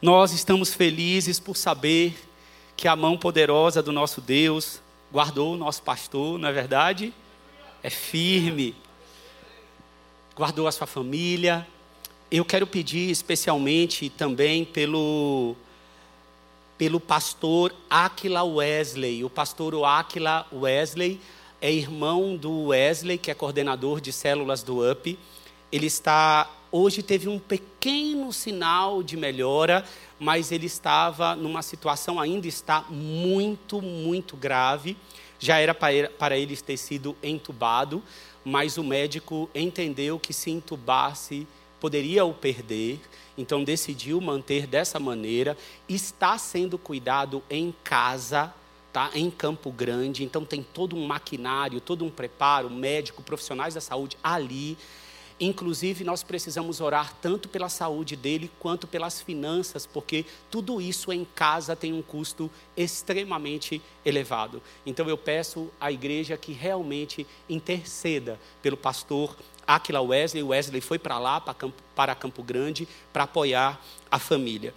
Nós 0.00 0.32
estamos 0.32 0.72
felizes 0.72 1.40
por 1.40 1.56
saber 1.56 2.16
que 2.76 2.86
a 2.86 2.94
mão 2.94 3.18
poderosa 3.18 3.82
do 3.82 3.90
nosso 3.90 4.20
Deus 4.20 4.80
guardou 5.12 5.54
o 5.54 5.56
nosso 5.56 5.82
pastor, 5.82 6.38
não 6.38 6.48
é 6.48 6.52
verdade? 6.52 7.12
É 7.82 7.90
firme. 7.90 8.76
Guardou 10.36 10.68
a 10.68 10.72
sua 10.72 10.86
família. 10.86 11.66
Eu 12.30 12.44
quero 12.44 12.64
pedir 12.64 13.10
especialmente 13.10 14.08
também 14.08 14.64
pelo 14.64 15.56
pelo 16.76 17.00
pastor 17.00 17.74
Aquila 17.90 18.44
Wesley. 18.44 19.24
O 19.24 19.30
pastor 19.30 19.84
Aquila 19.84 20.46
Wesley 20.52 21.20
é 21.60 21.72
irmão 21.72 22.36
do 22.36 22.66
Wesley, 22.66 23.18
que 23.18 23.32
é 23.32 23.34
coordenador 23.34 24.00
de 24.00 24.12
células 24.12 24.62
do 24.62 24.88
UP. 24.88 25.18
Ele 25.72 25.86
está 25.86 26.48
hoje 26.70 27.02
teve 27.02 27.28
um 27.28 27.38
pequeno 27.38 28.32
sinal 28.32 29.02
de 29.02 29.16
melhora, 29.16 29.84
mas 30.18 30.52
ele 30.52 30.66
estava 30.66 31.34
numa 31.34 31.62
situação 31.62 32.20
ainda 32.20 32.46
está 32.46 32.84
muito, 32.88 33.80
muito 33.80 34.36
grave. 34.36 34.96
Já 35.38 35.58
era 35.58 35.74
para 35.74 36.36
ele 36.36 36.56
ter 36.56 36.76
sido 36.76 37.16
entubado, 37.22 38.02
mas 38.44 38.76
o 38.76 38.84
médico 38.84 39.48
entendeu 39.54 40.18
que 40.18 40.32
se 40.32 40.50
entubasse 40.50 41.46
poderia 41.80 42.24
o 42.24 42.34
perder, 42.34 43.00
então 43.36 43.62
decidiu 43.62 44.20
manter 44.20 44.66
dessa 44.66 44.98
maneira. 44.98 45.56
Está 45.88 46.36
sendo 46.36 46.76
cuidado 46.76 47.42
em 47.48 47.72
casa, 47.84 48.52
tá? 48.92 49.10
Em 49.14 49.30
Campo 49.30 49.70
Grande, 49.70 50.24
então 50.24 50.44
tem 50.44 50.60
todo 50.60 50.96
um 50.96 51.06
maquinário, 51.06 51.80
todo 51.80 52.04
um 52.04 52.10
preparo, 52.10 52.68
médico, 52.68 53.22
profissionais 53.22 53.74
da 53.74 53.80
saúde 53.80 54.16
ali 54.22 54.76
Inclusive, 55.40 56.02
nós 56.02 56.24
precisamos 56.24 56.80
orar 56.80 57.14
tanto 57.22 57.48
pela 57.48 57.68
saúde 57.68 58.16
dele 58.16 58.50
quanto 58.58 58.88
pelas 58.88 59.20
finanças, 59.20 59.86
porque 59.86 60.24
tudo 60.50 60.80
isso 60.80 61.12
em 61.12 61.24
casa 61.24 61.76
tem 61.76 61.92
um 61.92 62.02
custo 62.02 62.50
extremamente 62.76 63.80
elevado. 64.04 64.60
Então, 64.84 65.08
eu 65.08 65.16
peço 65.16 65.70
à 65.80 65.92
igreja 65.92 66.36
que 66.36 66.52
realmente 66.52 67.24
interceda 67.48 68.38
pelo 68.60 68.76
pastor 68.76 69.36
Aquila 69.64 70.00
Wesley. 70.00 70.42
Wesley 70.42 70.80
foi 70.80 70.98
para 70.98 71.20
lá, 71.20 71.40
para 71.40 72.14
Campo, 72.14 72.42
Grande, 72.42 72.88
para 73.12 73.22
apoiar 73.22 73.80
a 74.10 74.18
família. 74.18 74.74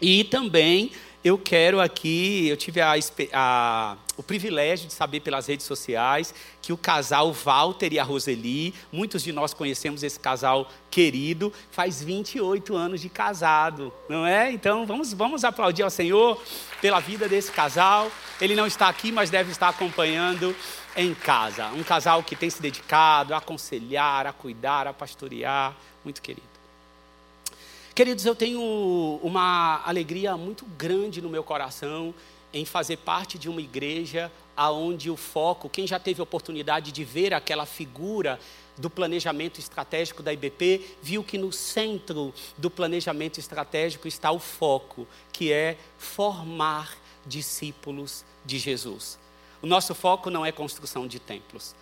E 0.00 0.24
também 0.24 0.90
eu 1.24 1.36
quero 1.36 1.80
aqui, 1.80 2.46
eu 2.46 2.56
tive 2.56 2.80
a, 2.80 2.94
a, 3.32 3.96
o 4.16 4.22
privilégio 4.22 4.86
de 4.86 4.92
saber 4.92 5.20
pelas 5.20 5.48
redes 5.48 5.66
sociais 5.66 6.32
que 6.62 6.72
o 6.72 6.76
casal 6.76 7.32
Walter 7.32 7.92
e 7.92 7.98
a 7.98 8.04
Roseli, 8.04 8.72
muitos 8.92 9.24
de 9.24 9.32
nós 9.32 9.52
conhecemos 9.52 10.04
esse 10.04 10.20
casal 10.20 10.70
querido, 10.88 11.52
faz 11.70 12.00
28 12.00 12.76
anos 12.76 13.00
de 13.00 13.08
casado, 13.08 13.92
não 14.08 14.24
é? 14.24 14.52
Então 14.52 14.86
vamos, 14.86 15.12
vamos 15.12 15.42
aplaudir 15.42 15.82
ao 15.82 15.90
Senhor 15.90 16.40
pela 16.80 17.00
vida 17.00 17.28
desse 17.28 17.50
casal. 17.50 18.08
Ele 18.40 18.54
não 18.54 18.66
está 18.66 18.88
aqui, 18.88 19.10
mas 19.10 19.28
deve 19.28 19.50
estar 19.50 19.68
acompanhando 19.68 20.54
em 20.96 21.12
casa. 21.12 21.66
Um 21.68 21.82
casal 21.82 22.22
que 22.22 22.36
tem 22.36 22.48
se 22.48 22.62
dedicado 22.62 23.34
a 23.34 23.38
aconselhar, 23.38 24.28
a 24.28 24.32
cuidar, 24.32 24.86
a 24.86 24.92
pastorear, 24.92 25.74
muito 26.04 26.22
querido. 26.22 26.55
Queridos, 27.96 28.26
eu 28.26 28.34
tenho 28.34 28.60
uma 29.22 29.80
alegria 29.82 30.36
muito 30.36 30.66
grande 30.76 31.22
no 31.22 31.30
meu 31.30 31.42
coração 31.42 32.14
em 32.52 32.62
fazer 32.62 32.98
parte 32.98 33.38
de 33.38 33.48
uma 33.48 33.62
igreja 33.62 34.30
aonde 34.54 35.10
o 35.10 35.16
foco, 35.16 35.66
quem 35.70 35.86
já 35.86 35.98
teve 35.98 36.20
oportunidade 36.20 36.92
de 36.92 37.02
ver 37.04 37.32
aquela 37.32 37.64
figura 37.64 38.38
do 38.76 38.90
planejamento 38.90 39.58
estratégico 39.60 40.22
da 40.22 40.30
IBP, 40.30 40.84
viu 41.02 41.24
que 41.24 41.38
no 41.38 41.50
centro 41.50 42.34
do 42.58 42.68
planejamento 42.68 43.40
estratégico 43.40 44.06
está 44.06 44.30
o 44.30 44.38
foco, 44.38 45.08
que 45.32 45.50
é 45.50 45.78
formar 45.96 46.94
discípulos 47.24 48.26
de 48.44 48.58
Jesus. 48.58 49.18
O 49.62 49.66
nosso 49.66 49.94
foco 49.94 50.28
não 50.28 50.44
é 50.44 50.52
construção 50.52 51.06
de 51.06 51.18
templos. 51.18 51.74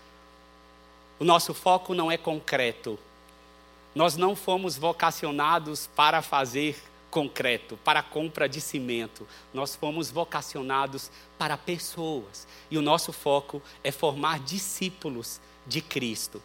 O 1.19 1.25
nosso 1.25 1.53
foco 1.53 1.93
não 1.93 2.09
é 2.09 2.17
concreto. 2.17 3.01
Nós 3.95 4.17
não 4.17 4.35
fomos 4.35 4.77
vocacionados 4.77 5.89
para 5.95 6.21
fazer 6.21 6.77
concreto, 7.11 7.79
para 7.85 8.03
compra 8.03 8.49
de 8.49 8.61
cimento. 8.61 9.27
Nós 9.53 9.77
fomos 9.77 10.11
vocacionados 10.11 11.13
para 11.39 11.57
pessoas. 11.57 12.47
E 12.69 12.77
o 12.77 12.83
nosso 12.83 13.13
foco 13.13 13.63
é 13.85 13.93
formar 13.93 14.41
discípulos 14.41 15.41
de 15.65 15.81
Cristo. 15.81 16.43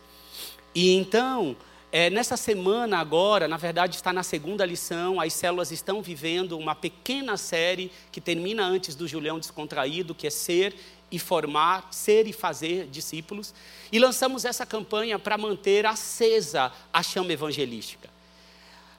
E 0.76 0.94
então, 0.94 1.58
é, 1.92 2.12
nessa 2.12 2.38
semana 2.38 3.00
agora, 3.00 3.48
na 3.48 3.58
verdade 3.58 3.96
está 3.96 4.14
na 4.14 4.22
segunda 4.22 4.64
lição, 4.64 5.20
as 5.20 5.34
células 5.34 5.72
estão 5.72 6.04
vivendo 6.04 6.56
uma 6.56 6.76
pequena 6.76 7.36
série 7.36 7.92
que 8.12 8.22
termina 8.22 8.64
antes 8.64 8.94
do 8.94 9.08
Julião 9.08 9.40
Descontraído, 9.40 10.14
que 10.14 10.28
é 10.28 10.30
ser 10.30 10.76
e 11.12 11.18
formar, 11.18 11.88
ser 11.92 12.28
e 12.28 12.34
fazer 12.34 12.88
discípulos. 12.88 13.53
E 13.92 14.00
lançamos 14.00 14.46
essa 14.46 14.66
campanha 14.66 15.18
para 15.18 15.38
manter 15.38 15.86
acesa 15.86 16.72
a 16.94 17.02
chama 17.02 17.34
evangelística. 17.34 18.09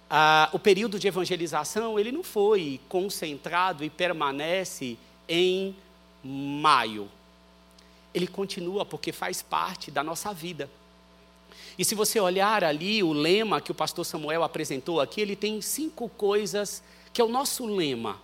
Ah, 0.09 0.49
o 0.53 0.59
período 0.59 0.99
de 0.99 1.07
evangelização 1.07 1.99
ele 1.99 2.11
não 2.11 2.25
foi 2.25 2.81
concentrado 2.89 3.85
e 3.85 3.91
permanece 3.91 4.99
em 5.29 5.77
maio. 6.25 7.09
Ele 8.13 8.27
continua 8.27 8.85
porque 8.85 9.13
faz 9.13 9.41
parte 9.41 9.91
da 9.91 10.03
nossa 10.03 10.35
vida. 10.35 10.69
E 11.79 11.85
se 11.85 11.95
você 11.95 12.19
olhar 12.19 12.65
ali 12.65 13.03
o 13.03 13.13
lema 13.13 13.61
que 13.61 13.71
o 13.71 13.75
pastor 13.75 14.05
Samuel 14.05 14.43
apresentou 14.43 15.01
aqui, 15.01 15.21
ele 15.21 15.37
tem 15.37 15.63
cinco 15.63 16.09
coisas 16.09 16.83
que 17.13 17.21
é 17.21 17.25
o 17.25 17.29
nosso 17.29 17.65
lema 17.67 18.19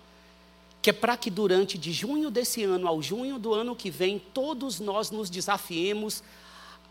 que 0.86 0.90
é 0.90 0.92
para 0.92 1.16
que 1.16 1.30
durante 1.30 1.76
de 1.76 1.92
junho 1.92 2.30
desse 2.30 2.62
ano 2.62 2.86
ao 2.86 3.02
junho 3.02 3.40
do 3.40 3.52
ano 3.52 3.74
que 3.74 3.90
vem, 3.90 4.20
todos 4.20 4.78
nós 4.78 5.10
nos 5.10 5.28
desafiemos 5.28 6.22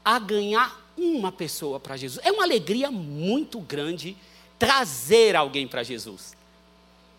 a 0.04 0.20
ganhar 0.20 0.86
uma 0.98 1.32
pessoa 1.32 1.80
para 1.80 1.96
Jesus. 1.96 2.20
É 2.26 2.30
uma 2.30 2.44
alegria 2.44 2.92
muito 2.92 3.58
grande 3.62 4.18
trazer 4.60 5.34
alguém 5.34 5.66
para 5.66 5.82
Jesus. 5.82 6.36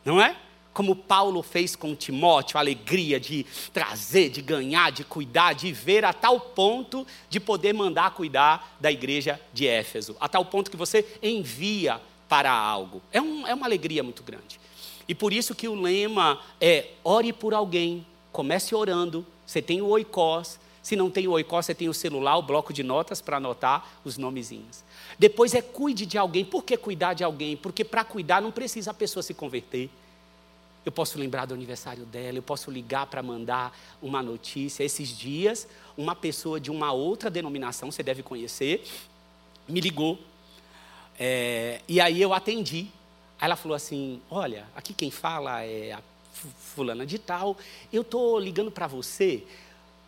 Não 0.04 0.20
é? 0.20 0.36
Como 0.74 0.94
Paulo 0.94 1.42
fez 1.42 1.74
com 1.74 1.94
Timóteo, 1.94 2.58
a 2.58 2.60
alegria 2.60 3.18
de 3.18 3.46
trazer, 3.72 4.28
de 4.28 4.42
ganhar, 4.42 4.92
de 4.92 5.02
cuidar, 5.02 5.54
de 5.54 5.72
ver 5.72 6.04
a 6.04 6.12
tal 6.12 6.38
ponto 6.38 7.06
de 7.30 7.40
poder 7.40 7.72
mandar 7.72 8.10
cuidar 8.10 8.76
da 8.78 8.92
igreja 8.92 9.40
de 9.50 9.66
Éfeso, 9.66 10.14
a 10.20 10.28
tal 10.28 10.44
ponto 10.44 10.70
que 10.70 10.76
você 10.76 11.06
envia 11.22 11.98
para 12.28 12.52
algo. 12.52 13.00
É, 13.10 13.22
um, 13.22 13.46
é 13.46 13.54
uma 13.54 13.64
alegria 13.64 14.02
muito 14.02 14.22
grande. 14.22 14.60
E 15.08 15.14
por 15.14 15.32
isso 15.32 15.54
que 15.54 15.68
o 15.68 15.74
lema 15.74 16.40
é 16.60 16.90
ore 17.04 17.32
por 17.32 17.54
alguém, 17.54 18.04
comece 18.32 18.74
orando. 18.74 19.24
Você 19.46 19.62
tem 19.62 19.80
o 19.80 19.86
oikós, 19.86 20.58
se 20.82 20.94
não 20.96 21.10
tem 21.10 21.26
o 21.26 21.32
oikós, 21.32 21.66
você 21.66 21.74
tem 21.74 21.88
o 21.88 21.94
celular, 21.94 22.36
o 22.36 22.42
bloco 22.42 22.72
de 22.72 22.82
notas 22.82 23.20
para 23.20 23.38
anotar 23.38 23.98
os 24.04 24.16
nomezinhos. 24.18 24.84
Depois 25.18 25.54
é 25.54 25.62
cuide 25.62 26.06
de 26.06 26.18
alguém. 26.18 26.44
Por 26.44 26.64
que 26.64 26.76
cuidar 26.76 27.14
de 27.14 27.24
alguém? 27.24 27.56
Porque 27.56 27.84
para 27.84 28.04
cuidar 28.04 28.42
não 28.42 28.50
precisa 28.50 28.90
a 28.90 28.94
pessoa 28.94 29.22
se 29.22 29.34
converter. 29.34 29.90
Eu 30.84 30.92
posso 30.92 31.18
lembrar 31.18 31.46
do 31.46 31.54
aniversário 31.54 32.04
dela, 32.04 32.38
eu 32.38 32.42
posso 32.42 32.70
ligar 32.70 33.06
para 33.06 33.20
mandar 33.20 33.76
uma 34.00 34.22
notícia. 34.22 34.84
Esses 34.84 35.08
dias, 35.08 35.66
uma 35.96 36.14
pessoa 36.14 36.60
de 36.60 36.70
uma 36.70 36.92
outra 36.92 37.28
denominação, 37.28 37.90
você 37.90 38.04
deve 38.04 38.22
conhecer, 38.22 38.86
me 39.68 39.80
ligou. 39.80 40.16
É, 41.18 41.80
e 41.88 42.00
aí 42.00 42.22
eu 42.22 42.32
atendi. 42.32 42.86
Aí 43.38 43.46
ela 43.46 43.56
falou 43.56 43.74
assim: 43.74 44.20
Olha, 44.30 44.66
aqui 44.74 44.92
quem 44.92 45.10
fala 45.10 45.62
é 45.62 45.92
a 45.92 46.02
fulana 46.32 47.06
de 47.06 47.18
tal. 47.18 47.56
Eu 47.92 48.02
estou 48.02 48.38
ligando 48.38 48.70
para 48.70 48.86
você 48.86 49.44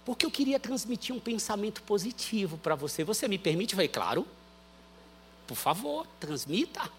porque 0.08 0.24
eu 0.24 0.30
queria 0.30 0.58
transmitir 0.58 1.14
um 1.14 1.20
pensamento 1.20 1.82
positivo 1.82 2.56
para 2.56 2.74
você. 2.74 3.04
Você 3.04 3.28
me 3.28 3.36
permite? 3.36 3.74
Eu 3.74 3.76
falei, 3.76 3.88
claro. 3.88 4.26
Por 5.46 5.54
favor, 5.54 6.06
transmita. 6.18 6.90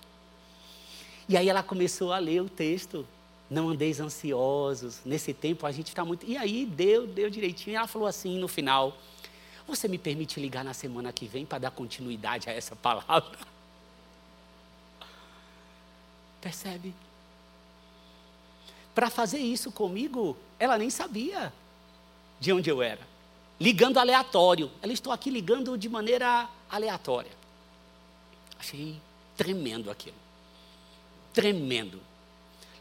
E 1.28 1.36
aí 1.36 1.50
ela 1.50 1.64
começou 1.64 2.14
a 2.14 2.20
ler 2.20 2.40
o 2.44 2.48
texto. 2.48 3.04
Não 3.50 3.70
andeis 3.70 4.00
ansiosos. 4.00 5.02
Nesse 5.04 5.34
tempo 5.34 5.66
a 5.66 5.72
gente 5.72 5.88
está 5.88 6.06
muito. 6.06 6.24
E 6.24 6.38
aí 6.38 6.68
deu, 6.68 7.08
deu 7.08 7.32
direitinho. 7.32 7.74
E 7.74 7.78
ela 7.78 7.88
falou 7.88 8.08
assim 8.08 8.38
no 8.38 8.48
final: 8.48 8.96
Você 9.68 9.88
me 9.88 9.98
permite 9.98 10.40
ligar 10.40 10.64
na 10.64 10.76
semana 10.76 11.12
que 11.12 11.26
vem 11.26 11.48
para 11.48 11.58
dar 11.58 11.72
continuidade 11.72 12.48
a 12.48 12.54
essa 12.54 12.76
palavra? 12.76 13.40
Percebe? 16.42 16.94
Para 18.96 19.10
fazer 19.10 19.40
isso 19.40 19.72
comigo, 19.72 20.38
ela 20.58 20.78
nem 20.78 20.90
sabia 20.90 21.54
de 22.40 22.52
onde 22.52 22.70
eu 22.70 22.82
era. 22.82 23.08
Ligando 23.60 23.98
aleatório. 23.98 24.72
Ela 24.82 24.94
estou 24.94 25.12
aqui 25.12 25.30
ligando 25.30 25.78
de 25.78 25.90
maneira 25.90 26.50
aleatória. 26.70 27.32
Achei 28.58 29.00
tremendo 29.36 29.92
aquilo. 29.92 30.16
Tremendo. 31.34 32.02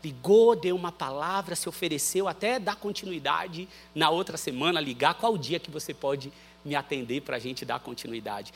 Ligou, 0.03 0.55
deu 0.55 0.77
uma 0.77 0.93
palavra, 0.93 1.57
se 1.57 1.69
ofereceu 1.69 2.29
até 2.29 2.59
dar 2.59 2.77
continuidade 2.77 3.69
na 3.95 4.11
outra 4.11 4.37
semana, 4.37 4.81
ligar 4.81 5.15
qual 5.15 5.37
dia 5.37 5.59
que 5.59 5.71
você 5.71 5.93
pode 5.93 6.33
me 6.65 6.77
atender 6.77 7.23
para 7.23 7.37
a 7.37 7.41
gente 7.41 7.65
dar 7.65 7.81
continuidade. 7.81 8.53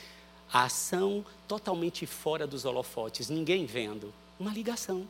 A 0.53 0.65
ação 0.65 1.25
totalmente 1.49 2.07
fora 2.07 2.47
dos 2.47 2.65
holofotes, 2.65 3.29
ninguém 3.29 3.67
vendo 3.67 4.13
uma 4.43 4.53
ligação. 4.53 5.07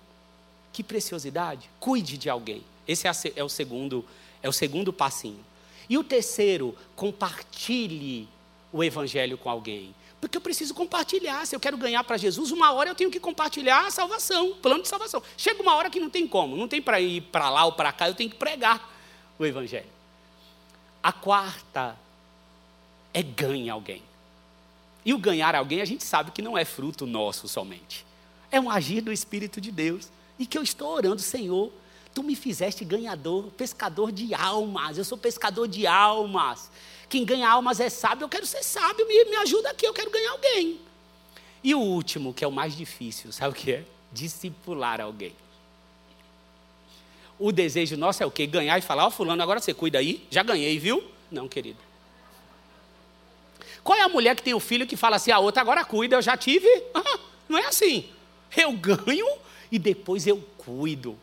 Que 0.73 0.83
preciosidade. 0.83 1.69
Cuide 1.81 2.17
de 2.17 2.29
alguém. 2.29 2.63
Esse 2.87 3.09
é, 3.09 3.13
é 3.37 3.45
o 3.45 3.49
segundo, 3.49 4.05
é 4.43 4.49
o 4.49 4.53
segundo 4.53 4.93
passinho. 4.93 5.45
E 5.89 5.99
o 5.99 6.05
terceiro, 6.05 6.77
compartilhe 6.95 8.29
o 8.73 8.85
evangelho 8.85 9.37
com 9.37 9.51
alguém. 9.51 9.95
Porque 10.21 10.37
eu 10.37 10.41
preciso 10.41 10.73
compartilhar. 10.73 11.47
Se 11.47 11.57
eu 11.57 11.61
quero 11.61 11.77
ganhar 11.77 12.05
para 12.05 12.17
Jesus, 12.17 12.51
uma 12.53 12.73
hora 12.73 12.91
eu 12.91 12.95
tenho 12.95 13.11
que 13.11 13.19
compartilhar 13.19 13.87
a 13.87 13.91
salvação, 13.91 14.55
plano 14.63 14.83
de 14.83 14.89
salvação. 14.89 15.23
Chega 15.37 15.63
uma 15.63 15.75
hora 15.75 15.91
que 15.91 15.99
não 15.99 16.09
tem 16.09 16.29
como, 16.29 16.57
não 16.57 16.69
tem 16.69 16.81
para 16.81 17.01
ir 17.01 17.23
para 17.23 17.51
lá 17.51 17.65
ou 17.65 17.73
para 17.73 17.93
cá, 17.93 18.09
eu 18.09 18.15
tenho 18.15 18.31
que 18.31 18.37
pregar 18.37 18.91
o 19.39 19.45
evangelho. 19.45 19.91
A 21.03 21.13
quarta 21.13 21.99
é 23.13 23.23
ganhe 23.23 23.69
alguém. 23.69 24.03
E 25.05 25.13
o 25.13 25.19
ganhar 25.19 25.55
alguém 25.57 25.81
a 25.81 25.85
gente 25.85 26.05
sabe 26.05 26.31
que 26.31 26.41
não 26.41 26.57
é 26.57 26.65
fruto 26.65 27.05
nosso 27.05 27.49
somente. 27.49 28.07
É 28.53 28.61
um 28.61 28.71
agir 28.71 29.01
do 29.01 29.11
Espírito 29.11 29.61
de 29.61 29.73
Deus. 29.73 30.11
E 30.39 30.45
que 30.47 30.59
eu 30.59 30.63
estou 30.63 30.95
orando, 30.95 31.23
Senhor, 31.23 31.73
tu 32.15 32.23
me 32.23 32.37
fizeste 32.37 32.85
ganhador, 32.85 33.45
pescador 33.57 34.13
de 34.13 34.35
almas. 34.35 34.99
Eu 34.99 35.05
sou 35.05 35.17
pescador 35.17 35.67
de 35.67 35.87
almas. 35.87 36.71
Quem 37.09 37.25
ganha 37.25 37.49
almas 37.49 37.81
é 37.81 37.89
sábio, 37.89 38.25
eu 38.25 38.29
quero 38.29 38.47
ser 38.47 38.63
sábio, 38.63 39.07
me, 39.07 39.25
me 39.25 39.37
ajuda 39.37 39.71
aqui, 39.71 39.87
eu 39.87 39.93
quero 39.93 40.11
ganhar 40.11 40.31
alguém. 40.31 40.81
E 41.63 41.75
o 41.75 41.79
último, 41.79 42.33
que 42.33 42.45
é 42.45 42.49
o 42.49 42.53
mais 42.53 42.77
difícil, 42.77 43.31
sabe 43.33 43.53
o 43.53 43.55
que 43.55 43.73
é? 43.73 43.85
Discipular 44.13 45.01
alguém. 45.01 45.35
O 47.39 47.51
desejo 47.51 47.97
nosso 47.97 48.23
é 48.23 48.27
o 48.27 48.31
quê? 48.31 48.47
Ganhar 48.47 48.79
e 48.79 48.83
falar, 48.83 49.05
ó, 49.05 49.09
oh, 49.09 49.11
fulano, 49.11 49.43
agora 49.43 49.61
você 49.61 49.75
cuida 49.75 49.99
aí, 49.99 50.27
já 50.31 50.43
ganhei, 50.43 50.79
viu? 50.79 51.03
Não, 51.31 51.49
querido. 51.49 51.79
Qual 53.83 53.99
é 53.99 54.03
a 54.03 54.09
mulher 54.09 54.37
que 54.37 54.43
tem 54.43 54.55
o 54.55 54.59
um 54.59 54.61
filho 54.61 54.87
que 54.87 54.97
fala 54.97 55.17
assim, 55.17 55.33
a 55.33 55.39
outra 55.39 55.61
agora 55.61 55.85
cuida, 55.85 56.17
eu 56.17 56.23
já 56.23 56.37
tive? 56.37 56.69
Ah, 56.95 57.19
não 57.49 57.59
é 57.59 57.67
assim. 57.67 58.09
Eu 58.57 58.73
ganho 58.73 59.27
e 59.71 59.79
depois 59.79 60.27
eu 60.27 60.43
cuido. 60.59 61.19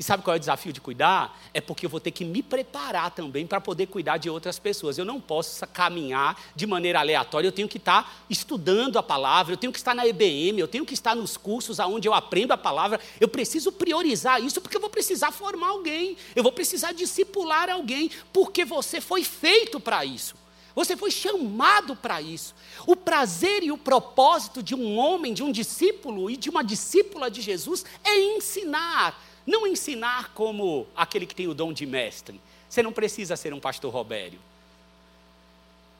E 0.00 0.02
sabe 0.02 0.22
qual 0.22 0.34
é 0.34 0.38
o 0.38 0.40
desafio 0.40 0.72
de 0.72 0.80
cuidar? 0.80 1.38
É 1.52 1.60
porque 1.60 1.84
eu 1.84 1.90
vou 1.90 2.00
ter 2.00 2.10
que 2.10 2.24
me 2.24 2.42
preparar 2.42 3.10
também 3.10 3.46
para 3.46 3.60
poder 3.60 3.84
cuidar 3.84 4.16
de 4.16 4.30
outras 4.30 4.58
pessoas. 4.58 4.96
Eu 4.96 5.04
não 5.04 5.20
posso 5.20 5.66
caminhar 5.66 6.40
de 6.56 6.66
maneira 6.66 7.00
aleatória, 7.00 7.46
eu 7.46 7.52
tenho 7.52 7.68
que 7.68 7.76
estar 7.76 8.24
estudando 8.30 8.98
a 8.98 9.02
palavra, 9.02 9.52
eu 9.52 9.58
tenho 9.58 9.70
que 9.70 9.78
estar 9.78 9.94
na 9.94 10.06
EBM, 10.06 10.58
eu 10.58 10.66
tenho 10.66 10.86
que 10.86 10.94
estar 10.94 11.14
nos 11.14 11.36
cursos 11.36 11.78
onde 11.80 12.08
eu 12.08 12.14
aprendo 12.14 12.52
a 12.52 12.56
palavra. 12.56 12.98
Eu 13.20 13.28
preciso 13.28 13.70
priorizar 13.70 14.42
isso 14.42 14.58
porque 14.62 14.74
eu 14.78 14.80
vou 14.80 14.88
precisar 14.88 15.32
formar 15.32 15.68
alguém, 15.68 16.16
eu 16.34 16.42
vou 16.42 16.50
precisar 16.50 16.92
discipular 16.92 17.68
alguém, 17.68 18.10
porque 18.32 18.64
você 18.64 19.02
foi 19.02 19.22
feito 19.22 19.78
para 19.78 20.02
isso. 20.02 20.34
Você 20.74 20.96
foi 20.96 21.10
chamado 21.10 21.96
para 21.96 22.22
isso. 22.22 22.54
O 22.86 22.94
prazer 22.94 23.62
e 23.62 23.72
o 23.72 23.78
propósito 23.78 24.62
de 24.62 24.74
um 24.74 24.96
homem, 24.96 25.34
de 25.34 25.42
um 25.42 25.50
discípulo 25.50 26.30
e 26.30 26.36
de 26.36 26.48
uma 26.48 26.62
discípula 26.62 27.30
de 27.30 27.40
Jesus 27.40 27.84
é 28.04 28.18
ensinar. 28.36 29.20
Não 29.46 29.66
ensinar 29.66 30.32
como 30.34 30.86
aquele 30.94 31.26
que 31.26 31.34
tem 31.34 31.48
o 31.48 31.54
dom 31.54 31.72
de 31.72 31.86
mestre. 31.86 32.40
Você 32.68 32.82
não 32.82 32.92
precisa 32.92 33.36
ser 33.36 33.52
um 33.52 33.60
pastor 33.60 33.92
Robério. 33.92 34.38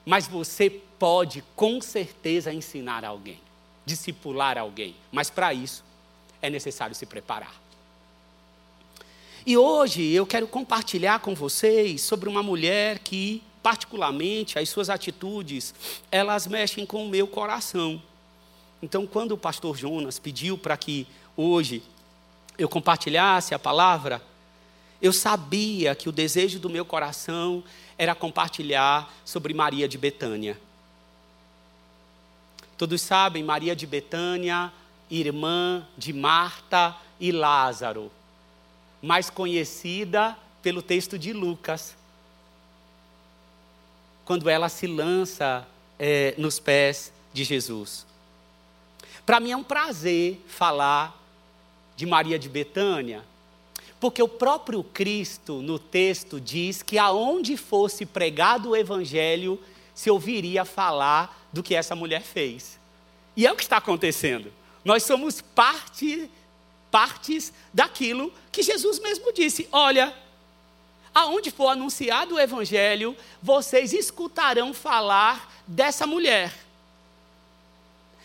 Mas 0.04 0.28
você 0.28 0.70
pode 0.70 1.42
com 1.56 1.80
certeza 1.80 2.52
ensinar 2.52 3.04
alguém, 3.04 3.40
discipular 3.84 4.56
alguém. 4.56 4.94
Mas 5.10 5.30
para 5.30 5.52
isso 5.52 5.84
é 6.40 6.48
necessário 6.48 6.94
se 6.94 7.06
preparar. 7.06 7.60
E 9.44 9.56
hoje 9.56 10.02
eu 10.12 10.26
quero 10.26 10.46
compartilhar 10.46 11.20
com 11.20 11.34
vocês 11.34 12.02
sobre 12.02 12.28
uma 12.28 12.42
mulher 12.42 12.98
que 12.98 13.42
particularmente, 13.62 14.58
as 14.58 14.68
suas 14.68 14.88
atitudes, 14.88 15.74
elas 16.10 16.46
mexem 16.46 16.86
com 16.86 17.04
o 17.04 17.08
meu 17.08 17.26
coração. 17.26 18.02
Então, 18.82 19.06
quando 19.06 19.32
o 19.32 19.38
pastor 19.38 19.76
Jonas 19.76 20.18
pediu 20.18 20.56
para 20.56 20.76
que 20.76 21.06
hoje 21.36 21.82
eu 22.56 22.68
compartilhasse 22.68 23.54
a 23.54 23.58
palavra, 23.58 24.22
eu 25.00 25.12
sabia 25.12 25.94
que 25.94 26.08
o 26.08 26.12
desejo 26.12 26.58
do 26.58 26.70
meu 26.70 26.84
coração 26.84 27.62
era 27.96 28.14
compartilhar 28.14 29.12
sobre 29.24 29.52
Maria 29.52 29.88
de 29.88 29.98
Betânia. 29.98 30.58
Todos 32.76 33.02
sabem, 33.02 33.42
Maria 33.42 33.76
de 33.76 33.86
Betânia, 33.86 34.72
irmã 35.10 35.86
de 35.98 36.12
Marta 36.12 36.96
e 37.18 37.30
Lázaro, 37.30 38.10
mais 39.02 39.28
conhecida 39.28 40.36
pelo 40.62 40.80
texto 40.80 41.18
de 41.18 41.32
Lucas 41.32 41.94
quando 44.30 44.48
ela 44.48 44.68
se 44.68 44.86
lança 44.86 45.66
é, 45.98 46.36
nos 46.38 46.60
pés 46.60 47.12
de 47.32 47.42
Jesus. 47.42 48.06
Para 49.26 49.40
mim 49.40 49.50
é 49.50 49.56
um 49.56 49.64
prazer 49.64 50.40
falar 50.46 51.20
de 51.96 52.06
Maria 52.06 52.38
de 52.38 52.48
Betânia, 52.48 53.24
porque 53.98 54.22
o 54.22 54.28
próprio 54.28 54.84
Cristo, 54.84 55.54
no 55.54 55.80
texto, 55.80 56.40
diz 56.40 56.80
que 56.80 56.96
aonde 56.96 57.56
fosse 57.56 58.06
pregado 58.06 58.68
o 58.68 58.76
Evangelho, 58.76 59.58
se 59.96 60.08
ouviria 60.08 60.64
falar 60.64 61.48
do 61.52 61.60
que 61.60 61.74
essa 61.74 61.96
mulher 61.96 62.22
fez. 62.22 62.78
E 63.36 63.44
é 63.44 63.52
o 63.52 63.56
que 63.56 63.64
está 63.64 63.78
acontecendo. 63.78 64.52
Nós 64.84 65.02
somos 65.02 65.40
parte, 65.40 66.30
partes 66.88 67.52
daquilo 67.74 68.32
que 68.52 68.62
Jesus 68.62 69.00
mesmo 69.00 69.32
disse: 69.32 69.68
olha, 69.72 70.14
aonde 71.20 71.50
for 71.50 71.68
anunciado 71.68 72.34
o 72.34 72.40
evangelho, 72.40 73.16
vocês 73.42 73.92
escutarão 73.92 74.72
falar 74.72 75.52
dessa 75.66 76.06
mulher. 76.06 76.52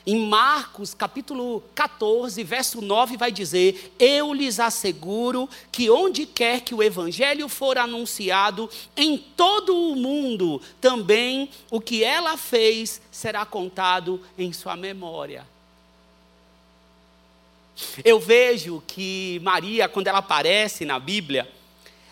Em 0.07 0.19
Marcos, 0.27 0.93
capítulo 0.93 1.63
14, 1.73 2.43
verso 2.43 2.79
9, 2.79 3.17
vai 3.17 3.31
dizer: 3.31 3.95
Eu 3.97 4.33
lhes 4.33 4.59
asseguro 4.59 5.49
que 5.71 5.89
onde 5.89 6.27
quer 6.27 6.61
que 6.61 6.75
o 6.75 6.83
evangelho 6.83 7.49
for 7.49 7.77
anunciado, 7.77 8.69
em 8.95 9.17
todo 9.17 9.75
o 9.75 9.95
mundo, 9.95 10.61
também 10.79 11.49
o 11.71 11.81
que 11.81 12.03
ela 12.03 12.37
fez 12.37 13.01
será 13.11 13.43
contado 13.45 14.21
em 14.37 14.53
sua 14.53 14.75
memória. 14.75 15.45
Eu 18.05 18.19
vejo 18.19 18.81
que 18.85 19.41
Maria, 19.43 19.89
quando 19.89 20.07
ela 20.07 20.19
aparece 20.19 20.85
na 20.85 20.99
Bíblia, 20.99 21.51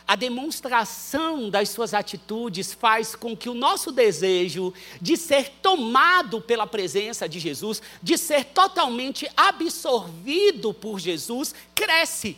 a 0.08 0.16
demonstração 0.16 1.50
das 1.50 1.70
suas 1.70 1.94
atitudes 1.94 2.74
faz 2.74 3.16
com 3.16 3.36
que 3.36 3.50
o 3.50 3.54
nosso 3.54 3.92
desejo 3.92 4.74
de 5.02 5.16
ser 5.16 5.50
tomado 5.62 6.42
pela 6.42 6.68
presença 6.68 7.28
de 7.28 7.40
Jesus, 7.40 7.82
de 8.02 8.18
ser 8.18 8.46
totalmente 8.46 9.30
absorvido 9.36 10.74
por 10.74 11.00
Jesus, 11.00 11.56
cresce. 11.74 12.38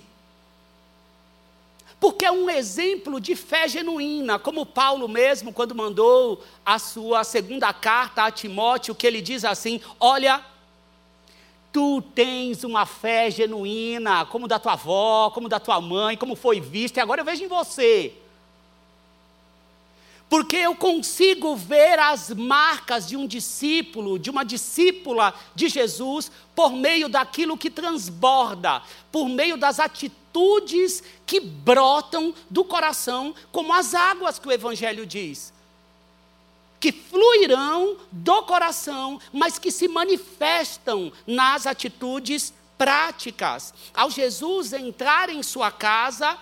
Porque 1.99 2.25
é 2.25 2.31
um 2.31 2.49
exemplo 2.49 3.19
de 3.19 3.35
fé 3.35 3.67
genuína, 3.67 4.37
como 4.37 4.65
Paulo 4.65 5.07
mesmo, 5.07 5.51
quando 5.51 5.73
mandou 5.73 6.43
a 6.63 6.77
sua 6.77 7.23
segunda 7.23 7.73
carta 7.73 8.23
a 8.25 8.31
Timóteo, 8.31 8.93
que 8.93 9.07
ele 9.07 9.21
diz 9.21 9.43
assim: 9.43 9.81
Olha, 9.99 10.43
tu 11.75 12.01
tens 12.01 12.63
uma 12.63 12.85
fé 12.85 13.29
genuína, 13.29 14.25
como 14.27 14.47
da 14.47 14.57
tua 14.57 14.71
avó, 14.71 15.29
como 15.31 15.49
da 15.49 15.59
tua 15.59 15.81
mãe, 15.81 16.15
como 16.15 16.33
foi 16.33 16.61
vista, 16.61 17.01
e 17.01 17.03
agora 17.03 17.19
eu 17.19 17.25
vejo 17.25 17.43
em 17.43 17.49
você. 17.49 18.13
Porque 20.29 20.55
eu 20.55 20.73
consigo 20.73 21.53
ver 21.53 21.99
as 21.99 22.29
marcas 22.29 23.05
de 23.05 23.17
um 23.17 23.27
discípulo, 23.27 24.17
de 24.17 24.29
uma 24.29 24.45
discípula 24.45 25.33
de 25.53 25.67
Jesus, 25.67 26.31
por 26.55 26.71
meio 26.71 27.09
daquilo 27.09 27.57
que 27.57 27.69
transborda, 27.69 28.81
por 29.11 29.27
meio 29.27 29.57
das 29.57 29.77
atitudes 29.77 31.03
que 31.25 31.41
brotam 31.41 32.33
do 32.49 32.63
coração, 32.63 33.35
como 33.51 33.73
as 33.73 33.93
águas 33.93 34.39
que 34.39 34.47
o 34.47 34.51
Evangelho 34.53 35.05
diz 35.05 35.53
que 36.79 36.91
fluirão 36.91 37.97
do 38.11 38.43
coração, 38.43 39.19
mas 39.31 39.57
que 39.57 39.71
se 39.71 39.87
manifestam 39.87 41.11
nas 41.25 41.65
atitudes 41.65 42.53
práticas. 42.77 43.73
Ao 43.93 44.09
Jesus 44.09 44.73
entrar 44.73 45.29
em 45.29 45.41
sua 45.41 45.71
casa, 45.71 46.37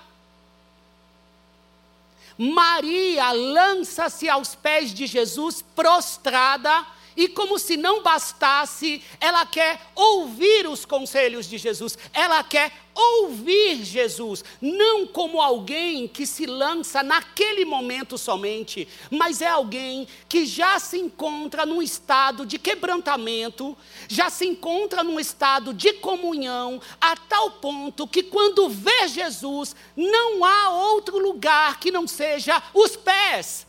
Maria 2.38 3.32
lança-se 3.32 4.28
aos 4.28 4.56
pés 4.56 4.94
de 4.94 5.06
Jesus 5.06 5.64
prostrada 5.76 6.86
e 7.16 7.28
como 7.28 7.60
se 7.60 7.78
não 7.78 8.02
bastasse, 8.02 9.02
ela 9.20 9.46
quer 9.46 9.80
ouvir 9.96 10.68
os 10.68 10.86
conselhos 10.86 11.48
de 11.48 11.58
Jesus, 11.58 11.98
ela 12.14 12.44
quer 12.44 12.72
ouvir 12.94 13.84
Jesus, 13.84 14.44
não 14.62 15.08
como 15.08 15.42
alguém 15.42 16.08
que 16.08 16.28
se 16.28 16.46
lança 16.46 17.02
naquele 17.02 17.66
momento 17.66 18.18
somente, 18.18 18.88
mas 19.10 19.42
é 19.42 19.48
alguém 19.48 20.08
que 20.30 20.46
já 20.46 20.80
se 20.80 21.00
encontra 21.00 21.66
num 21.66 21.82
estado 21.82 22.46
de 22.46 22.60
quebrantamento, 22.60 23.76
já 24.08 24.30
se 24.30 24.46
encontra 24.46 25.04
num 25.04 25.20
estado 25.20 25.74
de 25.74 25.94
comunhão, 25.94 26.80
a 27.02 27.16
tal 27.16 27.52
ponto 27.52 28.08
que 28.08 28.24
quando 28.24 28.70
vê 28.70 29.08
Jesus, 29.08 29.76
não 29.96 30.44
há 30.46 30.70
outro 30.70 31.18
lugar 31.18 31.80
que 31.80 31.92
não 31.92 32.08
seja 32.08 32.62
os 32.74 32.96
pés. 32.96 33.66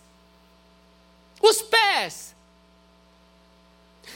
Os 1.40 1.60
pés 1.62 2.33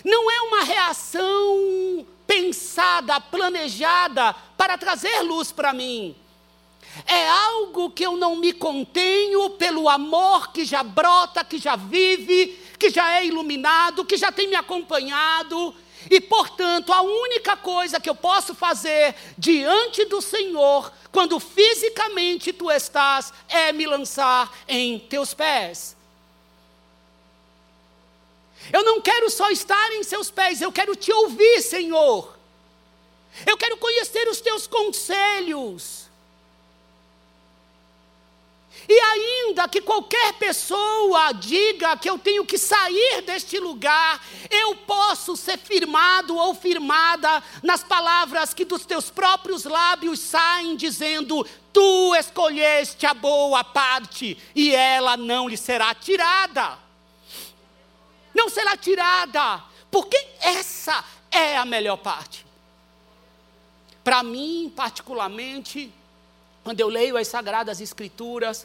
não 0.05 0.31
é 0.31 0.41
uma 0.43 0.65
reação 0.65 2.07
pensada, 2.27 3.21
planejada 3.21 4.35
para 4.57 4.77
trazer 4.77 5.23
luz 5.23 5.51
para 5.51 5.73
mim. 5.73 6.15
É 7.07 7.29
algo 7.29 7.91
que 7.91 8.05
eu 8.05 8.17
não 8.17 8.37
me 8.37 8.53
contenho 8.53 9.51
pelo 9.51 9.89
amor 9.89 10.53
que 10.53 10.65
já 10.65 10.83
brota, 10.83 11.45
que 11.45 11.59
já 11.59 11.77
vive, 11.77 12.59
que 12.79 12.91
já 12.91 13.19
é 13.19 13.27
iluminado, 13.27 14.05
que 14.05 14.17
já 14.17 14.33
tem 14.33 14.49
me 14.49 14.57
acompanhado. 14.57 15.75
E, 16.11 16.21
portanto, 16.21 16.93
a 16.93 17.03
única 17.03 17.57
coisa 17.57 18.01
que 18.01 18.09
eu 18.09 18.15
posso 18.15 18.55
fazer 18.55 19.15
diante 19.37 20.05
do 20.07 20.21
Senhor, 20.23 20.93
quando 21.11 21.39
fisicamente 21.41 22.53
tu 22.53 22.71
estás, 22.71 23.33
é 23.49 23.73
me 23.73 23.87
lançar 23.87 24.51
em 24.67 24.99
teus 24.99 25.35
pés. 25.35 25.98
Eu 28.73 28.85
não 28.85 29.01
quero 29.01 29.31
só 29.31 29.51
estar 29.51 29.93
em 29.93 30.03
seus 30.03 30.31
pés, 30.31 30.61
eu 30.61 30.73
quero 30.73 30.95
te 30.95 31.13
ouvir, 31.13 31.63
Senhor. 31.63 32.37
Eu 33.47 33.57
quero 33.57 33.77
conhecer 33.77 34.29
os 34.29 34.41
teus 34.41 34.67
conselhos. 34.67 36.09
E 38.89 39.01
ainda 39.01 39.69
que 39.69 39.83
qualquer 39.83 40.35
pessoa 40.35 41.33
diga 41.33 41.97
que 41.97 42.09
eu 42.09 42.19
tenho 42.19 42.45
que 42.45 42.57
sair 42.57 43.21
deste 43.23 43.59
lugar, 43.59 44.25
eu 44.51 44.77
posso 44.77 45.37
ser 45.37 45.59
firmado 45.59 46.35
ou 46.37 46.55
firmada 46.55 47.43
nas 47.63 47.85
palavras 47.85 48.55
que 48.55 48.65
dos 48.65 48.87
teus 48.87 49.11
próprios 49.11 49.65
lábios 49.65 50.21
saem, 50.21 50.75
dizendo: 50.75 51.47
Tu 51.73 52.15
escolheste 52.15 53.05
a 53.05 53.13
boa 53.13 53.63
parte, 53.63 54.39
e 54.55 54.75
ela 54.75 55.17
não 55.17 55.49
lhe 55.49 55.57
será 55.57 55.95
tirada. 55.95 56.88
Não 58.39 58.49
será 58.49 58.77
tirada, 58.77 59.65
porque 59.91 60.17
essa 60.41 61.05
é 61.29 61.57
a 61.57 61.65
melhor 61.65 61.97
parte. 61.97 62.47
Para 64.05 64.23
mim, 64.23 64.73
particularmente, 64.77 65.93
quando 66.63 66.79
eu 66.79 66.87
leio 66.87 67.17
as 67.17 67.27
Sagradas 67.27 67.81
Escrituras, 67.81 68.65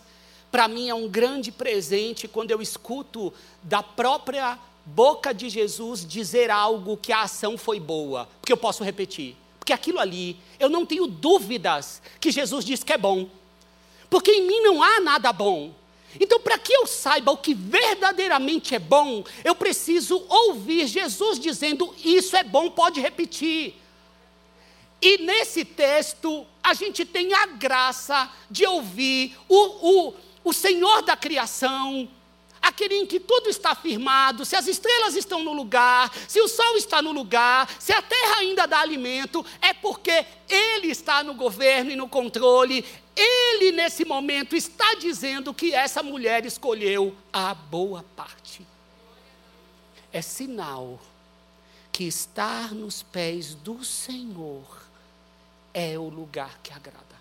para 0.51 0.68
mim 0.68 0.89
é 0.89 0.94
um 0.94 1.08
grande 1.08 1.51
presente 1.51 2.27
quando 2.27 2.51
eu 2.51 2.62
escuto 2.62 3.34
da 3.63 3.82
própria 3.82 4.60
boca 4.86 5.34
de 5.34 5.50
Jesus 5.50 6.06
dizer 6.06 6.51
algo 6.51 6.96
que 6.96 7.12
a 7.12 7.24
ação 7.24 7.58
foi 7.58 7.80
boa, 7.80 8.30
porque 8.39 8.53
eu 8.53 8.58
posso 8.58 8.84
repetir. 8.84 9.36
Porque 9.58 9.74
aquilo 9.74 10.00
ali, 10.00 10.38
eu 10.60 10.70
não 10.70 10.86
tenho 10.86 11.08
dúvidas 11.08 12.00
que 12.20 12.30
Jesus 12.30 12.63
disse 12.63 12.86
que 12.86 12.94
é 12.94 12.98
bom. 12.98 13.27
Porque 14.08 14.30
em 14.30 14.46
mim 14.46 14.62
não 14.62 14.84
há 14.84 15.00
nada 15.00 15.34
bom. 15.34 15.74
Então, 16.20 16.39
para 16.39 16.58
que 16.58 16.74
eu 16.74 16.86
saiba 16.86 17.32
o 17.32 17.38
que 17.38 17.53
verdadeiramente 17.53 18.75
é 18.75 18.79
bom, 18.79 19.24
eu 19.43 19.55
preciso 19.55 20.24
ouvir 20.29 20.88
Jesus 20.88 21.39
dizendo: 21.39 21.93
Isso 22.03 22.36
é 22.36 22.43
bom, 22.43 22.70
pode 22.70 23.00
repetir. 23.00 23.75
E 25.01 25.17
nesse 25.17 25.65
texto, 25.65 26.46
a 26.63 26.74
gente 26.74 27.03
tem 27.03 27.34
a 27.34 27.48
graça 27.48 28.32
de 28.50 28.65
ouvir 28.65 29.38
o, 29.50 30.10
o 30.10 30.13
o 30.43 30.51
Senhor 30.51 31.01
da 31.03 31.15
criação, 31.15 32.08
aquele 32.63 32.96
em 32.96 33.05
que 33.05 33.20
tudo 33.20 33.50
está 33.50 33.75
firmado, 33.75 34.46
se 34.46 34.55
as 34.55 34.67
estrelas 34.67 35.15
estão 35.17 35.43
no 35.43 35.51
lugar, 35.51 36.10
se 36.27 36.39
o 36.39 36.48
sol 36.48 36.77
está 36.77 37.01
no 37.01 37.12
lugar, 37.12 37.70
se 37.77 37.91
a 37.91 38.01
terra 38.01 38.38
ainda 38.38 38.65
dá 38.65 38.79
alimento, 38.79 39.46
é 39.62 39.74
porque 39.74 40.25
Ele 40.48 40.88
está 40.88 41.22
no 41.24 41.34
governo 41.34 41.91
e 41.91 41.96
no 41.96 42.08
controle. 42.08 42.86
Ele, 43.13 43.74
nesse 43.74 44.05
momento, 44.05 44.55
está 44.55 44.96
dizendo 44.96 45.53
que 45.53 45.74
essa 45.74 46.01
mulher 46.01 46.46
escolheu 46.46 47.13
a 47.32 47.53
boa 47.53 48.03
parte. 48.15 48.65
É 50.12 50.22
sinal 50.22 51.00
que 51.91 52.05
estar 52.05 52.74
nos 52.74 53.03
pés 53.03 53.53
do 53.55 53.84
Senhor 53.84 54.84
é 55.74 55.98
o 56.00 56.08
lugar 56.08 56.60
que 56.63 56.72
agrada 56.72 57.12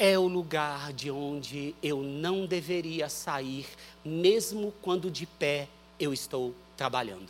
é 0.00 0.18
o 0.18 0.26
lugar 0.26 0.94
de 0.94 1.10
onde 1.10 1.74
eu 1.82 2.02
não 2.02 2.46
deveria 2.46 3.06
sair, 3.10 3.66
mesmo 4.02 4.72
quando 4.80 5.10
de 5.10 5.26
pé 5.26 5.68
eu 5.98 6.10
estou 6.10 6.54
trabalhando. 6.74 7.28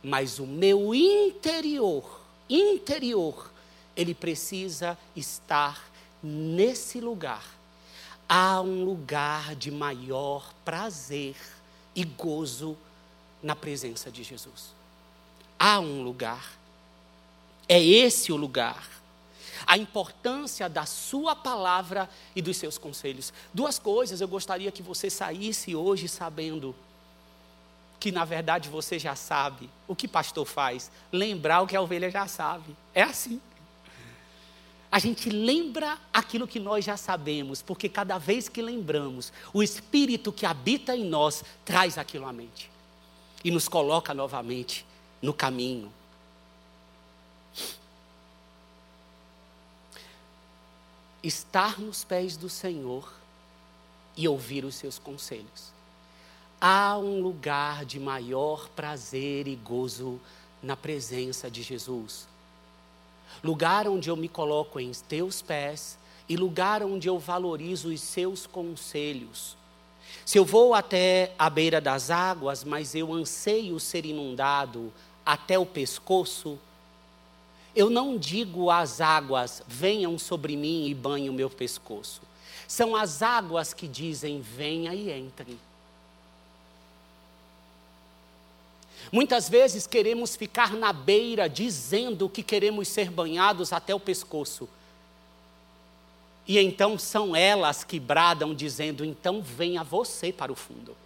Mas 0.00 0.38
o 0.38 0.46
meu 0.46 0.94
interior, 0.94 2.20
interior, 2.48 3.50
ele 3.96 4.14
precisa 4.14 4.96
estar 5.16 5.90
nesse 6.22 7.00
lugar. 7.00 7.44
Há 8.28 8.60
um 8.60 8.84
lugar 8.84 9.56
de 9.56 9.72
maior 9.72 10.54
prazer 10.64 11.34
e 11.92 12.04
gozo 12.04 12.78
na 13.42 13.56
presença 13.56 14.12
de 14.12 14.22
Jesus. 14.22 14.72
Há 15.58 15.80
um 15.80 16.04
lugar. 16.04 16.56
É 17.68 17.82
esse 17.82 18.30
o 18.30 18.36
lugar 18.36 18.98
a 19.66 19.76
importância 19.76 20.68
da 20.68 20.86
sua 20.86 21.34
palavra 21.34 22.08
e 22.34 22.42
dos 22.42 22.56
seus 22.56 22.78
conselhos. 22.78 23.32
Duas 23.52 23.78
coisas 23.78 24.20
eu 24.20 24.28
gostaria 24.28 24.70
que 24.70 24.82
você 24.82 25.10
saísse 25.10 25.74
hoje 25.74 26.08
sabendo 26.08 26.74
que 28.00 28.12
na 28.12 28.24
verdade 28.24 28.68
você 28.68 28.98
já 28.98 29.16
sabe. 29.16 29.68
O 29.86 29.94
que 29.94 30.06
pastor 30.06 30.46
faz? 30.46 30.90
Lembrar 31.12 31.62
o 31.62 31.66
que 31.66 31.76
a 31.76 31.80
ovelha 31.80 32.10
já 32.10 32.26
sabe. 32.26 32.76
É 32.94 33.02
assim. 33.02 33.40
A 34.90 34.98
gente 34.98 35.28
lembra 35.28 35.98
aquilo 36.12 36.48
que 36.48 36.58
nós 36.58 36.84
já 36.84 36.96
sabemos, 36.96 37.60
porque 37.60 37.88
cada 37.88 38.16
vez 38.16 38.48
que 38.48 38.62
lembramos, 38.62 39.32
o 39.52 39.62
Espírito 39.62 40.32
que 40.32 40.46
habita 40.46 40.96
em 40.96 41.04
nós 41.04 41.44
traz 41.64 41.98
aquilo 41.98 42.26
à 42.26 42.32
mente 42.32 42.70
e 43.44 43.50
nos 43.50 43.68
coloca 43.68 44.14
novamente 44.14 44.86
no 45.20 45.34
caminho. 45.34 45.92
Estar 51.28 51.78
nos 51.78 52.02
pés 52.02 52.36
do 52.36 52.48
Senhor 52.48 53.12
e 54.16 54.26
ouvir 54.26 54.64
os 54.64 54.74
seus 54.74 54.98
conselhos. 54.98 55.72
Há 56.60 56.98
um 56.98 57.20
lugar 57.20 57.84
de 57.84 58.00
maior 58.00 58.68
prazer 58.70 59.46
e 59.46 59.54
gozo 59.54 60.20
na 60.60 60.76
presença 60.76 61.48
de 61.48 61.62
Jesus. 61.62 62.26
Lugar 63.44 63.86
onde 63.86 64.10
eu 64.10 64.16
me 64.16 64.28
coloco 64.28 64.80
em 64.80 64.90
teus 64.90 65.40
pés 65.40 65.96
e 66.28 66.36
lugar 66.36 66.82
onde 66.82 67.08
eu 67.08 67.18
valorizo 67.18 67.90
os 67.90 68.00
seus 68.00 68.46
conselhos. 68.46 69.56
Se 70.24 70.38
eu 70.38 70.44
vou 70.44 70.74
até 70.74 71.32
a 71.38 71.48
beira 71.48 71.80
das 71.80 72.10
águas, 72.10 72.64
mas 72.64 72.94
eu 72.94 73.12
anseio 73.12 73.78
ser 73.78 74.04
inundado 74.04 74.92
até 75.24 75.58
o 75.58 75.66
pescoço, 75.66 76.58
eu 77.74 77.90
não 77.90 78.16
digo 78.16 78.70
às 78.70 79.00
águas, 79.00 79.62
venham 79.66 80.18
sobre 80.18 80.56
mim 80.56 80.86
e 80.86 80.94
banhem 80.94 81.30
o 81.30 81.32
meu 81.32 81.50
pescoço. 81.50 82.22
São 82.66 82.94
as 82.94 83.22
águas 83.22 83.72
que 83.72 83.86
dizem, 83.86 84.40
venha 84.40 84.94
e 84.94 85.10
entre. 85.10 85.58
Muitas 89.10 89.48
vezes 89.48 89.86
queremos 89.86 90.36
ficar 90.36 90.72
na 90.72 90.92
beira 90.92 91.48
dizendo 91.48 92.28
que 92.28 92.42
queremos 92.42 92.88
ser 92.88 93.10
banhados 93.10 93.72
até 93.72 93.94
o 93.94 94.00
pescoço. 94.00 94.68
E 96.46 96.58
então 96.58 96.98
são 96.98 97.34
elas 97.36 97.84
que 97.84 98.00
bradam 98.00 98.54
dizendo: 98.54 99.04
então 99.04 99.40
venha 99.42 99.82
você 99.82 100.32
para 100.32 100.52
o 100.52 100.56
fundo. 100.56 100.96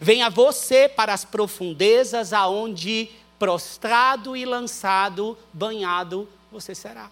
Venha 0.00 0.28
você 0.28 0.88
para 0.88 1.12
as 1.12 1.24
profundezas 1.24 2.32
aonde 2.32 3.10
prostrado 3.40 4.36
e 4.36 4.44
lançado, 4.44 5.36
banhado, 5.50 6.28
você 6.52 6.74
será. 6.74 7.10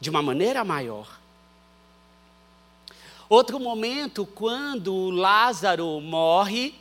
De 0.00 0.08
uma 0.08 0.22
maneira 0.22 0.64
maior. 0.64 1.20
Outro 3.28 3.60
momento, 3.60 4.24
quando 4.24 5.10
Lázaro 5.10 6.00
morre, 6.00 6.74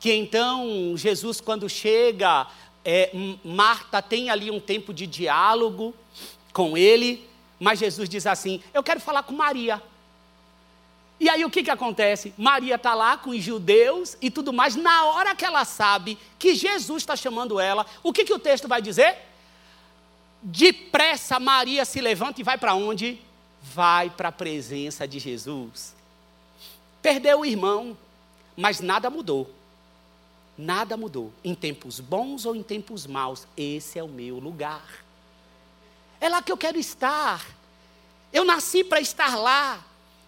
que 0.00 0.10
então 0.14 0.94
Jesus, 0.96 1.38
quando 1.38 1.68
chega, 1.68 2.46
é, 2.82 3.10
Marta 3.44 4.00
tem 4.00 4.30
ali 4.30 4.50
um 4.50 4.58
tempo 4.58 4.94
de 4.94 5.06
diálogo 5.06 5.94
com 6.50 6.78
ele, 6.78 7.28
mas 7.60 7.78
Jesus 7.78 8.08
diz 8.08 8.26
assim: 8.26 8.62
Eu 8.72 8.82
quero 8.82 9.00
falar 9.00 9.22
com 9.22 9.34
Maria. 9.34 9.82
E 11.18 11.28
aí 11.28 11.44
o 11.44 11.50
que, 11.50 11.62
que 11.62 11.70
acontece? 11.70 12.34
Maria 12.36 12.74
está 12.74 12.94
lá 12.94 13.16
com 13.16 13.30
os 13.30 13.42
judeus 13.42 14.16
e 14.20 14.30
tudo 14.30 14.52
mais. 14.52 14.74
Na 14.74 15.04
hora 15.06 15.34
que 15.34 15.44
ela 15.44 15.64
sabe 15.64 16.18
que 16.38 16.54
Jesus 16.54 17.02
está 17.02 17.14
chamando 17.14 17.60
ela, 17.60 17.86
o 18.02 18.12
que, 18.12 18.24
que 18.24 18.32
o 18.32 18.38
texto 18.38 18.66
vai 18.66 18.82
dizer? 18.82 19.16
Depressa 20.42 21.40
Maria 21.40 21.84
se 21.84 22.00
levanta 22.00 22.40
e 22.40 22.44
vai 22.44 22.58
para 22.58 22.74
onde? 22.74 23.18
Vai 23.62 24.10
para 24.10 24.28
a 24.28 24.32
presença 24.32 25.08
de 25.08 25.18
Jesus. 25.18 25.94
Perdeu 27.00 27.40
o 27.40 27.46
irmão, 27.46 27.96
mas 28.56 28.80
nada 28.80 29.08
mudou. 29.08 29.50
Nada 30.56 30.96
mudou. 30.96 31.32
Em 31.42 31.54
tempos 31.54 32.00
bons 32.00 32.44
ou 32.44 32.54
em 32.54 32.62
tempos 32.62 33.06
maus, 33.06 33.46
esse 33.56 33.98
é 33.98 34.02
o 34.02 34.08
meu 34.08 34.38
lugar. 34.38 35.04
É 36.20 36.28
lá 36.28 36.42
que 36.42 36.52
eu 36.52 36.56
quero 36.56 36.78
estar. 36.78 37.44
Eu 38.32 38.44
nasci 38.44 38.84
para 38.84 39.00
estar 39.00 39.36
lá. 39.36 39.82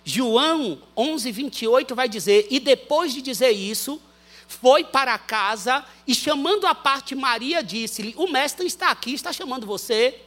João 0.08 0.78
11, 0.96 1.32
28 1.32 1.92
vai 1.96 2.08
dizer: 2.08 2.46
E 2.48 2.60
depois 2.60 3.12
de 3.12 3.20
dizer 3.20 3.50
isso, 3.50 4.00
foi 4.46 4.84
para 4.84 5.18
casa 5.18 5.84
e, 6.06 6.14
chamando 6.14 6.64
a 6.64 6.76
parte 6.76 7.16
Maria, 7.16 7.60
disse-lhe: 7.60 8.14
O 8.16 8.28
mestre 8.28 8.68
está 8.68 8.92
aqui, 8.92 9.12
está 9.12 9.32
chamando 9.32 9.66
você. 9.66 10.22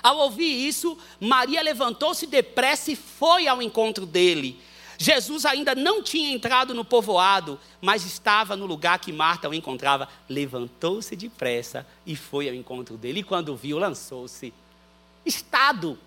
Ao 0.00 0.18
ouvir 0.18 0.68
isso, 0.68 0.96
Maria 1.18 1.60
levantou-se 1.62 2.28
depressa 2.28 2.92
e 2.92 2.96
foi 2.96 3.48
ao 3.48 3.60
encontro 3.60 4.06
dele. 4.06 4.62
Jesus 4.96 5.44
ainda 5.44 5.74
não 5.74 6.00
tinha 6.00 6.30
entrado 6.30 6.72
no 6.72 6.84
povoado, 6.84 7.58
mas 7.80 8.06
estava 8.06 8.54
no 8.54 8.66
lugar 8.66 9.00
que 9.00 9.12
Marta 9.12 9.48
o 9.48 9.54
encontrava. 9.54 10.08
Levantou-se 10.28 11.16
depressa 11.16 11.84
e 12.06 12.14
foi 12.14 12.48
ao 12.48 12.54
encontro 12.54 12.96
dele. 12.96 13.20
E 13.20 13.24
quando 13.24 13.56
viu, 13.56 13.80
lançou-se. 13.80 14.54
Estado. 15.26 15.98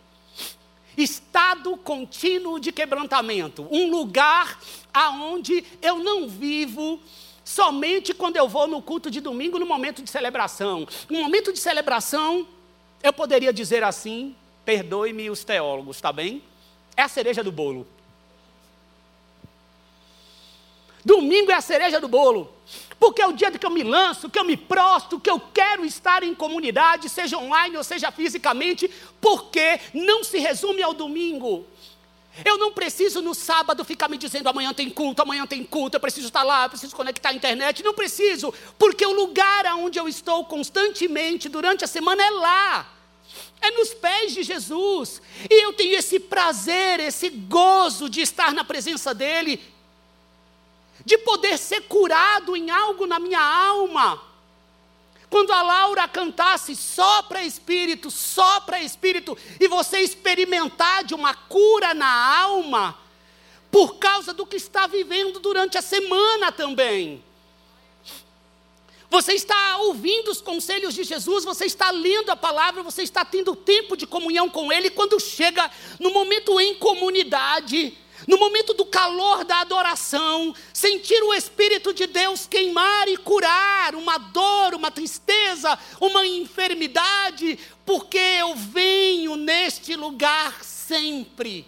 Estado 0.97 1.75
contínuo 1.77 2.59
de 2.59 2.71
quebrantamento. 2.71 3.67
Um 3.71 3.89
lugar 3.89 4.59
aonde 4.93 5.63
eu 5.81 5.99
não 5.99 6.27
vivo 6.27 6.99
somente 7.43 8.13
quando 8.13 8.37
eu 8.37 8.47
vou 8.47 8.67
no 8.67 8.81
culto 8.81 9.11
de 9.11 9.19
domingo, 9.19 9.59
no 9.59 9.65
momento 9.65 10.01
de 10.01 10.09
celebração. 10.09 10.87
No 11.09 11.21
momento 11.21 11.51
de 11.51 11.59
celebração, 11.59 12.47
eu 13.01 13.11
poderia 13.11 13.51
dizer 13.51 13.83
assim, 13.83 14.35
perdoe-me 14.63 15.29
os 15.29 15.43
teólogos, 15.43 15.97
está 15.97 16.13
bem? 16.13 16.41
É 16.95 17.01
a 17.01 17.07
cereja 17.07 17.43
do 17.43 17.51
bolo. 17.51 17.87
Domingo 21.03 21.51
é 21.51 21.55
a 21.55 21.61
cereja 21.61 21.99
do 21.99 22.07
bolo. 22.07 22.52
Porque 23.03 23.21
é 23.21 23.27
o 23.27 23.33
dia 23.33 23.51
que 23.51 23.65
eu 23.65 23.69
me 23.69 23.83
lanço, 23.83 24.29
que 24.29 24.39
eu 24.39 24.45
me 24.45 24.55
prosto, 24.55 25.19
que 25.19 25.29
eu 25.29 25.37
quero 25.37 25.83
estar 25.83 26.23
em 26.23 26.33
comunidade, 26.33 27.09
seja 27.09 27.37
online 27.37 27.75
ou 27.75 27.83
seja 27.83 28.09
fisicamente, 28.13 28.89
porque 29.19 29.77
não 29.93 30.23
se 30.23 30.39
resume 30.39 30.81
ao 30.81 30.93
domingo. 30.93 31.67
Eu 32.45 32.57
não 32.57 32.71
preciso 32.71 33.21
no 33.21 33.35
sábado 33.35 33.83
ficar 33.83 34.07
me 34.07 34.17
dizendo 34.17 34.47
amanhã 34.47 34.73
tem 34.73 34.89
culto, 34.89 35.21
amanhã 35.21 35.45
tem 35.45 35.65
culto, 35.65 35.97
eu 35.97 35.99
preciso 35.99 36.27
estar 36.27 36.43
lá, 36.43 36.63
eu 36.63 36.69
preciso 36.69 36.95
conectar 36.95 37.27
a 37.27 37.33
internet. 37.33 37.83
Não 37.83 37.93
preciso, 37.93 38.53
porque 38.79 39.05
o 39.05 39.11
lugar 39.11 39.65
onde 39.75 39.99
eu 39.99 40.07
estou 40.07 40.45
constantemente 40.45 41.49
durante 41.49 41.83
a 41.83 41.87
semana 41.87 42.23
é 42.23 42.29
lá. 42.29 42.89
É 43.59 43.69
nos 43.71 43.93
pés 43.93 44.33
de 44.33 44.43
Jesus. 44.43 45.21
E 45.49 45.61
eu 45.61 45.73
tenho 45.73 45.93
esse 45.93 46.21
prazer, 46.21 47.01
esse 47.01 47.29
gozo 47.29 48.09
de 48.09 48.21
estar 48.21 48.53
na 48.53 48.63
presença 48.63 49.13
dEle, 49.13 49.59
de 51.05 51.17
poder 51.19 51.57
ser 51.57 51.81
curado 51.81 52.55
em 52.55 52.69
algo 52.69 53.05
na 53.05 53.19
minha 53.19 53.41
alma 53.41 54.33
quando 55.33 55.51
a 55.51 55.63
Laura 55.63 56.07
cantasse 56.07 56.75
só 56.75 57.23
para 57.23 57.43
espírito, 57.43 58.11
só 58.11 58.59
para 58.59 58.83
espírito, 58.83 59.35
e 59.59 59.67
você 59.67 59.97
experimentar 59.97 61.03
de 61.03 61.15
uma 61.15 61.33
cura 61.33 61.91
na 61.95 62.37
alma, 62.37 62.95
por 63.71 63.95
causa 63.95 64.31
do 64.31 64.45
que 64.45 64.57
está 64.57 64.85
vivendo 64.85 65.39
durante 65.39 65.75
a 65.75 65.81
semana 65.81 66.51
também. 66.51 67.23
Você 69.09 69.33
está 69.33 69.77
ouvindo 69.77 70.29
os 70.29 70.39
conselhos 70.39 70.93
de 70.93 71.03
Jesus, 71.03 71.43
você 71.43 71.65
está 71.65 71.89
lendo 71.89 72.29
a 72.29 72.35
palavra, 72.35 72.83
você 72.83 73.01
está 73.01 73.25
tendo 73.25 73.55
tempo 73.55 73.97
de 73.97 74.05
comunhão 74.05 74.47
com 74.47 74.71
Ele. 74.71 74.91
Quando 74.91 75.19
chega 75.19 75.67
no 75.99 76.11
momento 76.11 76.59
em 76.59 76.75
comunidade, 76.75 77.97
no 78.27 78.37
momento 78.37 78.73
do 78.73 78.85
calor 78.85 79.43
da 79.43 79.59
adoração, 79.59 80.55
sentir 80.73 81.21
o 81.23 81.33
Espírito 81.33 81.93
de 81.93 82.07
Deus 82.07 82.47
queimar 82.47 83.07
e 83.07 83.17
curar 83.17 83.95
uma 83.95 84.17
dor, 84.17 84.73
uma 84.73 84.89
tristeza, 84.91 85.77
uma 85.99 86.25
enfermidade, 86.25 87.59
porque 87.85 88.17
eu 88.17 88.55
venho 88.55 89.35
neste 89.35 89.95
lugar 89.95 90.63
sempre, 90.63 91.65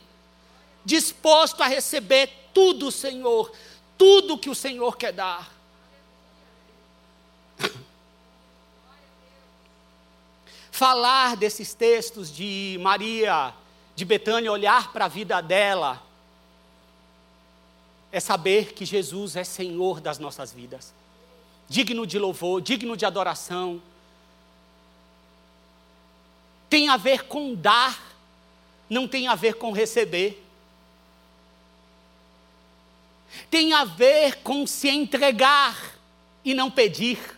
disposto 0.83 1.61
a 1.61 1.67
receber 1.67 2.29
tudo, 2.53 2.91
Senhor, 2.91 3.51
tudo 3.97 4.37
que 4.37 4.49
o 4.49 4.55
Senhor 4.55 4.95
quer 4.97 5.11
dar. 5.11 5.51
Falar 10.71 11.35
desses 11.35 11.73
textos 11.73 12.33
de 12.33 12.77
Maria, 12.81 13.53
de 13.95 14.05
Betânia, 14.05 14.51
olhar 14.51 14.91
para 14.91 15.05
a 15.05 15.09
vida 15.09 15.41
dela, 15.41 16.04
é 18.15 18.19
saber 18.21 18.71
que 18.71 18.85
Jesus 18.85 19.35
é 19.35 19.43
Senhor 19.43 19.99
das 19.99 20.17
nossas 20.19 20.53
vidas, 20.53 20.93
digno 21.67 22.07
de 22.07 22.17
louvor, 22.17 22.61
digno 22.61 22.95
de 22.95 23.05
adoração. 23.05 23.81
Tem 26.69 26.87
a 26.87 26.95
ver 26.95 27.23
com 27.23 27.53
dar, 27.53 28.15
não 28.89 29.05
tem 29.05 29.27
a 29.27 29.35
ver 29.35 29.55
com 29.55 29.73
receber. 29.73 30.41
Tem 33.51 33.73
a 33.73 33.83
ver 33.83 34.37
com 34.37 34.65
se 34.65 34.87
entregar 34.87 35.77
e 36.45 36.53
não 36.53 36.71
pedir. 36.71 37.34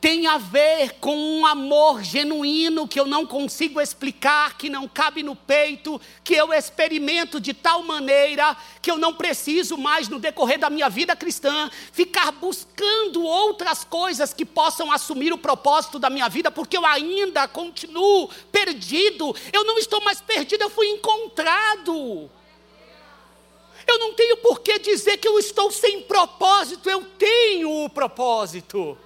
Tem 0.00 0.26
a 0.26 0.36
ver 0.36 0.96
com 1.00 1.16
um 1.16 1.46
amor 1.46 2.02
genuíno 2.02 2.86
que 2.86 3.00
eu 3.00 3.06
não 3.06 3.26
consigo 3.26 3.80
explicar, 3.80 4.56
que 4.56 4.68
não 4.68 4.86
cabe 4.86 5.22
no 5.22 5.34
peito, 5.34 6.00
que 6.22 6.34
eu 6.34 6.52
experimento 6.52 7.40
de 7.40 7.54
tal 7.54 7.82
maneira 7.82 8.56
que 8.82 8.90
eu 8.90 8.98
não 8.98 9.14
preciso 9.14 9.76
mais, 9.76 10.08
no 10.08 10.18
decorrer 10.18 10.58
da 10.58 10.68
minha 10.68 10.88
vida 10.88 11.16
cristã, 11.16 11.70
ficar 11.92 12.30
buscando 12.32 13.24
outras 13.24 13.84
coisas 13.84 14.34
que 14.34 14.44
possam 14.44 14.92
assumir 14.92 15.32
o 15.32 15.38
propósito 15.38 15.98
da 15.98 16.10
minha 16.10 16.28
vida, 16.28 16.50
porque 16.50 16.76
eu 16.76 16.84
ainda 16.84 17.48
continuo 17.48 18.28
perdido. 18.52 19.34
Eu 19.52 19.64
não 19.64 19.78
estou 19.78 20.02
mais 20.04 20.20
perdido, 20.20 20.62
eu 20.62 20.70
fui 20.70 20.88
encontrado. 20.88 22.30
Eu 23.88 23.98
não 23.98 24.14
tenho 24.14 24.36
por 24.38 24.60
que 24.60 24.78
dizer 24.78 25.16
que 25.16 25.28
eu 25.28 25.38
estou 25.38 25.70
sem 25.70 26.02
propósito, 26.02 26.90
eu 26.90 27.02
tenho 27.18 27.84
o 27.84 27.88
propósito. 27.88 28.98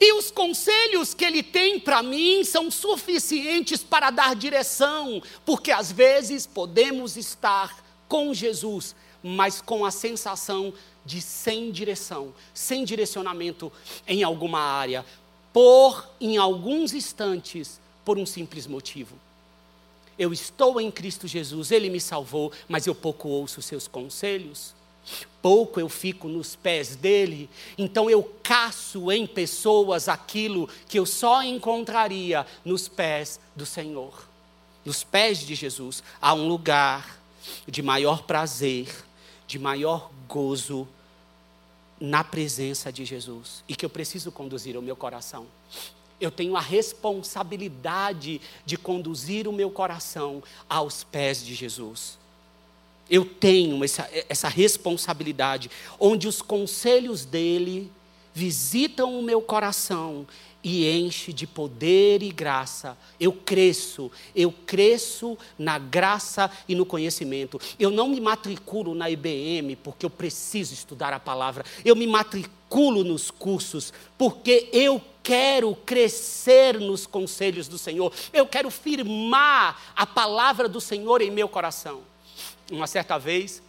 E 0.00 0.12
os 0.14 0.30
conselhos 0.30 1.12
que 1.12 1.24
ele 1.24 1.42
tem 1.42 1.78
para 1.78 2.02
mim 2.02 2.44
são 2.44 2.70
suficientes 2.70 3.82
para 3.82 4.10
dar 4.10 4.34
direção, 4.34 5.22
porque 5.44 5.70
às 5.70 5.92
vezes 5.92 6.46
podemos 6.46 7.16
estar 7.16 7.84
com 8.08 8.32
Jesus, 8.32 8.94
mas 9.22 9.60
com 9.60 9.84
a 9.84 9.90
sensação 9.90 10.72
de 11.04 11.20
sem 11.20 11.70
direção, 11.70 12.32
sem 12.54 12.84
direcionamento 12.84 13.72
em 14.06 14.22
alguma 14.22 14.60
área, 14.60 15.04
por 15.52 16.08
em 16.20 16.36
alguns 16.36 16.94
instantes, 16.94 17.80
por 18.04 18.18
um 18.18 18.24
simples 18.24 18.66
motivo. 18.66 19.16
Eu 20.18 20.32
estou 20.32 20.80
em 20.80 20.90
Cristo 20.90 21.26
Jesus, 21.26 21.70
Ele 21.70 21.90
me 21.90 22.00
salvou, 22.00 22.52
mas 22.68 22.86
eu 22.86 22.94
pouco 22.94 23.28
ouço 23.28 23.60
seus 23.60 23.88
conselhos 23.88 24.74
pouco 25.42 25.80
eu 25.80 25.88
fico 25.88 26.28
nos 26.28 26.54
pés 26.54 26.94
dele, 26.94 27.50
então 27.76 28.08
eu 28.08 28.22
caço 28.42 29.10
em 29.10 29.26
pessoas 29.26 30.08
aquilo 30.08 30.68
que 30.88 30.98
eu 30.98 31.04
só 31.04 31.42
encontraria 31.42 32.46
nos 32.64 32.88
pés 32.88 33.40
do 33.54 33.66
Senhor. 33.66 34.28
Nos 34.84 35.02
pés 35.02 35.38
de 35.38 35.54
Jesus 35.54 36.02
há 36.20 36.32
um 36.32 36.46
lugar 36.46 37.18
de 37.66 37.82
maior 37.82 38.22
prazer, 38.22 38.88
de 39.46 39.58
maior 39.58 40.10
gozo 40.28 40.88
na 42.00 42.24
presença 42.24 42.92
de 42.92 43.04
Jesus 43.04 43.62
e 43.68 43.76
que 43.76 43.84
eu 43.84 43.90
preciso 43.90 44.32
conduzir 44.32 44.76
o 44.76 44.82
meu 44.82 44.96
coração. 44.96 45.46
Eu 46.20 46.30
tenho 46.30 46.56
a 46.56 46.60
responsabilidade 46.60 48.40
de 48.64 48.76
conduzir 48.76 49.48
o 49.48 49.52
meu 49.52 49.70
coração 49.70 50.42
aos 50.68 51.02
pés 51.02 51.44
de 51.44 51.54
Jesus. 51.54 52.18
Eu 53.10 53.24
tenho 53.24 53.82
essa, 53.84 54.08
essa 54.28 54.48
responsabilidade, 54.48 55.70
onde 55.98 56.26
os 56.26 56.40
conselhos 56.40 57.24
dele 57.24 57.90
visitam 58.34 59.18
o 59.18 59.22
meu 59.22 59.42
coração 59.42 60.26
e 60.64 60.88
enche 60.88 61.32
de 61.32 61.46
poder 61.46 62.22
e 62.22 62.30
graça. 62.30 62.96
Eu 63.18 63.32
cresço, 63.32 64.10
eu 64.34 64.52
cresço 64.64 65.36
na 65.58 65.78
graça 65.78 66.50
e 66.68 66.74
no 66.74 66.86
conhecimento. 66.86 67.60
Eu 67.78 67.90
não 67.90 68.08
me 68.08 68.20
matriculo 68.20 68.94
na 68.94 69.10
IBM 69.10 69.76
porque 69.76 70.06
eu 70.06 70.10
preciso 70.10 70.72
estudar 70.72 71.12
a 71.12 71.20
palavra. 71.20 71.64
Eu 71.84 71.96
me 71.96 72.06
matriculo 72.06 73.02
nos 73.02 73.30
cursos 73.30 73.92
porque 74.16 74.68
eu 74.72 75.02
quero 75.22 75.74
crescer 75.84 76.78
nos 76.80 77.06
conselhos 77.06 77.68
do 77.68 77.78
Senhor. 77.78 78.12
Eu 78.32 78.46
quero 78.46 78.70
firmar 78.70 79.92
a 79.96 80.06
palavra 80.06 80.68
do 80.68 80.80
Senhor 80.80 81.20
em 81.20 81.30
meu 81.30 81.48
coração. 81.48 82.11
Uma 82.70 82.86
certa 82.86 83.18
vez, 83.18 83.62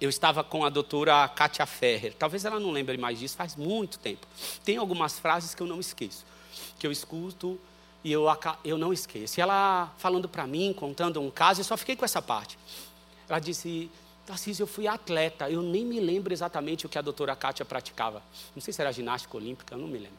eu 0.00 0.08
estava 0.08 0.42
com 0.42 0.64
a 0.64 0.68
doutora 0.68 1.26
Katia 1.28 1.66
Ferrer. 1.66 2.14
Talvez 2.14 2.44
ela 2.44 2.58
não 2.58 2.70
lembre 2.70 2.96
mais 2.96 3.18
disso, 3.18 3.36
faz 3.36 3.56
muito 3.56 3.98
tempo. 3.98 4.26
Tem 4.64 4.76
algumas 4.76 5.18
frases 5.18 5.54
que 5.54 5.62
eu 5.62 5.66
não 5.66 5.80
esqueço, 5.80 6.24
que 6.78 6.86
eu 6.86 6.92
escuto 6.92 7.58
e 8.02 8.12
eu, 8.12 8.26
eu 8.64 8.76
não 8.76 8.92
esqueço. 8.92 9.38
E 9.38 9.42
ela 9.42 9.92
falando 9.98 10.28
para 10.28 10.46
mim, 10.46 10.72
contando 10.72 11.20
um 11.20 11.30
caso, 11.30 11.60
eu 11.60 11.64
só 11.64 11.76
fiquei 11.76 11.96
com 11.96 12.04
essa 12.04 12.20
parte. 12.20 12.58
Ela 13.28 13.38
disse: 13.38 13.90
Tarcísio, 14.26 14.64
eu 14.64 14.66
fui 14.66 14.86
atleta, 14.86 15.50
eu 15.50 15.62
nem 15.62 15.84
me 15.84 16.00
lembro 16.00 16.32
exatamente 16.32 16.86
o 16.86 16.88
que 16.88 16.98
a 16.98 17.02
doutora 17.02 17.36
Kátia 17.36 17.64
praticava. 17.64 18.22
Não 18.54 18.62
sei 18.62 18.72
se 18.72 18.80
era 18.80 18.92
ginástica 18.92 19.36
olímpica, 19.36 19.74
eu 19.74 19.78
não 19.78 19.88
me 19.88 19.98
lembro. 19.98 20.18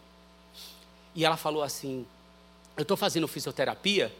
E 1.14 1.26
ela 1.26 1.38
falou 1.38 1.62
assim: 1.62 2.06
Eu 2.78 2.84
estou 2.84 2.98
fazendo 2.98 3.28
fisioterapia 3.28 4.14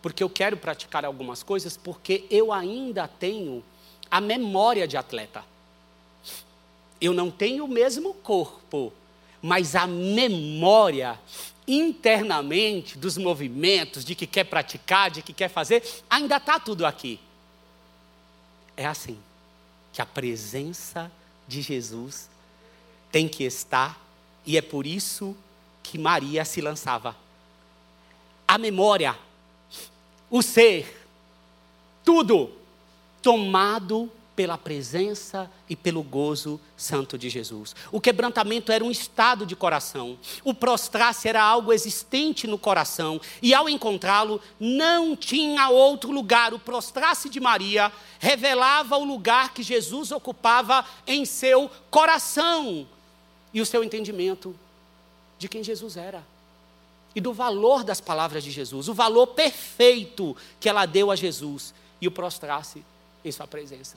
porque 0.00 0.22
eu 0.22 0.30
quero 0.30 0.56
praticar 0.56 1.04
algumas 1.04 1.42
coisas, 1.42 1.76
porque 1.76 2.26
eu 2.30 2.52
ainda 2.52 3.08
tenho 3.08 3.64
a 4.10 4.20
memória 4.20 4.86
de 4.86 4.96
atleta. 4.96 5.44
Eu 7.00 7.12
não 7.12 7.30
tenho 7.30 7.64
o 7.64 7.68
mesmo 7.68 8.14
corpo, 8.14 8.92
mas 9.40 9.74
a 9.74 9.86
memória 9.86 11.18
internamente 11.66 12.96
dos 12.96 13.18
movimentos, 13.18 14.04
de 14.04 14.14
que 14.14 14.26
quer 14.26 14.44
praticar, 14.44 15.10
de 15.10 15.22
que 15.22 15.32
quer 15.32 15.48
fazer, 15.48 15.82
ainda 16.08 16.38
está 16.38 16.58
tudo 16.58 16.86
aqui. 16.86 17.20
É 18.76 18.86
assim 18.86 19.18
que 19.92 20.00
a 20.00 20.06
presença 20.06 21.10
de 21.46 21.60
Jesus 21.60 22.30
tem 23.10 23.28
que 23.28 23.44
estar, 23.44 24.00
e 24.44 24.56
é 24.56 24.62
por 24.62 24.86
isso 24.86 25.36
que 25.82 25.98
Maria 25.98 26.44
se 26.44 26.60
lançava. 26.60 27.16
A 28.46 28.56
memória, 28.56 29.18
o 30.30 30.42
ser, 30.42 31.06
tudo 32.04 32.50
tomado 33.22 34.10
pela 34.38 34.56
presença 34.56 35.50
e 35.68 35.74
pelo 35.74 36.00
gozo 36.00 36.60
santo 36.76 37.18
de 37.18 37.28
Jesus. 37.28 37.74
O 37.90 38.00
quebrantamento 38.00 38.70
era 38.70 38.84
um 38.84 38.90
estado 38.90 39.44
de 39.44 39.56
coração. 39.56 40.16
O 40.44 40.54
prostrar-se 40.54 41.28
era 41.28 41.42
algo 41.42 41.72
existente 41.72 42.46
no 42.46 42.56
coração. 42.56 43.20
E 43.42 43.52
ao 43.52 43.68
encontrá-lo, 43.68 44.40
não 44.60 45.16
tinha 45.16 45.68
outro 45.70 46.12
lugar. 46.12 46.54
O 46.54 46.58
prostrar-se 46.60 47.28
de 47.28 47.40
Maria 47.40 47.90
revelava 48.20 48.96
o 48.96 49.04
lugar 49.04 49.52
que 49.52 49.60
Jesus 49.60 50.12
ocupava 50.12 50.84
em 51.04 51.24
seu 51.24 51.68
coração 51.90 52.86
e 53.52 53.60
o 53.60 53.66
seu 53.66 53.82
entendimento 53.82 54.54
de 55.36 55.48
quem 55.48 55.64
Jesus 55.64 55.96
era. 55.96 56.22
E 57.18 57.20
do 57.20 57.32
valor 57.32 57.82
das 57.82 58.00
palavras 58.00 58.44
de 58.44 58.52
Jesus, 58.52 58.88
o 58.88 58.94
valor 58.94 59.26
perfeito 59.26 60.36
que 60.60 60.68
ela 60.68 60.86
deu 60.86 61.10
a 61.10 61.16
Jesus 61.16 61.74
e 62.00 62.06
o 62.06 62.12
prostrar-se 62.12 62.84
em 63.24 63.32
sua 63.32 63.44
presença. 63.44 63.96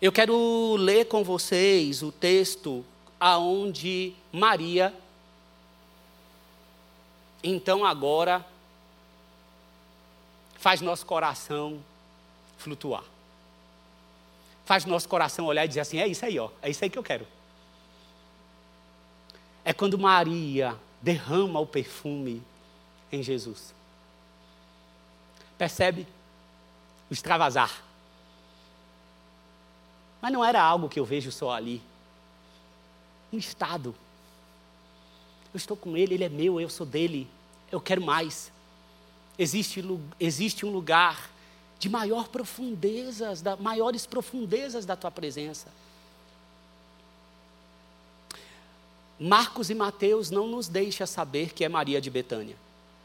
Eu 0.00 0.10
quero 0.10 0.74
ler 0.76 1.04
com 1.04 1.22
vocês 1.22 2.02
o 2.02 2.10
texto 2.10 2.82
aonde 3.20 4.14
Maria 4.32 4.94
então 7.44 7.84
agora 7.84 8.42
faz 10.54 10.80
nosso 10.80 11.04
coração 11.04 11.78
flutuar. 12.56 13.04
Faz 14.64 14.86
nosso 14.86 15.06
coração 15.06 15.44
olhar 15.44 15.66
e 15.66 15.68
dizer 15.68 15.80
assim: 15.80 15.98
é 15.98 16.08
isso 16.08 16.24
aí, 16.24 16.38
ó, 16.38 16.48
é 16.62 16.70
isso 16.70 16.82
aí 16.82 16.88
que 16.88 16.98
eu 16.98 17.02
quero. 17.02 17.26
É 19.62 19.74
quando 19.74 19.98
Maria 19.98 20.87
derrama 21.00 21.60
o 21.60 21.66
perfume 21.66 22.42
em 23.10 23.22
Jesus. 23.22 23.74
Percebe? 25.56 26.06
O 27.10 27.12
extravasar. 27.12 27.82
Mas 30.20 30.32
não 30.32 30.44
era 30.44 30.62
algo 30.62 30.88
que 30.88 30.98
eu 30.98 31.04
vejo 31.04 31.30
só 31.30 31.52
ali. 31.52 31.82
Um 33.32 33.38
estado. 33.38 33.94
Eu 35.52 35.56
estou 35.56 35.76
com 35.76 35.96
ele, 35.96 36.14
ele 36.14 36.24
é 36.24 36.28
meu, 36.28 36.60
eu 36.60 36.68
sou 36.68 36.86
dele. 36.86 37.28
Eu 37.70 37.80
quero 37.80 38.02
mais. 38.02 38.52
Existe, 39.38 39.82
existe 40.18 40.66
um 40.66 40.70
lugar 40.70 41.30
de 41.78 41.88
maior 41.88 42.28
profundezas, 42.28 43.40
da, 43.40 43.56
maiores 43.56 44.04
profundezas 44.04 44.84
da 44.84 44.96
tua 44.96 45.10
presença. 45.10 45.68
Marcos 49.18 49.68
e 49.68 49.74
Mateus 49.74 50.30
não 50.30 50.46
nos 50.46 50.68
deixa 50.68 51.06
saber 51.06 51.52
que 51.52 51.64
é 51.64 51.68
Maria 51.68 52.00
de 52.00 52.08
Betânia. 52.08 52.56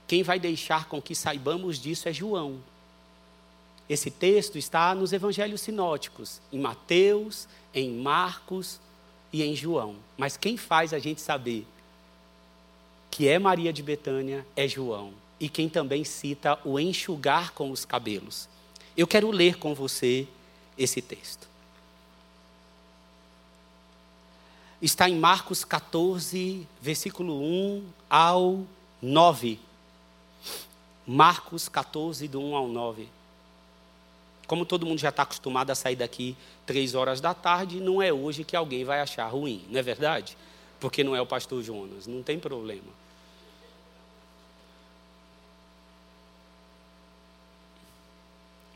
Quem 0.07 0.21
vai 0.21 0.39
deixar 0.39 0.85
com 0.85 1.01
que 1.01 1.15
saibamos 1.15 1.79
disso 1.79 2.07
é 2.07 2.13
João. 2.13 2.59
Esse 3.89 4.11
texto 4.11 4.57
está 4.57 4.93
nos 4.93 5.11
evangelhos 5.11 5.61
sinóticos, 5.61 6.39
em 6.51 6.59
Mateus, 6.59 7.47
em 7.73 7.91
Marcos 7.91 8.79
e 9.31 9.43
em 9.43 9.55
João. 9.55 9.95
Mas 10.17 10.37
quem 10.37 10.55
faz 10.55 10.93
a 10.93 10.99
gente 10.99 11.19
saber 11.19 11.65
que 13.09 13.27
é 13.27 13.37
Maria 13.39 13.73
de 13.73 13.83
Betânia 13.83 14.45
é 14.55 14.67
João. 14.67 15.13
E 15.39 15.49
quem 15.49 15.67
também 15.67 16.03
cita 16.03 16.59
o 16.63 16.79
enxugar 16.79 17.53
com 17.53 17.71
os 17.71 17.85
cabelos. 17.85 18.47
Eu 18.95 19.07
quero 19.07 19.29
ler 19.31 19.57
com 19.57 19.73
você 19.73 20.27
esse 20.77 21.01
texto. 21.01 21.52
Está 24.83 25.07
em 25.07 25.15
Marcos 25.15 25.63
14, 25.63 26.67
versículo 26.81 27.41
1 27.41 27.85
ao 28.09 28.65
9. 29.01 29.57
Marcos 31.07 31.69
14, 31.69 32.27
do 32.27 32.41
1 32.41 32.53
ao 32.53 32.67
9. 32.67 33.07
Como 34.45 34.65
todo 34.65 34.85
mundo 34.85 34.99
já 34.99 35.07
está 35.07 35.23
acostumado 35.23 35.69
a 35.69 35.75
sair 35.75 35.95
daqui 35.95 36.35
três 36.65 36.95
horas 36.95 37.21
da 37.21 37.33
tarde, 37.33 37.79
não 37.79 38.01
é 38.01 38.11
hoje 38.11 38.43
que 38.43 38.57
alguém 38.57 38.83
vai 38.83 38.99
achar 38.99 39.25
ruim, 39.29 39.63
não 39.69 39.79
é 39.79 39.81
verdade? 39.81 40.35
Porque 40.81 41.01
não 41.01 41.15
é 41.15 41.21
o 41.21 41.25
pastor 41.25 41.63
Jonas, 41.63 42.05
não 42.05 42.21
tem 42.21 42.37
problema. 42.37 42.91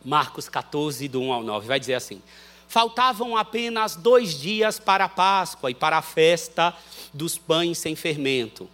Marcos 0.05 0.47
14, 0.47 1.05
do 1.09 1.19
1 1.19 1.33
ao 1.33 1.43
9, 1.43 1.67
vai 1.67 1.81
dizer 1.81 1.95
assim: 1.95 2.21
Faltavam 2.67 3.37
apenas 3.37 3.95
dois 3.95 4.39
dias 4.39 4.79
para 4.79 5.05
a 5.05 5.09
Páscoa 5.09 5.71
e 5.71 5.75
para 5.75 5.97
a 5.97 6.01
festa 6.01 6.73
dos 7.13 7.37
pães 7.37 7.77
sem 7.77 7.95
fermento. 7.95 8.69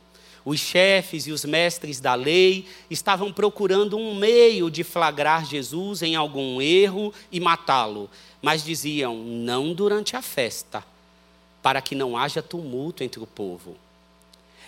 Os 0.46 0.60
chefes 0.60 1.26
e 1.26 1.32
os 1.32 1.46
mestres 1.46 2.00
da 2.00 2.16
lei 2.16 2.68
estavam 2.90 3.32
procurando 3.32 3.98
um 3.98 4.16
meio 4.16 4.70
de 4.70 4.84
flagrar 4.84 5.46
Jesus 5.46 6.02
em 6.02 6.16
algum 6.16 6.62
erro 6.62 7.14
e 7.32 7.40
matá-lo, 7.40 8.10
mas 8.42 8.64
diziam: 8.64 9.16
não 9.16 9.74
durante 9.74 10.18
a 10.18 10.22
festa, 10.22 10.84
para 11.62 11.82
que 11.82 11.96
não 11.96 12.18
haja 12.18 12.42
tumulto 12.42 13.04
entre 13.04 13.22
o 13.22 13.28
povo. 13.28 13.78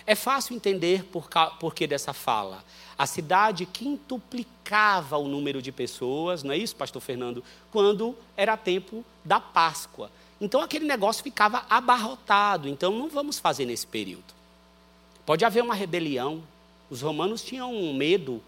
É 0.06 0.14
fácil 0.14 0.54
entender 0.54 1.04
por, 1.04 1.28
por 1.58 1.74
que 1.74 1.86
dessa 1.86 2.12
fala. 2.12 2.64
A 2.96 3.06
cidade 3.06 3.66
quintuplicava 3.66 5.18
o 5.18 5.26
número 5.26 5.60
de 5.60 5.72
pessoas, 5.72 6.42
não 6.42 6.52
é 6.52 6.56
isso, 6.56 6.76
pastor 6.76 7.02
Fernando? 7.02 7.42
Quando 7.70 8.16
era 8.36 8.56
tempo 8.56 9.04
da 9.24 9.40
Páscoa. 9.40 10.10
Então 10.40 10.60
aquele 10.60 10.86
negócio 10.86 11.22
ficava 11.22 11.66
abarrotado. 11.68 12.68
Então 12.68 12.92
não 12.92 13.08
vamos 13.08 13.38
fazer 13.38 13.66
nesse 13.66 13.86
período. 13.86 14.34
Pode 15.24 15.44
haver 15.44 15.62
uma 15.62 15.74
rebelião. 15.74 16.42
Os 16.88 17.02
romanos 17.02 17.42
tinham 17.42 17.74
um 17.74 17.92
medo, 17.92 18.40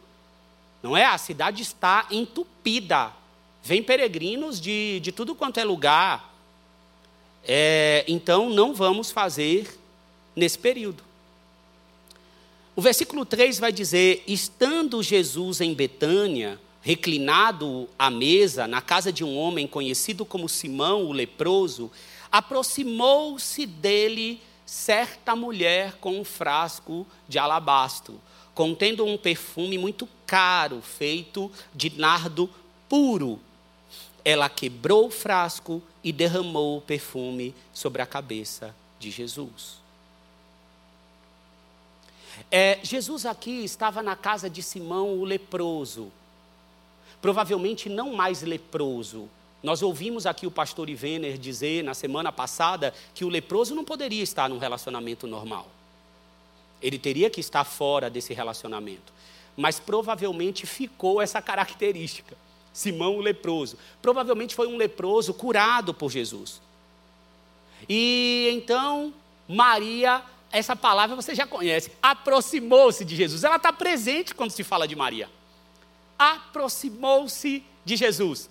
não 0.83 0.97
é? 0.97 1.05
A 1.05 1.19
cidade 1.19 1.63
está 1.63 2.07
entupida. 2.11 3.13
Vem 3.65 3.83
peregrinos 3.83 4.61
de, 4.61 5.01
de 5.01 5.11
tudo 5.11 5.35
quanto 5.35 5.59
é 5.59 5.65
lugar. 5.65 6.33
É, 7.45 8.05
então, 8.07 8.49
não 8.49 8.73
vamos 8.75 9.11
fazer 9.11 9.79
nesse 10.37 10.59
período. 10.59 11.08
O 12.79 12.81
versículo 12.81 13.27
3 13.27 13.59
vai 13.59 13.73
dizer: 13.73 14.23
Estando 14.25 15.03
Jesus 15.03 15.61
em 15.61 15.75
Betânia, 15.75 16.61
reclinado 16.81 17.89
à 17.99 18.09
mesa, 18.09 18.69
na 18.69 18.81
casa 18.81 19.13
de 19.13 19.25
um 19.25 19.37
homem 19.37 19.67
conhecido 19.67 20.25
como 20.25 20.49
Simão, 20.49 21.07
o 21.07 21.13
leproso, 21.13 21.91
aproximou-se 22.31 23.67
dele 23.67 24.41
certa 24.65 25.35
mulher 25.35 25.97
com 26.01 26.21
um 26.21 26.25
frasco 26.25 27.05
de 27.29 27.37
alabastro, 27.37 28.21
contendo 28.55 29.05
um 29.05 29.19
perfume 29.19 29.77
muito 29.77 30.09
caro, 30.25 30.81
feito 30.81 31.51
de 31.75 31.91
nardo 31.99 32.49
puro. 32.89 33.41
Ela 34.25 34.49
quebrou 34.49 35.09
o 35.09 35.11
frasco 35.11 35.83
e 36.05 36.13
derramou 36.13 36.79
o 36.79 36.83
perfume 36.83 37.57
sobre 37.73 38.03
a 38.03 38.07
cabeça 38.07 38.73
de 39.01 39.11
Jesus. 39.11 39.88
É, 42.51 42.79
Jesus 42.83 43.27
aqui 43.27 43.65
estava 43.65 44.03
na 44.03 44.17
casa 44.17 44.49
de 44.49 44.63
Simão 44.63 45.19
o 45.19 45.25
leproso. 45.25 46.11
Provavelmente 47.21 47.89
não 47.89 48.15
mais 48.15 48.43
leproso, 48.43 49.29
nós 49.63 49.83
ouvimos 49.83 50.25
aqui 50.25 50.47
o 50.47 50.51
pastor 50.51 50.89
Ivener 50.89 51.37
dizer 51.37 51.83
na 51.83 51.95
semana 51.95 52.31
passada 52.31 52.95
que 53.13 53.25
o 53.25 53.29
leproso 53.29 53.75
não 53.75 53.85
poderia 53.85 54.23
estar 54.23 54.49
num 54.49 54.59
relacionamento 54.59 55.27
normal. 55.27 55.67
Ele 56.81 56.99
teria 56.99 57.29
que 57.29 57.41
estar 57.41 57.65
fora 57.65 58.09
desse 58.09 58.33
relacionamento. 58.33 59.13
Mas 59.57 59.81
provavelmente 59.81 60.65
ficou 60.65 61.21
essa 61.21 61.43
característica. 61.43 62.37
Simão 62.73 63.17
o 63.17 63.21
leproso. 63.21 63.77
Provavelmente 64.01 64.55
foi 64.55 64.69
um 64.69 64.77
leproso 64.77 65.35
curado 65.35 65.93
por 65.93 66.13
Jesus. 66.13 66.61
E 67.89 68.49
então, 68.53 69.13
Maria, 69.49 70.23
essa 70.51 70.75
palavra 70.75 71.15
você 71.15 71.35
já 71.35 71.47
conhece, 71.47 71.93
aproximou-se 72.03 73.05
de 73.05 73.15
Jesus. 73.15 73.45
Ela 73.45 73.57
está 73.57 73.73
presente 73.73 74.35
quando 74.35 74.51
se 74.51 74.65
fala 74.65 74.89
de 74.89 74.97
Maria. 74.97 75.29
Aproximou-se 76.19 77.63
de 77.85 77.97
Jesus. 77.97 78.49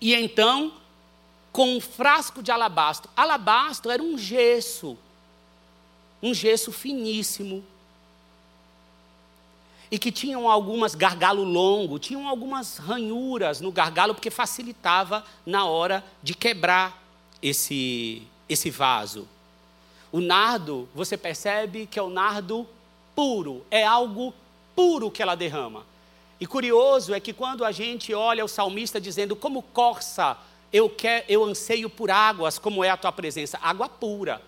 E 0.00 0.14
então, 0.14 0.72
com 1.52 1.76
um 1.76 1.80
frasco 1.80 2.42
de 2.42 2.50
alabastro. 2.50 3.10
Alabastro 3.16 3.90
era 3.90 4.02
um 4.02 4.18
gesso, 4.18 4.98
um 6.22 6.34
gesso 6.34 6.72
finíssimo. 6.72 7.64
e 9.90 9.98
que 9.98 10.10
tinham 10.10 10.50
algumas 10.50 10.96
gargalo 10.96 11.44
longo, 11.44 12.00
tinham 12.00 12.26
algumas 12.26 12.78
ranhuras 12.78 13.60
no 13.60 13.70
gargalo 13.70 14.12
porque 14.12 14.30
facilitava 14.30 15.24
na 15.46 15.66
hora 15.66 16.04
de 16.20 16.34
quebrar 16.34 17.00
esse 17.40 18.22
esse 18.48 18.70
vaso. 18.70 19.28
O 20.14 20.20
nardo, 20.20 20.88
você 20.94 21.18
percebe 21.18 21.86
que 21.86 21.98
é 21.98 22.02
o 22.02 22.08
nardo 22.08 22.64
puro, 23.16 23.66
é 23.68 23.82
algo 23.84 24.32
puro 24.72 25.10
que 25.10 25.20
ela 25.20 25.34
derrama. 25.34 25.84
E 26.38 26.46
curioso 26.46 27.12
é 27.12 27.18
que 27.18 27.32
quando 27.32 27.64
a 27.64 27.72
gente 27.72 28.14
olha 28.14 28.44
o 28.44 28.46
salmista 28.46 29.00
dizendo 29.00 29.34
como 29.34 29.60
corça, 29.60 30.38
eu 30.72 30.88
quer, 30.88 31.24
eu 31.28 31.42
anseio 31.42 31.90
por 31.90 32.12
águas, 32.12 32.60
como 32.60 32.84
é 32.84 32.90
a 32.90 32.96
tua 32.96 33.10
presença, 33.10 33.58
água 33.60 33.88
pura. 33.88 34.40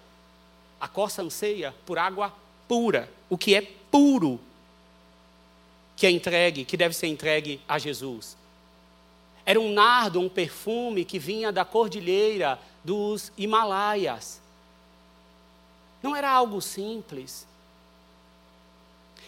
A 0.80 0.86
corça 0.86 1.20
anseia 1.20 1.74
por 1.84 1.98
água 1.98 2.32
pura, 2.68 3.10
o 3.28 3.36
que 3.36 3.52
é 3.52 3.62
puro, 3.90 4.38
que 5.96 6.06
é 6.06 6.12
entregue, 6.12 6.64
que 6.64 6.76
deve 6.76 6.94
ser 6.94 7.08
entregue 7.08 7.60
a 7.66 7.76
Jesus. 7.76 8.36
Era 9.44 9.58
um 9.58 9.72
nardo, 9.72 10.20
um 10.20 10.28
perfume 10.28 11.04
que 11.04 11.18
vinha 11.18 11.50
da 11.50 11.64
cordilheira 11.64 12.56
dos 12.84 13.32
Himalaias. 13.36 14.45
Não 16.06 16.14
era 16.14 16.30
algo 16.30 16.62
simples. 16.62 17.48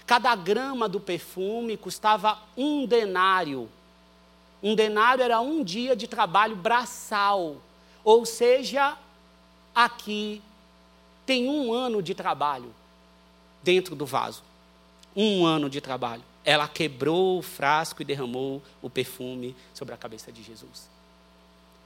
Cada 0.06 0.32
grama 0.36 0.88
do 0.88 1.00
perfume 1.00 1.76
custava 1.76 2.38
um 2.56 2.86
denário. 2.86 3.68
Um 4.62 4.76
denário 4.76 5.24
era 5.24 5.40
um 5.40 5.64
dia 5.64 5.96
de 5.96 6.06
trabalho 6.06 6.54
braçal. 6.54 7.56
Ou 8.04 8.24
seja, 8.24 8.96
aqui 9.74 10.40
tem 11.26 11.48
um 11.48 11.72
ano 11.72 12.00
de 12.00 12.14
trabalho 12.14 12.72
dentro 13.60 13.96
do 13.96 14.06
vaso. 14.06 14.44
Um 15.16 15.44
ano 15.44 15.68
de 15.68 15.80
trabalho. 15.80 16.22
Ela 16.44 16.68
quebrou 16.68 17.40
o 17.40 17.42
frasco 17.42 18.02
e 18.02 18.04
derramou 18.04 18.62
o 18.80 18.88
perfume 18.88 19.56
sobre 19.74 19.94
a 19.94 19.98
cabeça 19.98 20.30
de 20.30 20.44
Jesus. 20.44 20.88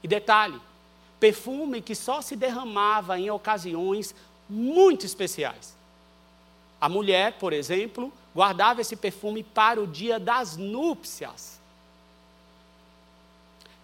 E 0.03 0.07
detalhe: 0.07 0.61
perfume 1.19 1.81
que 1.81 1.95
só 1.95 2.21
se 2.21 2.35
derramava 2.35 3.19
em 3.19 3.31
ocasiões 3.31 4.13
muito 4.49 5.05
especiais. 5.05 5.75
A 6.79 6.89
mulher, 6.89 7.33
por 7.33 7.53
exemplo, 7.53 8.11
guardava 8.35 8.81
esse 8.81 8.95
perfume 8.95 9.43
para 9.43 9.81
o 9.81 9.87
dia 9.87 10.19
das 10.19 10.57
núpcias. 10.57 11.59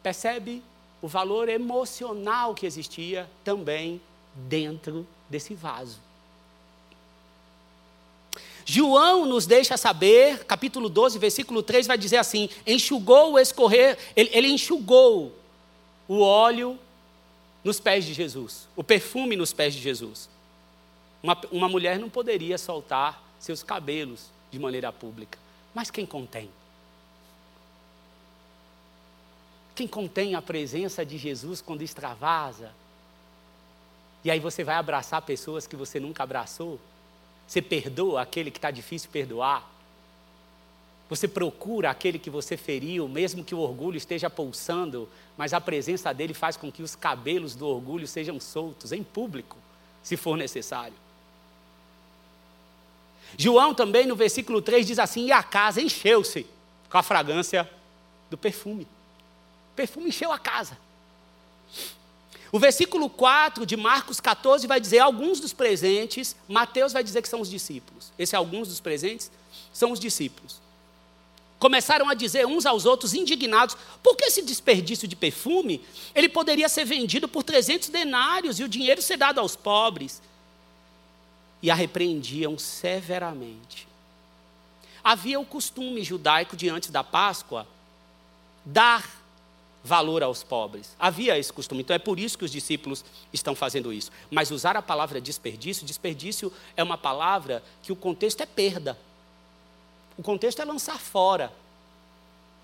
Percebe 0.03 0.61
o 1.01 1.07
valor 1.07 1.47
emocional 1.47 2.53
que 2.53 2.65
existia 2.65 3.29
também 3.43 4.01
dentro 4.35 5.07
desse 5.29 5.53
vaso. 5.53 5.97
João 8.65 9.25
nos 9.25 9.47
deixa 9.47 9.77
saber, 9.77 10.45
capítulo 10.45 10.89
12, 10.89 11.17
versículo 11.17 11.63
3, 11.63 11.87
vai 11.87 11.97
dizer 11.97 12.17
assim: 12.17 12.49
enxugou 12.67 13.33
o 13.33 13.39
escorrer, 13.39 13.97
ele, 14.15 14.29
ele 14.31 14.47
enxugou 14.47 15.35
o 16.07 16.19
óleo 16.19 16.77
nos 17.63 17.79
pés 17.79 18.05
de 18.05 18.13
Jesus, 18.13 18.67
o 18.75 18.83
perfume 18.83 19.35
nos 19.35 19.53
pés 19.53 19.73
de 19.73 19.81
Jesus. 19.81 20.29
Uma, 21.21 21.39
uma 21.51 21.69
mulher 21.69 21.99
não 21.99 22.09
poderia 22.09 22.57
soltar 22.57 23.21
seus 23.39 23.63
cabelos 23.63 24.29
de 24.51 24.59
maneira 24.59 24.91
pública, 24.91 25.37
mas 25.73 25.91
quem 25.91 26.05
contém? 26.05 26.49
Quem 29.75 29.87
contém 29.87 30.35
a 30.35 30.41
presença 30.41 31.05
de 31.05 31.17
Jesus 31.17 31.61
quando 31.61 31.81
extravasa? 31.81 32.71
E 34.23 34.29
aí 34.29 34.39
você 34.39 34.63
vai 34.63 34.75
abraçar 34.75 35.21
pessoas 35.21 35.65
que 35.65 35.75
você 35.75 35.99
nunca 35.99 36.23
abraçou? 36.23 36.79
Você 37.47 37.61
perdoa 37.61 38.21
aquele 38.21 38.51
que 38.51 38.57
está 38.57 38.71
difícil 38.71 39.09
perdoar? 39.09 39.69
Você 41.09 41.27
procura 41.27 41.89
aquele 41.89 42.19
que 42.19 42.29
você 42.29 42.55
feriu, 42.55 43.07
mesmo 43.07 43.43
que 43.43 43.55
o 43.55 43.59
orgulho 43.59 43.97
esteja 43.97 44.29
pulsando, 44.29 45.09
mas 45.37 45.53
a 45.53 45.61
presença 45.61 46.13
dele 46.13 46.33
faz 46.33 46.55
com 46.55 46.71
que 46.71 46.83
os 46.83 46.95
cabelos 46.95 47.55
do 47.55 47.65
orgulho 47.65 48.07
sejam 48.07 48.39
soltos 48.39 48.91
em 48.91 49.01
público, 49.01 49.57
se 50.03 50.15
for 50.15 50.37
necessário. 50.37 50.93
João 53.37 53.73
também, 53.73 54.05
no 54.05 54.15
versículo 54.15 54.61
3, 54.61 54.85
diz 54.85 54.99
assim: 54.99 55.25
E 55.25 55.31
a 55.31 55.43
casa 55.43 55.81
encheu-se 55.81 56.45
com 56.89 56.97
a 56.97 57.03
fragrância 57.03 57.69
do 58.29 58.37
perfume. 58.37 58.87
O 59.73 59.75
perfume 59.75 60.09
encheu 60.09 60.31
a 60.31 60.39
casa. 60.39 60.77
O 62.51 62.59
versículo 62.59 63.09
4 63.09 63.65
de 63.65 63.77
Marcos 63.77 64.19
14 64.19 64.65
vai 64.65 64.79
dizer 64.79 64.99
alguns 64.99 65.39
dos 65.39 65.53
presentes, 65.53 66.35
Mateus 66.47 66.93
vai 66.93 67.03
dizer 67.03 67.21
que 67.21 67.29
são 67.29 67.41
os 67.41 67.49
discípulos. 67.49 68.11
Esse 68.17 68.35
alguns 68.35 68.67
dos 68.67 68.79
presentes 68.79 69.29
são 69.71 69.91
os 69.91 69.99
discípulos. 69.99 70.59
Começaram 71.59 72.09
a 72.09 72.13
dizer 72.13 72.47
uns 72.47 72.65
aos 72.65 72.85
outros, 72.85 73.13
indignados, 73.13 73.77
por 74.01 74.15
que 74.15 74.25
esse 74.25 74.41
desperdício 74.41 75.07
de 75.07 75.15
perfume? 75.15 75.83
Ele 76.15 76.29
poderia 76.29 76.69
ser 76.69 76.85
vendido 76.85 77.27
por 77.27 77.43
300 77.43 77.89
denários 77.89 78.59
e 78.59 78.63
o 78.63 78.69
dinheiro 78.69 79.01
ser 79.01 79.17
dado 79.17 79.39
aos 79.39 79.55
pobres 79.55 80.21
e 81.61 81.69
a 81.69 81.75
repreendiam 81.75 82.57
severamente. 82.57 83.87
Havia 85.03 85.39
o 85.39 85.45
costume 85.45 86.03
judaico 86.03 86.55
de 86.55 86.69
antes 86.69 86.89
da 86.89 87.03
Páscoa 87.03 87.67
dar 88.65 89.19
valor 89.83 90.21
aos 90.21 90.43
pobres. 90.43 90.95
Havia 90.99 91.37
esse 91.37 91.51
costume. 91.51 91.81
Então 91.81 91.95
é 91.95 91.99
por 91.99 92.19
isso 92.19 92.37
que 92.37 92.45
os 92.45 92.51
discípulos 92.51 93.03
estão 93.31 93.55
fazendo 93.55 93.93
isso. 93.93 94.11
Mas 94.29 94.51
usar 94.51 94.75
a 94.75 94.81
palavra 94.81 95.21
desperdício, 95.21 95.85
desperdício 95.85 96.51
é 96.75 96.83
uma 96.83 96.97
palavra 96.97 97.63
que 97.81 97.91
o 97.91 97.95
contexto 97.95 98.41
é 98.41 98.45
perda. 98.45 98.97
O 100.17 100.21
contexto 100.21 100.61
é 100.61 100.65
lançar 100.65 100.99
fora. 100.99 101.51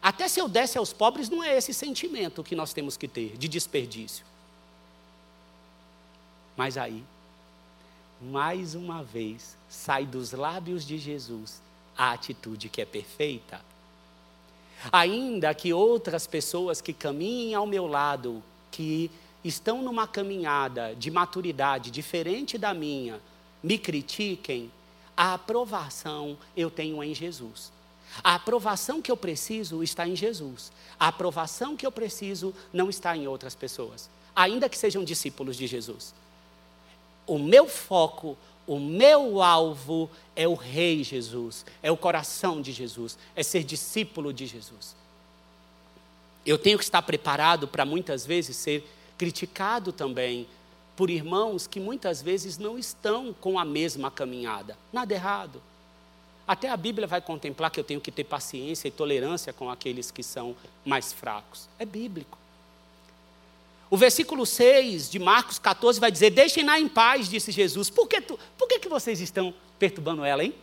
Até 0.02 0.28
se 0.28 0.40
eu 0.40 0.48
desse 0.48 0.78
aos 0.78 0.94
pobres, 0.94 1.30
não 1.30 1.44
é 1.44 1.58
esse 1.58 1.74
sentimento 1.74 2.44
que 2.44 2.56
nós 2.56 2.74
temos 2.74 2.96
que 2.98 3.08
ter 3.08 3.38
de 3.38 3.48
desperdício. 3.48 4.26
Mas 6.56 6.78
aí 6.78 7.04
mais 8.26 8.74
uma 8.76 9.04
vez, 9.04 9.56
sai 9.70 10.06
dos 10.06 10.32
lábios 10.32 10.86
de 10.86 10.98
Jesus 10.98 11.62
a 11.98 12.12
atitude 12.12 12.70
que 12.70 12.82
é 12.82 12.86
perfeita. 12.86 13.62
Ainda 14.92 15.54
que 15.54 15.72
outras 15.72 16.28
pessoas 16.28 16.82
que 16.82 16.92
caminhem 16.92 17.54
ao 17.54 17.66
meu 17.66 17.88
lado, 17.88 18.44
que 18.72 19.10
estão 19.44 19.82
numa 19.82 20.08
caminhada 20.08 20.96
de 20.96 21.10
maturidade 21.10 21.92
diferente 21.92 22.58
da 22.58 22.74
minha, 22.74 23.22
me 23.64 23.78
critiquem, 23.78 24.72
a 25.16 25.36
aprovação 25.36 26.38
eu 26.58 26.70
tenho 26.70 27.02
em 27.04 27.14
Jesus. 27.14 27.72
A 28.24 28.36
aprovação 28.36 29.02
que 29.02 29.12
eu 29.12 29.18
preciso 29.18 29.84
está 29.84 30.08
em 30.08 30.16
Jesus. 30.16 30.72
A 31.00 31.08
aprovação 31.08 31.76
que 31.76 31.86
eu 31.86 31.92
preciso 31.92 32.54
não 32.74 32.90
está 32.90 33.16
em 33.16 33.28
outras 33.28 33.56
pessoas, 33.56 34.10
ainda 34.36 34.68
que 34.68 34.78
sejam 34.78 35.04
discípulos 35.04 35.56
de 35.56 35.68
Jesus 35.68 36.14
o 37.28 37.40
meu 37.40 37.68
foco, 37.68 38.38
o 38.68 38.80
meu 38.80 39.42
alvo 39.42 40.10
é 40.36 40.48
o 40.48 40.54
Rei 40.54 41.04
Jesus, 41.04 41.66
é 41.82 41.92
o 41.92 41.98
coração 41.98 42.62
de 42.62 42.72
Jesus, 42.72 43.18
é 43.36 43.44
ser 43.44 43.64
discípulo 43.64 44.34
de 44.34 44.46
Jesus. 44.46 44.96
Eu 46.46 46.58
tenho 46.58 46.78
que 46.78 46.84
estar 46.84 47.02
preparado 47.02 47.68
para 47.68 47.86
muitas 47.86 48.26
vezes 48.26 48.56
ser 48.56 48.88
criticado 49.18 49.92
também 49.92 50.48
por 50.96 51.10
irmãos 51.10 51.68
que 51.68 51.80
muitas 51.80 52.22
vezes 52.22 52.58
não 52.58 52.78
estão 52.78 53.34
com 53.34 53.60
a 53.60 53.66
mesma 53.66 54.10
caminhada. 54.10 54.78
Nada 54.94 55.14
errado. 55.14 55.62
Até 56.48 56.70
a 56.70 56.78
Bíblia 56.78 57.08
vai 57.08 57.22
contemplar 57.22 57.72
que 57.72 57.80
eu 57.80 57.84
tenho 57.84 58.00
que 58.00 58.12
ter 58.12 58.24
paciência 58.24 58.88
e 58.88 58.92
tolerância 58.92 59.52
com 59.52 59.70
aqueles 59.70 60.12
que 60.12 60.22
são 60.22 60.56
mais 60.86 61.12
fracos. 61.12 61.68
É 61.80 61.86
bíblico. 61.86 62.38
O 63.89 63.98
versículo 63.98 64.45
6 64.45 65.10
de 65.10 65.19
Marcos 65.19 65.60
14 65.60 66.00
vai 66.00 66.12
dizer: 66.12 66.32
Deixem-na 66.32 66.80
em 66.80 66.88
paz, 66.88 67.30
disse 67.30 67.52
Jesus. 67.52 67.89
Por 67.89 68.08
que, 68.08 68.21
tu, 68.21 68.39
por 68.58 68.67
que, 68.67 68.80
que 68.80 68.89
vocês 68.89 69.19
estão 69.19 69.54
perturbando 69.78 70.24
ela, 70.24 70.43
hein? 70.43 70.56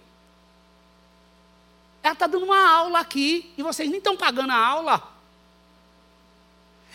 Ela 2.03 2.15
está 2.15 2.27
dando 2.27 2.45
uma 2.45 2.69
aula 2.69 2.99
aqui 2.99 3.53
e 3.57 3.63
vocês 3.63 3.89
nem 3.89 3.99
estão 3.99 4.17
pagando 4.17 4.51
a 4.51 4.57
aula. 4.57 5.13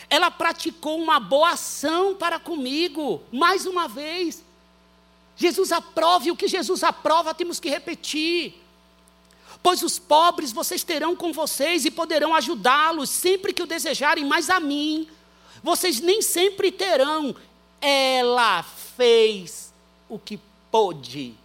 Ela 0.09 0.29
praticou 0.29 1.01
uma 1.01 1.19
boa 1.19 1.51
ação 1.51 2.15
para 2.15 2.39
comigo, 2.39 3.23
mais 3.31 3.65
uma 3.65 3.87
vez. 3.87 4.43
Jesus 5.35 5.71
aprova 5.71 6.27
e 6.27 6.31
o 6.31 6.35
que 6.35 6.47
Jesus 6.47 6.83
aprova 6.83 7.33
temos 7.33 7.59
que 7.59 7.69
repetir. 7.69 8.61
Pois 9.63 9.81
os 9.81 9.97
pobres 9.97 10.51
vocês 10.51 10.83
terão 10.83 11.15
com 11.15 11.31
vocês 11.31 11.85
e 11.85 11.91
poderão 11.91 12.35
ajudá-los 12.35 13.09
sempre 13.09 13.53
que 13.53 13.63
o 13.63 13.67
desejarem, 13.67 14.25
mas 14.25 14.49
a 14.49 14.59
mim 14.59 15.07
vocês 15.67 15.99
nem 15.99 16.21
sempre 16.21 16.71
terão. 16.71 17.35
Ela 17.81 18.63
fez 18.63 19.73
o 20.07 20.17
que 20.17 20.39
pôde. 20.71 21.35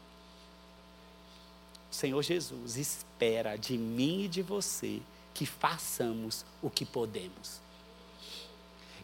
Senhor 1.91 2.23
Jesus 2.23 2.77
espera 2.77 3.57
de 3.57 3.77
mim 3.77 4.23
e 4.23 4.29
de 4.29 4.41
você 4.41 5.01
que 5.35 5.45
façamos 5.45 6.45
o 6.63 6.71
que 6.71 6.85
podemos. 6.85 7.61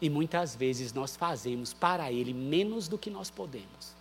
E 0.00 0.08
muitas 0.08 0.54
vezes 0.54 0.92
nós 0.92 1.16
fazemos 1.16 1.72
para 1.72 2.12
Ele 2.12 2.32
menos 2.32 2.86
do 2.86 2.96
que 2.96 3.10
nós 3.10 3.28
podemos. 3.28 3.98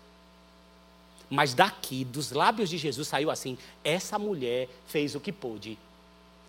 Mas 1.28 1.56
daqui, 1.56 2.06
dos 2.06 2.32
lábios 2.32 2.70
de 2.70 2.78
Jesus, 2.78 3.08
saiu 3.08 3.32
assim: 3.32 3.58
essa 3.84 4.20
mulher 4.20 4.70
fez 4.86 5.16
o 5.16 5.20
que 5.20 5.32
pôde. 5.32 5.80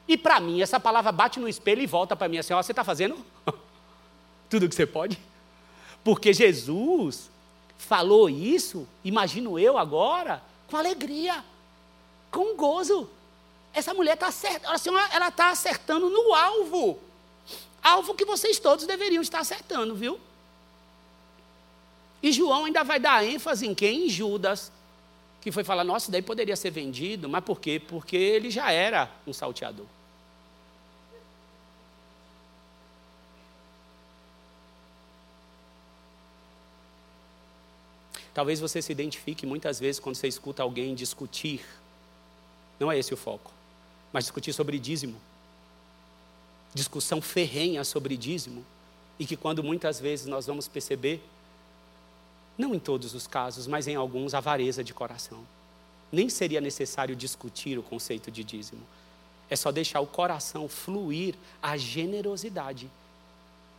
E 0.07 0.17
para 0.17 0.39
mim, 0.41 0.61
essa 0.61 0.79
palavra 0.79 1.11
bate 1.11 1.41
no 1.41 1.49
espelho 1.49 1.81
e 1.81 1.87
volta 1.87 2.15
para 2.15 2.29
mim 2.29 2.37
assim: 2.37 2.53
ó, 2.53 2.63
você 2.63 2.73
está 2.73 2.85
fazendo 2.85 3.17
tudo 4.49 4.69
que 4.69 4.75
você 4.75 4.87
pode? 4.87 5.19
Porque 6.03 6.33
Jesus 6.33 7.31
falou 7.77 8.29
isso, 8.29 8.87
imagino 9.05 9.59
eu 9.59 9.79
agora, 9.79 10.43
com 10.69 10.77
alegria, 10.77 11.45
com 12.31 12.57
gozo. 12.57 13.09
Essa 13.73 13.95
mulher 13.95 14.15
está 14.15 14.29
acertando, 14.29 14.99
ela 15.13 15.29
está 15.29 15.51
acertando 15.51 16.11
no 16.11 16.35
alvo. 16.35 16.99
Alvo 17.83 18.15
que 18.15 18.25
vocês 18.25 18.59
todos 18.59 18.87
deveriam 18.87 19.23
estar 19.23 19.41
acertando, 19.41 19.95
viu? 19.95 20.19
E 22.23 22.33
João 22.33 22.65
ainda 22.65 22.83
vai 22.83 22.99
dar 22.99 23.25
ênfase 23.25 23.67
em 23.67 23.75
quem? 23.75 24.07
Em 24.07 24.09
Judas, 24.09 24.73
que 25.41 25.53
foi 25.53 25.63
falar, 25.63 25.85
nossa, 25.85 26.11
daí 26.11 26.21
poderia 26.21 26.57
ser 26.57 26.71
vendido, 26.71 27.29
mas 27.29 27.45
por 27.45 27.61
quê? 27.61 27.81
Porque 27.81 28.17
ele 28.17 28.51
já 28.51 28.73
era 28.73 29.09
um 29.27 29.33
salteador. 29.33 29.87
Talvez 38.39 38.61
você 38.61 38.81
se 38.81 38.93
identifique 38.93 39.45
muitas 39.45 39.81
vezes 39.81 39.99
quando 39.99 40.15
você 40.15 40.29
escuta 40.29 40.63
alguém 40.63 40.95
discutir. 40.95 41.61
Não 42.79 42.93
é 42.93 42.97
esse 42.97 43.13
o 43.13 43.17
foco. 43.17 43.51
Mas 44.13 44.27
discutir 44.27 44.53
sobre 44.53 44.79
dízimo. 44.79 45.21
Discussão 46.73 47.21
ferrenha 47.21 47.83
sobre 47.83 48.17
dízimo. 48.17 48.65
E 49.19 49.27
que 49.27 49.37
quando 49.37 49.65
muitas 49.65 49.99
vezes 49.99 50.27
nós 50.27 50.47
vamos 50.47 50.69
perceber, 50.69 51.21
não 52.57 52.77
em 52.77 52.79
todos 52.79 53.13
os 53.13 53.27
casos, 53.27 53.67
mas 53.67 53.89
em 53.89 53.97
alguns, 53.97 54.35
avareza 54.35 54.85
de 54.85 54.95
coração. 54.95 55.45
Nem 56.13 56.29
seria 56.29 56.61
necessário 56.61 57.17
discutir 57.17 57.77
o 57.77 57.83
conceito 57.83 58.31
de 58.31 58.45
dízimo. 58.45 58.83
É 59.51 59.57
só 59.57 59.73
deixar 59.73 59.99
o 59.99 60.07
coração 60.07 60.69
fluir 60.69 61.35
a 61.61 61.77
generosidade 61.77 62.89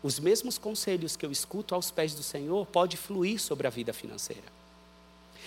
os 0.01 0.19
mesmos 0.19 0.57
conselhos 0.57 1.15
que 1.15 1.25
eu 1.25 1.31
escuto 1.31 1.75
aos 1.75 1.91
pés 1.91 2.13
do 2.13 2.23
Senhor 2.23 2.65
pode 2.65 2.95
fluir 2.95 3.39
sobre 3.39 3.67
a 3.67 3.69
vida 3.69 3.93
financeira. 3.93 4.59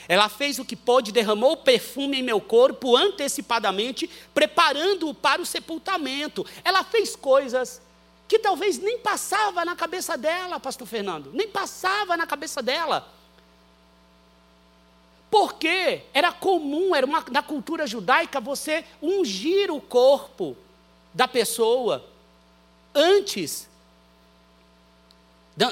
Ela 0.09 0.29
fez 0.29 0.59
o 0.59 0.65
que 0.65 0.77
pôde, 0.77 1.13
derramou 1.13 1.57
perfume 1.57 2.19
em 2.19 2.23
meu 2.23 2.41
corpo 2.41 2.97
antecipadamente, 2.97 4.11
preparando-o 4.35 5.15
para 5.15 5.41
o 5.41 5.47
sepultamento. 5.47 6.45
Ela 6.65 6.83
fez 6.83 7.15
coisas 7.15 7.81
que 8.27 8.39
talvez 8.39 8.79
nem 8.79 8.99
passava 8.99 9.65
na 9.65 9.77
cabeça 9.77 10.17
dela, 10.17 10.59
pastor 10.59 10.87
Fernando, 10.87 11.31
nem 11.33 11.49
passava 11.49 12.17
na 12.17 12.27
cabeça 12.27 12.63
dela. 12.63 13.09
Porque 15.31 16.03
era 16.13 16.33
comum, 16.33 16.95
era 16.95 17.07
uma, 17.07 17.25
na 17.31 17.43
cultura 17.43 17.87
judaica, 17.87 18.41
você 18.41 18.85
ungir 19.01 19.71
o 19.71 19.81
corpo 19.81 20.57
da 21.15 21.29
pessoa 21.29 22.05
antes 22.95 23.69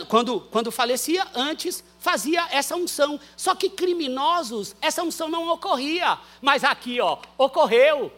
quando, 0.09 0.41
quando 0.41 0.71
falecia, 0.71 1.27
antes 1.35 1.83
fazia 1.99 2.47
essa 2.51 2.77
unção. 2.77 3.19
Só 3.37 3.55
que 3.55 3.71
criminosos, 3.71 4.77
essa 4.81 5.03
unção 5.03 5.29
não 5.29 5.49
ocorria. 5.49 6.19
Mas 6.41 6.65
aqui, 6.65 7.01
ó, 7.01 7.19
ocorreu. 7.39 8.13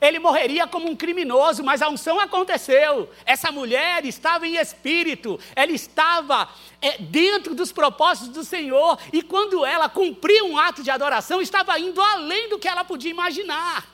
Ele 0.00 0.18
morreria 0.18 0.66
como 0.66 0.88
um 0.88 0.94
criminoso, 0.94 1.64
mas 1.64 1.80
a 1.80 1.88
unção 1.88 2.20
aconteceu. 2.20 3.10
Essa 3.24 3.50
mulher 3.50 4.04
estava 4.04 4.46
em 4.46 4.56
espírito, 4.56 5.40
ela 5.56 5.72
estava 5.72 6.48
é, 6.80 6.98
dentro 6.98 7.54
dos 7.54 7.72
propósitos 7.72 8.28
do 8.28 8.44
Senhor, 8.44 8.98
e 9.12 9.22
quando 9.22 9.64
ela 9.64 9.88
cumpria 9.88 10.44
um 10.44 10.58
ato 10.58 10.82
de 10.82 10.90
adoração, 10.90 11.40
estava 11.40 11.78
indo 11.80 12.00
além 12.00 12.48
do 12.48 12.58
que 12.58 12.68
ela 12.68 12.84
podia 12.84 13.10
imaginar. 13.10 13.86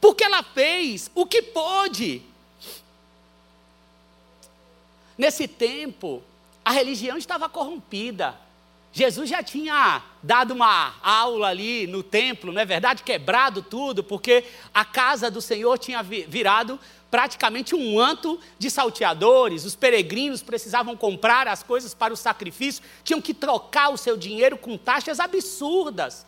Porque 0.00 0.24
ela 0.24 0.42
fez 0.42 1.10
o 1.14 1.24
que 1.24 1.42
pôde. 1.42 2.22
Nesse 5.18 5.48
tempo, 5.48 6.22
a 6.64 6.70
religião 6.70 7.18
estava 7.18 7.48
corrompida. 7.48 8.38
Jesus 8.92 9.28
já 9.28 9.42
tinha 9.42 10.02
dado 10.22 10.52
uma 10.52 10.94
aula 11.02 11.48
ali 11.48 11.86
no 11.86 12.02
templo, 12.02 12.52
não 12.52 12.60
é 12.60 12.64
verdade? 12.64 13.02
Quebrado 13.02 13.60
tudo, 13.60 14.02
porque 14.02 14.44
a 14.72 14.84
casa 14.84 15.30
do 15.30 15.40
Senhor 15.42 15.76
tinha 15.76 16.02
virado 16.02 16.78
praticamente 17.10 17.74
um 17.74 17.98
anto 17.98 18.38
de 18.58 18.70
salteadores. 18.70 19.64
Os 19.64 19.74
peregrinos 19.74 20.42
precisavam 20.42 20.96
comprar 20.96 21.48
as 21.48 21.62
coisas 21.62 21.94
para 21.94 22.14
o 22.14 22.16
sacrifício, 22.16 22.82
tinham 23.04 23.20
que 23.20 23.34
trocar 23.34 23.90
o 23.90 23.96
seu 23.96 24.16
dinheiro 24.16 24.56
com 24.56 24.78
taxas 24.78 25.20
absurdas. 25.20 26.24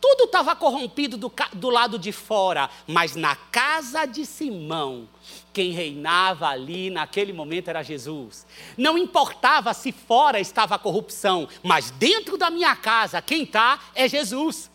Tudo 0.00 0.24
estava 0.24 0.54
corrompido 0.54 1.16
do, 1.16 1.32
do 1.54 1.70
lado 1.70 1.98
de 1.98 2.12
fora, 2.12 2.68
mas 2.86 3.16
na 3.16 3.34
casa 3.34 4.04
de 4.04 4.26
Simão, 4.26 5.08
quem 5.54 5.70
reinava 5.70 6.48
ali 6.48 6.90
naquele 6.90 7.32
momento 7.32 7.68
era 7.68 7.82
Jesus. 7.82 8.44
Não 8.76 8.98
importava 8.98 9.72
se 9.72 9.92
fora 9.92 10.40
estava 10.40 10.74
a 10.74 10.78
corrupção, 10.78 11.48
mas 11.62 11.92
dentro 11.92 12.36
da 12.36 12.50
minha 12.50 12.74
casa, 12.74 13.22
quem 13.22 13.44
está 13.44 13.78
é 13.94 14.08
Jesus. 14.08 14.68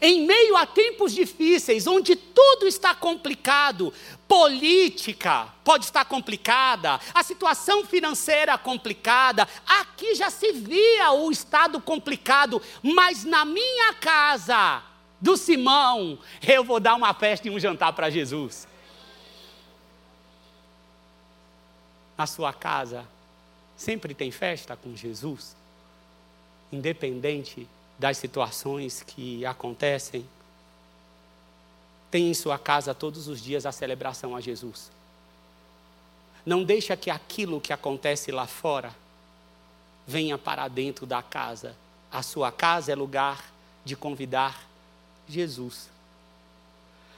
Em 0.00 0.26
meio 0.26 0.56
a 0.56 0.66
tempos 0.66 1.12
difíceis, 1.12 1.86
onde 1.86 2.16
tudo 2.16 2.66
está 2.66 2.94
complicado, 2.94 3.92
política 4.26 5.48
pode 5.62 5.84
estar 5.84 6.04
complicada, 6.06 6.98
a 7.14 7.22
situação 7.22 7.84
financeira 7.84 8.58
complicada, 8.58 9.46
aqui 9.66 10.14
já 10.14 10.30
se 10.30 10.50
via 10.52 11.12
o 11.12 11.30
estado 11.30 11.80
complicado, 11.80 12.60
mas 12.82 13.22
na 13.22 13.44
minha 13.44 13.92
casa, 13.94 14.82
do 15.20 15.36
Simão, 15.36 16.18
eu 16.44 16.64
vou 16.64 16.80
dar 16.80 16.96
uma 16.96 17.14
festa 17.14 17.46
e 17.46 17.50
um 17.50 17.60
jantar 17.60 17.92
para 17.92 18.10
Jesus. 18.10 18.66
Na 22.22 22.26
sua 22.28 22.52
casa, 22.52 23.04
sempre 23.76 24.14
tem 24.14 24.30
festa 24.30 24.76
com 24.76 24.94
Jesus, 24.94 25.56
independente 26.70 27.66
das 27.98 28.16
situações 28.16 29.02
que 29.02 29.44
acontecem. 29.44 30.24
Tem 32.12 32.30
em 32.30 32.34
sua 32.34 32.60
casa 32.60 32.94
todos 32.94 33.26
os 33.26 33.42
dias 33.42 33.66
a 33.66 33.72
celebração 33.72 34.36
a 34.36 34.40
Jesus. 34.40 34.88
Não 36.46 36.62
deixa 36.62 36.96
que 36.96 37.10
aquilo 37.10 37.60
que 37.60 37.72
acontece 37.72 38.30
lá 38.30 38.46
fora 38.46 38.94
venha 40.06 40.38
para 40.38 40.68
dentro 40.68 41.04
da 41.04 41.24
casa. 41.24 41.74
A 42.08 42.22
sua 42.22 42.52
casa 42.52 42.92
é 42.92 42.94
lugar 42.94 43.52
de 43.84 43.96
convidar 43.96 44.64
Jesus. 45.28 45.90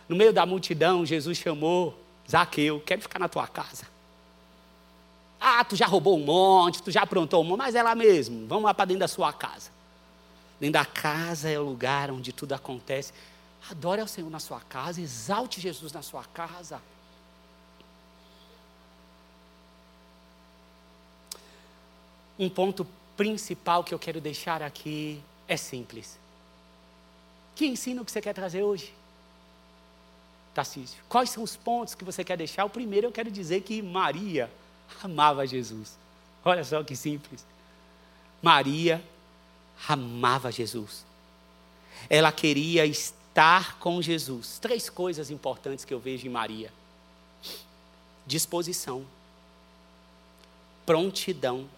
No 0.08 0.16
meio 0.16 0.32
da 0.32 0.46
multidão, 0.46 1.04
Jesus 1.04 1.36
chamou 1.36 1.94
Zaqueu, 2.26 2.80
quero 2.80 3.02
ficar 3.02 3.18
na 3.18 3.28
tua 3.28 3.46
casa. 3.46 3.92
Ah, 5.40 5.64
tu 5.64 5.76
já 5.76 5.86
roubou 5.86 6.18
um 6.18 6.24
monte, 6.24 6.82
tu 6.82 6.90
já 6.90 7.02
aprontou 7.02 7.42
um 7.42 7.44
monte, 7.44 7.58
mas 7.58 7.74
é 7.74 7.82
lá 7.82 7.94
mesmo. 7.94 8.46
Vamos 8.46 8.64
lá 8.64 8.74
para 8.74 8.86
dentro 8.86 9.00
da 9.00 9.08
sua 9.08 9.32
casa. 9.32 9.70
Dentro 10.58 10.74
da 10.74 10.84
casa 10.84 11.50
é 11.50 11.58
o 11.58 11.62
lugar 11.62 12.10
onde 12.10 12.32
tudo 12.32 12.52
acontece. 12.52 13.12
Adore 13.70 14.00
ao 14.00 14.08
Senhor 14.08 14.30
na 14.30 14.40
sua 14.40 14.60
casa, 14.60 15.00
exalte 15.00 15.60
Jesus 15.60 15.92
na 15.92 16.02
sua 16.02 16.24
casa. 16.24 16.80
Um 22.38 22.48
ponto 22.48 22.86
principal 23.16 23.84
que 23.84 23.94
eu 23.94 23.98
quero 23.98 24.20
deixar 24.20 24.62
aqui 24.62 25.22
é 25.46 25.56
simples. 25.56 26.18
Que 27.54 27.66
ensino 27.66 28.04
que 28.04 28.10
você 28.10 28.20
quer 28.20 28.32
trazer 28.32 28.62
hoje? 28.62 28.92
Tarcísio, 30.52 31.02
quais 31.08 31.30
são 31.30 31.42
os 31.42 31.56
pontos 31.56 31.94
que 31.94 32.04
você 32.04 32.24
quer 32.24 32.36
deixar? 32.36 32.64
O 32.64 32.70
primeiro 32.70 33.08
eu 33.08 33.12
quero 33.12 33.30
dizer 33.30 33.62
que 33.62 33.80
Maria 33.82 34.50
amava 35.02 35.46
Jesus. 35.46 35.96
Olha 36.44 36.64
só 36.64 36.82
que 36.82 36.94
simples. 36.94 37.44
Maria 38.42 39.02
amava 39.88 40.52
Jesus. 40.52 41.04
Ela 42.08 42.30
queria 42.30 42.84
estar 42.84 43.78
com 43.78 44.00
Jesus. 44.02 44.58
Três 44.58 44.90
coisas 44.90 45.30
importantes 45.30 45.84
que 45.84 45.94
eu 45.94 45.98
vejo 45.98 46.26
em 46.26 46.30
Maria: 46.30 46.72
disposição, 48.26 49.04
prontidão, 50.84 51.68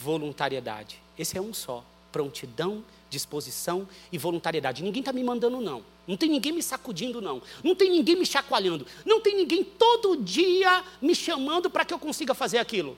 voluntariedade. 0.00 1.00
Esse 1.18 1.38
é 1.38 1.40
um 1.40 1.54
só. 1.54 1.84
Prontidão, 2.12 2.84
disposição 3.16 3.88
e 4.12 4.18
voluntariedade. 4.18 4.82
Ninguém 4.82 5.00
está 5.00 5.12
me 5.12 5.24
mandando, 5.24 5.60
não. 5.60 5.82
Não 6.06 6.16
tem 6.16 6.28
ninguém 6.28 6.52
me 6.52 6.62
sacudindo, 6.62 7.20
não. 7.20 7.42
Não 7.64 7.74
tem 7.74 7.90
ninguém 7.90 8.16
me 8.16 8.26
chacoalhando. 8.26 8.86
Não 9.04 9.20
tem 9.20 9.34
ninguém 9.34 9.64
todo 9.64 10.16
dia 10.16 10.84
me 11.00 11.14
chamando 11.14 11.68
para 11.70 11.84
que 11.84 11.92
eu 11.92 11.98
consiga 11.98 12.34
fazer 12.34 12.58
aquilo. 12.58 12.96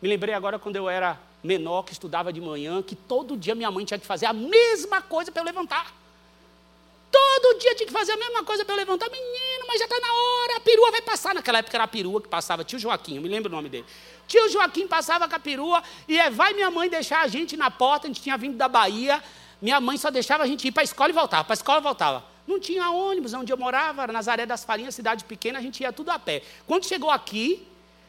Me 0.00 0.08
lembrei 0.08 0.34
agora 0.34 0.58
quando 0.58 0.76
eu 0.76 0.88
era 0.88 1.20
menor, 1.42 1.82
que 1.84 1.92
estudava 1.92 2.32
de 2.32 2.40
manhã, 2.40 2.82
que 2.82 2.96
todo 2.96 3.36
dia 3.36 3.54
minha 3.54 3.70
mãe 3.70 3.84
tinha 3.84 3.98
que 3.98 4.06
fazer 4.06 4.26
a 4.26 4.32
mesma 4.32 5.02
coisa 5.02 5.30
para 5.30 5.42
eu 5.42 5.46
levantar. 5.46 5.94
Todo 7.10 7.58
dia 7.58 7.74
tinha 7.74 7.86
que 7.86 7.92
fazer 7.92 8.12
a 8.12 8.16
mesma 8.16 8.44
coisa 8.44 8.64
para 8.64 8.74
eu 8.74 8.78
levantar. 8.78 9.08
Menino, 9.10 9.66
mas 9.66 9.78
já 9.78 9.84
está 9.84 9.98
na 9.98 10.12
hora, 10.12 10.56
a 10.56 10.60
perua 10.60 10.90
vai 10.90 11.02
passar. 11.02 11.34
Naquela 11.34 11.58
época 11.58 11.76
era 11.76 11.84
a 11.84 11.88
perua 11.88 12.20
que 12.20 12.28
passava, 12.28 12.64
tio 12.64 12.78
Joaquim, 12.78 13.16
eu 13.16 13.22
me 13.22 13.28
lembro 13.28 13.50
o 13.50 13.54
nome 13.54 13.68
dele. 13.68 13.86
Tio 14.26 14.48
Joaquim 14.50 14.86
passava 14.86 15.26
com 15.26 15.34
a 15.34 15.38
perua 15.38 15.82
e 16.06 16.18
é, 16.18 16.28
vai 16.28 16.52
minha 16.52 16.70
mãe 16.70 16.88
deixar 16.88 17.22
a 17.22 17.28
gente 17.28 17.56
na 17.56 17.70
porta, 17.70 18.06
a 18.06 18.08
gente 18.08 18.20
tinha 18.20 18.36
vindo 18.36 18.56
da 18.56 18.68
Bahia, 18.68 19.22
minha 19.60 19.80
mãe 19.80 19.96
só 19.96 20.10
deixava 20.10 20.44
a 20.44 20.46
gente 20.46 20.66
ir 20.68 20.72
para 20.72 20.82
a 20.82 20.84
escola 20.84 21.10
e 21.10 21.12
voltava, 21.12 21.44
para 21.44 21.52
a 21.52 21.54
escola 21.54 21.80
e 21.80 21.82
voltava. 21.82 22.24
Não 22.46 22.58
tinha 22.58 22.90
ônibus, 22.90 23.34
onde 23.34 23.52
eu 23.52 23.56
morava, 23.56 24.02
era 24.02 24.12
Nazaré 24.12 24.46
das 24.46 24.64
Farinhas, 24.64 24.94
cidade 24.94 25.24
pequena, 25.24 25.58
a 25.58 25.62
gente 25.62 25.82
ia 25.82 25.92
tudo 25.92 26.10
a 26.10 26.18
pé. 26.18 26.42
Quando 26.66 26.86
chegou 26.86 27.10
aqui, 27.10 27.66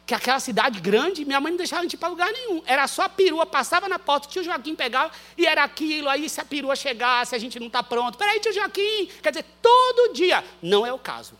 que 0.09 0.15
aquela 0.15 0.39
cidade 0.39 0.79
grande, 0.79 1.23
minha 1.23 1.39
mãe 1.39 1.51
não 1.51 1.57
deixava 1.57 1.81
a 1.81 1.83
gente 1.83 1.93
ir 1.93 1.97
para 1.97 2.09
lugar 2.09 2.31
nenhum. 2.31 2.63
Era 2.65 2.87
só 2.87 3.03
a 3.03 3.09
perua, 3.09 3.45
passava 3.45 3.87
na 3.87 3.99
porta, 3.99 4.27
o 4.27 4.31
tio 4.31 4.43
Joaquim 4.43 4.75
pegava 4.75 5.11
e 5.37 5.45
era 5.45 5.63
aquilo. 5.63 6.09
Aí, 6.09 6.27
se 6.27 6.41
a 6.41 6.45
perua 6.45 6.75
chegasse, 6.75 7.35
a 7.35 7.37
gente 7.37 7.59
não 7.59 7.67
está 7.67 7.83
pronto. 7.83 8.17
Peraí, 8.17 8.39
tio 8.39 8.51
Joaquim. 8.51 9.07
Quer 9.21 9.29
dizer, 9.29 9.45
todo 9.61 10.11
dia. 10.13 10.43
Não 10.63 10.83
é 10.83 10.91
o 10.91 10.97
caso. 10.97 11.35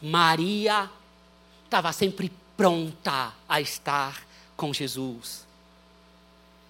Maria 0.00 0.88
estava 1.66 1.92
sempre 1.92 2.32
pronta 2.56 3.34
a 3.46 3.60
estar 3.60 4.22
com 4.56 4.72
Jesus. 4.72 5.46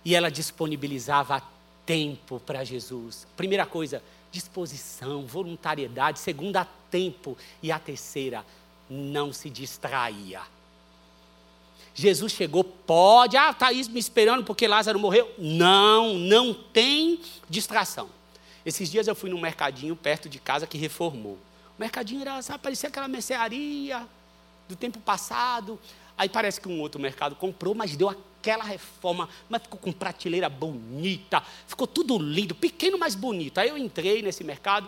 E 0.05 0.17
ela 0.17 0.33
disponibilizava 0.33 1.41
tempo 1.87 2.41
para 2.41 2.65
Jesus. 2.65 3.27
Primeira 3.37 3.67
coisa, 3.67 4.03
disposição, 4.31 5.27
voluntariedade. 5.27 6.19
Segunda, 6.19 6.67
tempo. 6.91 7.37
E 7.63 7.71
a 7.71 7.79
terceira, 7.79 8.45
não 8.89 9.33
se 9.33 9.49
distraía. 9.49 10.43
Jesus 11.95 12.33
chegou, 12.33 12.65
pode, 12.65 13.37
ah, 13.37 13.53
Thaís 13.55 13.87
me 13.87 14.01
esperando 14.01 14.45
porque 14.45 14.67
Lázaro 14.67 14.99
morreu. 14.99 15.33
Não, 15.39 16.15
não 16.19 16.53
tem 16.53 17.21
distração. 17.49 18.09
Esses 18.67 18.91
dias 18.91 19.07
eu 19.07 19.15
fui 19.15 19.31
num 19.31 19.41
mercadinho 19.41 19.95
perto 19.95 20.29
de 20.29 20.41
casa 20.41 20.67
que 20.67 20.77
reformou. 20.77 21.39
O 21.79 21.81
mercadinho 21.81 22.23
era, 22.23 22.41
sabe, 22.43 22.63
parecia 22.63 22.89
aquela 22.89 23.07
mercearia 23.07 24.07
do 24.69 24.75
tempo 24.75 24.99
passado. 24.99 25.79
Aí 26.17 26.29
parece 26.29 26.61
que 26.61 26.69
um 26.69 26.81
outro 26.81 27.01
mercado 27.01 27.37
comprou, 27.37 27.75
mas 27.75 27.97
deu 27.97 28.09
aquela 28.45 28.65
reforma, 28.65 29.27
mas 29.49 29.63
ficou 29.63 29.81
com 29.81 29.91
prateleira 29.91 30.51
bonita, 30.51 31.43
ficou 31.67 31.87
tudo 31.87 32.19
lindo, 32.19 32.55
pequeno, 32.55 32.99
mas 32.99 33.15
bonito. 33.15 33.57
Aí 33.59 33.71
eu 33.71 33.79
entrei 33.79 34.21
nesse 34.21 34.45
mercado, 34.45 34.87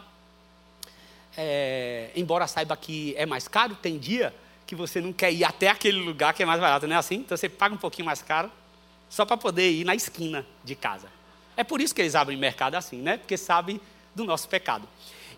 é, 1.34 2.10
embora 2.14 2.46
saiba 2.46 2.76
que 2.76 3.14
é 3.16 3.24
mais 3.24 3.48
caro, 3.48 3.74
tem 3.74 3.98
dia 3.98 4.34
que 4.66 4.74
você 4.74 5.00
não 5.00 5.10
quer 5.10 5.32
ir 5.32 5.42
até 5.42 5.68
aquele 5.68 5.98
lugar 5.98 6.34
que 6.34 6.42
é 6.42 6.46
mais 6.46 6.60
barato, 6.60 6.86
não 6.86 6.96
é 6.96 6.98
assim? 6.98 7.16
Então 7.16 7.34
você 7.34 7.48
paga 7.48 7.74
um 7.74 7.78
pouquinho 7.78 8.04
mais 8.04 8.20
caro, 8.20 8.52
só 9.08 9.24
para 9.24 9.38
poder 9.38 9.70
ir 9.70 9.84
na 9.84 9.94
esquina 9.94 10.46
de 10.62 10.74
casa. 10.74 11.08
É 11.56 11.64
por 11.64 11.80
isso 11.80 11.94
que 11.94 12.02
eles 12.02 12.14
abrem 12.14 12.36
mercado 12.36 12.74
assim, 12.74 12.98
né? 12.98 13.16
Porque 13.16 13.38
sabem 13.38 13.80
do 14.14 14.24
nosso 14.24 14.46
pecado. 14.48 14.86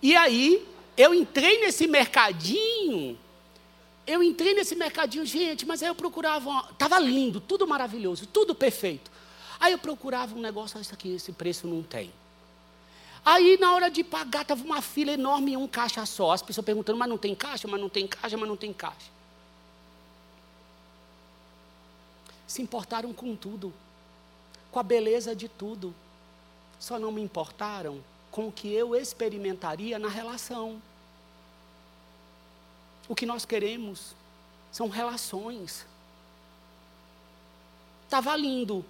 E 0.02 0.16
aí, 0.16 0.66
eu 0.96 1.14
entrei 1.14 1.60
nesse 1.60 1.86
mercadinho, 1.86 3.16
eu 4.08 4.22
entrei 4.22 4.54
nesse 4.54 4.74
mercadinho, 4.74 5.26
gente, 5.26 5.66
mas 5.66 5.82
aí 5.82 5.88
eu 5.88 5.94
procurava, 5.94 6.66
estava 6.70 6.98
lindo, 6.98 7.40
tudo 7.40 7.66
maravilhoso, 7.66 8.26
tudo 8.26 8.54
perfeito. 8.54 9.10
Aí 9.60 9.72
eu 9.72 9.78
procurava 9.78 10.34
um 10.34 10.40
negócio, 10.40 10.80
isso 10.80 10.94
aqui, 10.94 11.14
esse 11.14 11.30
preço 11.30 11.66
não 11.66 11.82
tem. 11.82 12.10
Aí, 13.22 13.58
na 13.58 13.74
hora 13.74 13.90
de 13.90 14.02
pagar, 14.02 14.42
estava 14.42 14.64
uma 14.64 14.80
fila 14.80 15.12
enorme 15.12 15.52
e 15.52 15.56
um 15.58 15.68
caixa 15.68 16.06
só. 16.06 16.32
As 16.32 16.40
pessoas 16.40 16.64
perguntando, 16.64 16.98
mas 16.98 17.08
não 17.08 17.18
tem 17.18 17.34
caixa, 17.34 17.68
mas 17.68 17.78
não 17.78 17.88
tem 17.90 18.06
caixa, 18.06 18.36
mas 18.38 18.48
não 18.48 18.56
tem 18.56 18.72
caixa. 18.72 19.10
Se 22.46 22.62
importaram 22.62 23.12
com 23.12 23.36
tudo, 23.36 23.74
com 24.72 24.80
a 24.80 24.82
beleza 24.82 25.36
de 25.36 25.48
tudo. 25.48 25.94
Só 26.80 26.98
não 26.98 27.12
me 27.12 27.20
importaram 27.20 28.02
com 28.30 28.48
o 28.48 28.52
que 28.52 28.72
eu 28.72 28.96
experimentaria 28.96 29.98
na 29.98 30.08
relação. 30.08 30.80
O 33.08 33.14
que 33.14 33.26
nós 33.26 33.44
queremos 33.44 34.14
são 34.70 34.88
relações. 34.88 35.86
Estava 38.04 38.36
lindo, 38.36 38.84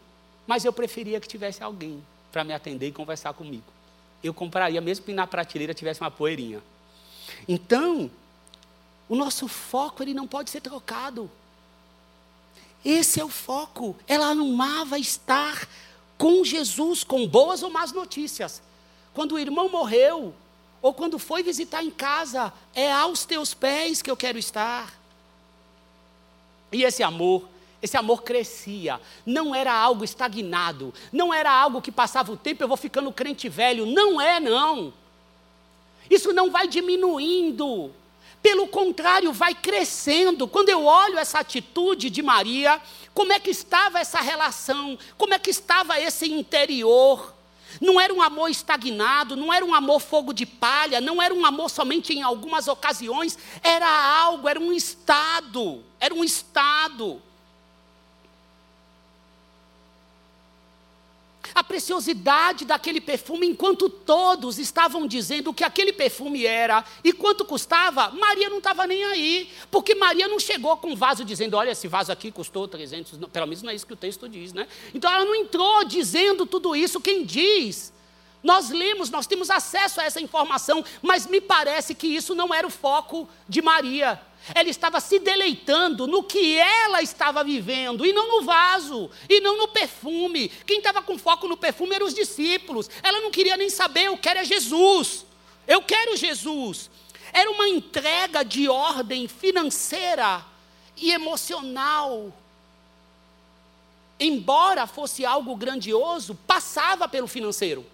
mas 0.47 0.65
eu 0.65 0.73
preferia 0.73 1.21
que 1.21 1.29
tivesse 1.29 1.63
alguém 1.63 2.05
para 2.33 2.45
me 2.45 2.53
atender 2.53 2.89
e 2.89 2.93
conversar 2.93 3.33
comigo 3.33 3.79
eu 4.23 4.35
compraria, 4.35 4.81
mesmo 4.81 5.05
que 5.05 5.13
na 5.13 5.27
prateleira 5.27 5.75
tivesse 5.75 6.01
uma 6.01 6.11
poeirinha. 6.11 6.63
Então, 7.47 8.11
o 9.09 9.15
nosso 9.15 9.47
foco 9.47 10.03
ele 10.03 10.15
não 10.15 10.27
pode 10.27 10.51
ser 10.51 10.61
trocado. 10.61 11.31
Esse 12.85 13.21
é 13.21 13.25
o 13.25 13.29
foco. 13.29 13.97
Ela 14.07 14.31
amava 14.31 14.99
estar 14.99 15.69
com 16.17 16.45
Jesus, 16.45 17.05
com 17.05 17.27
boas 17.27 17.63
ou 17.63 17.71
más 17.71 17.93
notícias. 17.93 18.63
Quando 19.15 19.33
o 19.33 19.39
irmão 19.39 19.69
morreu, 19.69 20.35
ou 20.81 20.95
quando 20.95 21.19
foi 21.19 21.43
visitar 21.43 21.83
em 21.83 21.91
casa, 21.91 22.53
é 22.75 22.91
aos 22.91 23.25
teus 23.25 23.55
pés 23.55 24.01
que 24.03 24.11
eu 24.11 24.17
quero 24.17 24.39
estar. 24.39 24.93
E 26.71 26.85
esse 26.85 27.03
amor 27.03 27.49
esse 27.81 27.97
amor 27.97 28.23
crescia, 28.23 29.01
não 29.25 29.55
era 29.55 29.73
algo 29.73 30.05
estagnado, 30.05 30.93
não 31.13 31.33
era 31.33 31.51
algo 31.51 31.81
que 31.81 31.93
passava 31.93 32.33
o 32.33 32.37
tempo, 32.37 32.63
eu 32.63 32.69
vou 32.69 32.77
ficando 32.77 33.13
crente 33.13 33.49
velho. 33.49 33.87
Não 33.87 34.21
é, 34.21 34.41
não. 34.41 34.93
Isso 36.11 36.33
não 36.33 36.51
vai 36.51 36.67
diminuindo, 36.67 37.93
pelo 38.43 38.67
contrário, 38.67 39.33
vai 39.33 39.55
crescendo. 39.55 40.49
Quando 40.49 40.71
eu 40.71 40.85
olho 40.85 41.19
essa 41.19 41.39
atitude 41.39 42.11
de 42.11 42.21
Maria, 42.21 42.81
como 43.15 43.33
é 43.33 43.39
que 43.39 43.51
estava 43.51 44.01
essa 44.01 44.21
relação, 44.21 44.99
como 45.17 45.35
é 45.35 45.39
que 45.39 45.51
estava 45.51 46.01
esse 46.01 46.31
interior. 46.33 47.35
Não 47.81 48.01
era 48.01 48.13
um 48.13 48.23
amor 48.23 48.51
estagnado, 48.51 49.37
não 49.37 49.53
era 49.53 49.65
um 49.65 49.75
amor 49.75 50.01
fogo 50.01 50.33
de 50.33 50.47
palha, 50.47 51.01
não 51.01 51.21
era 51.21 51.35
um 51.35 51.45
amor 51.45 51.69
somente 51.69 52.13
em 52.13 52.23
algumas 52.23 52.67
ocasiões, 52.69 53.39
era 53.63 53.89
algo, 54.21 54.49
era 54.49 54.59
um 54.59 54.73
estado, 54.73 55.85
era 56.01 56.15
um 56.15 56.25
estado. 56.25 57.23
A 61.59 61.65
preciosidade 61.65 62.65
daquele 62.65 63.01
perfume, 63.01 63.47
enquanto 63.47 63.89
todos 63.89 64.59
estavam 64.59 65.07
dizendo 65.07 65.51
o 65.51 65.55
que 65.55 65.65
aquele 65.65 65.93
perfume 65.93 66.47
era 66.47 66.85
e 67.03 67.13
quanto 67.13 67.45
custava, 67.45 68.11
Maria 68.11 68.49
não 68.49 68.59
estava 68.59 68.87
nem 68.87 69.03
aí, 69.05 69.51
porque 69.71 69.95
Maria 69.95 70.29
não 70.29 70.39
chegou 70.39 70.77
com 70.77 70.93
um 70.93 70.97
vaso 70.97 71.25
dizendo: 71.25 71.57
Olha, 71.57 71.71
esse 71.71 71.89
vaso 71.89 72.13
aqui 72.13 72.31
custou 72.31 72.69
300, 72.69 73.19
pelo 73.33 73.47
menos 73.47 73.63
não 73.63 73.71
é 73.71 73.75
isso 73.75 73.87
que 73.87 73.93
o 73.93 73.97
texto 73.97 74.29
diz, 74.29 74.53
né? 74.53 74.69
Então 74.95 75.13
ela 75.13 75.25
não 75.25 75.35
entrou 75.35 75.85
dizendo 75.85 76.47
tudo 76.47 76.77
isso, 76.77 77.01
quem 77.01 77.25
diz 77.25 77.93
nós 78.43 78.71
lemos, 78.71 79.11
nós 79.11 79.27
temos 79.27 79.51
acesso 79.51 80.01
a 80.01 80.05
essa 80.05 80.21
informação, 80.21 80.85
mas 81.03 81.27
me 81.27 81.41
parece 81.41 81.95
que 81.95 82.07
isso 82.07 82.35
não 82.35 82.55
era 82.55 82.67
o 82.67 82.71
foco 82.71 83.29
de 83.49 83.61
Maria. 83.61 84.21
Ela 84.55 84.69
estava 84.69 85.01
se 85.01 85.19
deleitando 85.19 86.07
no 86.07 86.23
que 86.23 86.57
ela 86.57 87.03
estava 87.03 87.45
vivendo, 87.45 88.05
e 88.05 88.13
não 88.13 88.37
no 88.39 88.43
vaso, 88.43 89.11
e 89.29 89.41
não 89.41 89.57
no 89.59 89.69
perfume. 89.69 90.49
Quem 90.67 90.79
estava 90.79 91.03
com 91.03 91.19
foco 91.19 91.49
no 91.49 91.57
perfume 91.57 91.95
eram 91.95 92.07
os 92.07 92.15
discípulos. 92.15 92.89
Ela 93.03 93.21
não 93.21 93.31
queria 93.31 93.57
nem 93.57 93.71
saber, 93.71 94.05
eu 94.05 94.17
quero 94.17 94.41
é 94.41 94.45
Jesus. 94.45 95.27
Eu 95.67 95.83
quero 95.83 96.17
Jesus. 96.17 96.91
Era 97.33 97.51
uma 97.51 97.69
entrega 97.69 98.43
de 98.43 98.69
ordem 98.69 99.29
financeira 99.29 100.45
e 100.97 101.13
emocional. 101.13 102.33
Embora 104.19 104.87
fosse 104.87 105.25
algo 105.25 105.55
grandioso, 105.55 106.35
passava 106.47 107.09
pelo 107.09 107.29
financeiro. 107.29 107.87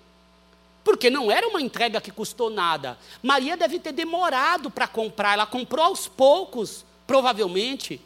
Porque 0.84 1.08
não 1.08 1.30
era 1.30 1.48
uma 1.48 1.62
entrega 1.62 2.00
que 2.00 2.12
custou 2.12 2.50
nada. 2.50 2.98
Maria 3.22 3.56
deve 3.56 3.78
ter 3.78 3.92
demorado 3.92 4.70
para 4.70 4.86
comprar, 4.86 5.32
ela 5.32 5.46
comprou 5.46 5.86
aos 5.86 6.06
poucos, 6.06 6.84
provavelmente. 7.06 8.00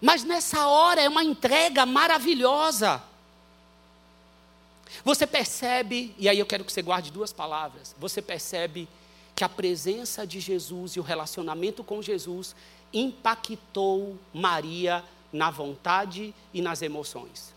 Mas 0.00 0.24
nessa 0.24 0.66
hora 0.66 1.02
é 1.02 1.08
uma 1.08 1.22
entrega 1.22 1.84
maravilhosa. 1.84 3.02
Você 5.04 5.26
percebe, 5.26 6.14
e 6.18 6.28
aí 6.28 6.38
eu 6.38 6.46
quero 6.46 6.64
que 6.64 6.72
você 6.72 6.82
guarde 6.82 7.12
duas 7.12 7.32
palavras. 7.32 7.94
Você 7.98 8.22
percebe 8.22 8.88
que 9.36 9.44
a 9.44 9.48
presença 9.48 10.26
de 10.26 10.40
Jesus 10.40 10.92
e 10.92 11.00
o 11.00 11.02
relacionamento 11.02 11.84
com 11.84 12.02
Jesus 12.02 12.56
impactou 12.92 14.18
Maria 14.32 15.04
na 15.32 15.50
vontade 15.50 16.34
e 16.52 16.60
nas 16.60 16.82
emoções. 16.82 17.54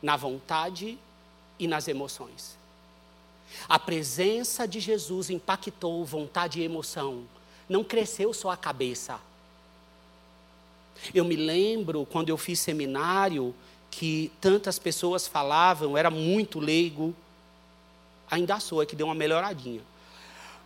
Na 0.00 0.16
vontade 0.16 0.98
e 1.58 1.66
nas 1.66 1.88
emoções. 1.88 2.56
A 3.68 3.78
presença 3.78 4.66
de 4.66 4.80
Jesus 4.80 5.30
impactou 5.30 6.04
vontade 6.04 6.60
e 6.60 6.64
emoção. 6.64 7.24
Não 7.68 7.82
cresceu 7.82 8.32
só 8.32 8.50
a 8.50 8.56
cabeça. 8.56 9.20
Eu 11.14 11.24
me 11.24 11.36
lembro 11.36 12.06
quando 12.06 12.28
eu 12.28 12.36
fiz 12.36 12.60
seminário 12.60 13.54
que 13.90 14.30
tantas 14.40 14.78
pessoas 14.78 15.26
falavam, 15.26 15.96
era 15.96 16.10
muito 16.10 16.58
leigo. 16.58 17.14
Ainda 18.30 18.60
sou, 18.60 18.82
é 18.82 18.86
que 18.86 18.96
deu 18.96 19.06
uma 19.06 19.14
melhoradinha. 19.14 19.80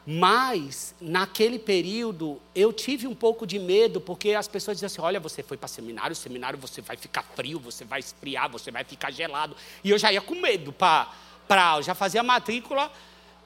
Mas, 0.05 0.95
naquele 1.01 1.59
período, 1.61 2.41
eu 2.55 2.73
tive 2.73 3.07
um 3.07 3.15
pouco 3.15 3.47
de 3.47 3.59
medo, 3.59 4.01
porque 4.01 4.31
as 4.35 4.49
pessoas 4.49 4.77
diziam 4.77 4.89
assim: 4.89 5.01
olha, 5.01 5.21
você 5.21 5.43
foi 5.43 5.57
para 5.57 5.69
seminário, 5.69 6.15
seminário 6.17 6.59
você 6.59 6.81
vai 6.81 6.97
ficar 6.97 7.23
frio, 7.23 7.61
você 7.61 7.85
vai 7.85 8.01
esfriar, 8.01 8.51
você 8.51 8.71
vai 8.73 8.83
ficar 8.83 9.13
gelado. 9.13 9.57
E 9.85 9.91
eu 9.91 9.99
já 9.99 10.13
ia 10.13 10.21
com 10.21 10.35
medo 10.35 10.73
para. 10.73 11.81
Já 11.83 11.95
fazia 11.95 12.21
a 12.21 12.25
matrícula 12.25 12.91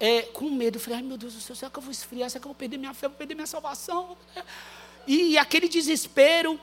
é, 0.00 0.22
com 0.22 0.48
medo. 0.48 0.76
Eu 0.76 0.80
falei: 0.80 1.00
ai 1.00 1.04
meu 1.04 1.18
Deus 1.18 1.34
do 1.34 1.40
céu, 1.40 1.54
será 1.54 1.70
que 1.70 1.78
eu 1.78 1.82
vou 1.82 1.92
esfriar? 1.92 2.30
Será 2.30 2.40
que 2.40 2.46
eu 2.46 2.50
vou 2.50 2.56
perder 2.56 2.78
minha 2.78 2.94
fé? 2.94 3.06
Vou 3.06 3.18
perder 3.18 3.34
minha 3.34 3.46
salvação? 3.46 4.16
E 5.06 5.36
aquele 5.36 5.68
desespero. 5.68 6.58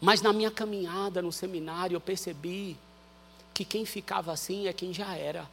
Mas 0.00 0.22
na 0.22 0.32
minha 0.32 0.50
caminhada 0.50 1.20
no 1.20 1.30
seminário, 1.30 1.96
eu 1.96 2.00
percebi 2.00 2.78
que 3.52 3.62
quem 3.66 3.84
ficava 3.84 4.32
assim 4.32 4.66
é 4.66 4.72
quem 4.72 4.94
já 4.94 5.14
era. 5.14 5.46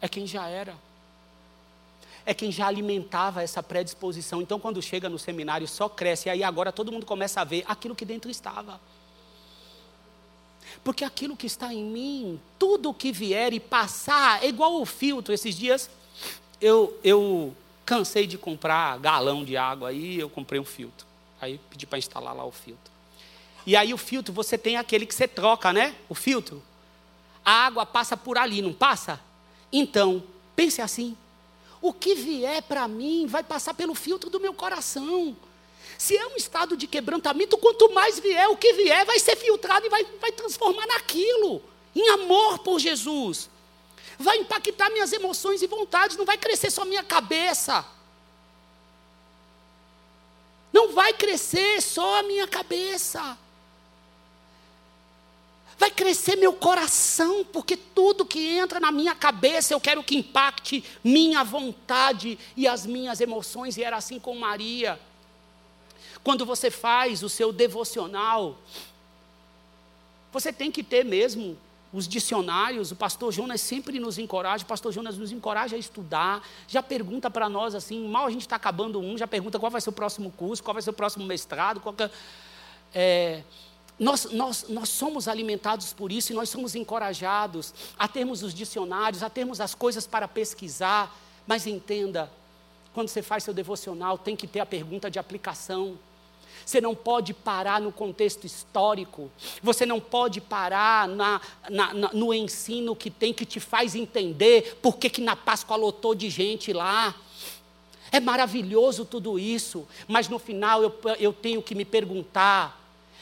É 0.00 0.08
quem 0.08 0.26
já 0.26 0.46
era. 0.46 0.76
É 2.24 2.34
quem 2.34 2.52
já 2.52 2.66
alimentava 2.66 3.42
essa 3.42 3.62
predisposição. 3.62 4.42
Então, 4.42 4.60
quando 4.60 4.80
chega 4.82 5.08
no 5.08 5.18
seminário, 5.18 5.66
só 5.66 5.88
cresce. 5.88 6.28
E 6.28 6.30
aí 6.30 6.42
agora 6.42 6.72
todo 6.72 6.92
mundo 6.92 7.06
começa 7.06 7.40
a 7.40 7.44
ver 7.44 7.64
aquilo 7.66 7.94
que 7.94 8.04
dentro 8.04 8.30
estava. 8.30 8.80
Porque 10.84 11.04
aquilo 11.04 11.36
que 11.36 11.46
está 11.46 11.72
em 11.72 11.84
mim, 11.84 12.40
tudo 12.58 12.94
que 12.94 13.12
vier 13.12 13.52
e 13.52 13.60
passar, 13.60 14.42
é 14.42 14.48
igual 14.48 14.80
o 14.80 14.86
filtro. 14.86 15.34
Esses 15.34 15.56
dias 15.56 15.90
eu, 16.60 16.98
eu 17.02 17.54
cansei 17.84 18.26
de 18.26 18.38
comprar 18.38 18.98
galão 18.98 19.44
de 19.44 19.56
água, 19.56 19.88
aí 19.88 20.18
eu 20.18 20.30
comprei 20.30 20.60
um 20.60 20.64
filtro. 20.64 21.06
Aí 21.40 21.58
pedi 21.70 21.86
para 21.86 21.98
instalar 21.98 22.34
lá 22.34 22.44
o 22.44 22.52
filtro. 22.52 22.90
E 23.66 23.76
aí 23.76 23.92
o 23.92 23.98
filtro, 23.98 24.32
você 24.32 24.56
tem 24.56 24.76
aquele 24.76 25.06
que 25.06 25.14
você 25.14 25.26
troca, 25.26 25.72
né? 25.72 25.94
O 26.08 26.14
filtro. 26.14 26.62
A 27.44 27.66
água 27.66 27.84
passa 27.84 28.16
por 28.16 28.38
ali, 28.38 28.62
não 28.62 28.72
passa? 28.72 29.20
Então, 29.72 30.22
pense 30.56 30.80
assim: 30.82 31.16
o 31.80 31.92
que 31.92 32.14
vier 32.14 32.62
para 32.62 32.86
mim 32.86 33.26
vai 33.26 33.42
passar 33.42 33.74
pelo 33.74 33.94
filtro 33.94 34.28
do 34.28 34.40
meu 34.40 34.52
coração. 34.52 35.36
Se 35.96 36.16
é 36.16 36.26
um 36.26 36.36
estado 36.36 36.76
de 36.76 36.86
quebrantamento, 36.86 37.58
quanto 37.58 37.92
mais 37.92 38.18
vier, 38.18 38.48
o 38.48 38.56
que 38.56 38.72
vier 38.72 39.04
vai 39.04 39.18
ser 39.18 39.36
filtrado 39.36 39.86
e 39.86 39.88
vai, 39.88 40.04
vai 40.20 40.32
transformar 40.32 40.86
naquilo, 40.86 41.62
em 41.94 42.08
amor 42.10 42.58
por 42.60 42.78
Jesus. 42.78 43.50
Vai 44.18 44.38
impactar 44.38 44.90
minhas 44.90 45.12
emoções 45.12 45.62
e 45.62 45.66
vontades, 45.66 46.16
não 46.16 46.24
vai 46.24 46.38
crescer 46.38 46.70
só 46.70 46.84
minha 46.84 47.02
cabeça. 47.02 47.84
Não 50.72 50.92
vai 50.92 51.12
crescer 51.12 51.80
só 51.82 52.20
a 52.20 52.22
minha 52.22 52.46
cabeça. 52.46 53.36
Vai 55.80 55.90
crescer 55.90 56.36
meu 56.36 56.52
coração, 56.52 57.42
porque 57.42 57.74
tudo 57.74 58.26
que 58.26 58.58
entra 58.58 58.78
na 58.78 58.92
minha 58.92 59.14
cabeça 59.14 59.72
eu 59.72 59.80
quero 59.80 60.04
que 60.04 60.14
impacte 60.14 60.84
minha 61.02 61.42
vontade 61.42 62.38
e 62.54 62.68
as 62.68 62.84
minhas 62.84 63.18
emoções, 63.18 63.78
e 63.78 63.82
era 63.82 63.96
assim 63.96 64.18
com 64.18 64.36
Maria. 64.36 65.00
Quando 66.22 66.44
você 66.44 66.70
faz 66.70 67.22
o 67.22 67.30
seu 67.30 67.50
devocional, 67.50 68.58
você 70.30 70.52
tem 70.52 70.70
que 70.70 70.82
ter 70.82 71.02
mesmo 71.02 71.56
os 71.94 72.06
dicionários, 72.06 72.92
o 72.92 72.96
pastor 72.96 73.32
Jonas 73.32 73.62
sempre 73.62 73.98
nos 73.98 74.18
encoraja, 74.18 74.62
o 74.64 74.66
pastor 74.66 74.92
Jonas 74.92 75.16
nos 75.16 75.32
encoraja 75.32 75.76
a 75.76 75.78
estudar, 75.78 76.46
já 76.68 76.82
pergunta 76.82 77.30
para 77.30 77.48
nós 77.48 77.74
assim, 77.74 78.06
mal 78.06 78.26
a 78.26 78.30
gente 78.30 78.42
está 78.42 78.56
acabando 78.56 79.00
um, 79.00 79.16
já 79.16 79.26
pergunta 79.26 79.58
qual 79.58 79.70
vai 79.70 79.80
ser 79.80 79.88
o 79.88 79.94
próximo 79.94 80.30
curso, 80.30 80.62
qual 80.62 80.74
vai 80.74 80.82
ser 80.82 80.90
o 80.90 80.92
próximo 80.92 81.24
mestrado, 81.24 81.80
qual 81.80 81.94
que 81.94 82.02
é, 82.02 82.10
é 82.94 83.42
nós, 84.00 84.24
nós, 84.32 84.64
nós 84.66 84.88
somos 84.88 85.28
alimentados 85.28 85.92
por 85.92 86.10
isso 86.10 86.32
e 86.32 86.34
nós 86.34 86.48
somos 86.48 86.74
encorajados 86.74 87.74
a 87.98 88.08
termos 88.08 88.42
os 88.42 88.54
dicionários, 88.54 89.22
a 89.22 89.28
termos 89.28 89.60
as 89.60 89.74
coisas 89.74 90.06
para 90.06 90.26
pesquisar, 90.26 91.14
mas 91.46 91.66
entenda, 91.66 92.32
quando 92.94 93.08
você 93.08 93.20
faz 93.20 93.44
seu 93.44 93.52
devocional, 93.52 94.16
tem 94.16 94.34
que 94.34 94.46
ter 94.46 94.60
a 94.60 94.66
pergunta 94.66 95.10
de 95.10 95.18
aplicação. 95.18 95.98
Você 96.64 96.80
não 96.80 96.94
pode 96.94 97.34
parar 97.34 97.78
no 97.78 97.92
contexto 97.92 98.46
histórico. 98.46 99.30
Você 99.62 99.84
não 99.84 100.00
pode 100.00 100.40
parar 100.40 101.06
na, 101.06 101.38
na, 101.68 101.92
na, 101.92 102.10
no 102.14 102.32
ensino 102.32 102.96
que 102.96 103.10
tem 103.10 103.34
que 103.34 103.44
te 103.44 103.60
faz 103.60 103.94
entender 103.94 104.78
por 104.80 104.96
que, 104.96 105.10
que 105.10 105.20
na 105.20 105.36
Páscoa 105.36 105.76
lotou 105.76 106.14
de 106.14 106.30
gente 106.30 106.72
lá. 106.72 107.14
É 108.10 108.18
maravilhoso 108.18 109.04
tudo 109.04 109.38
isso, 109.38 109.86
mas 110.08 110.26
no 110.26 110.38
final 110.38 110.82
eu, 110.82 111.00
eu 111.18 111.32
tenho 111.34 111.62
que 111.62 111.74
me 111.74 111.84
perguntar: 111.84 112.79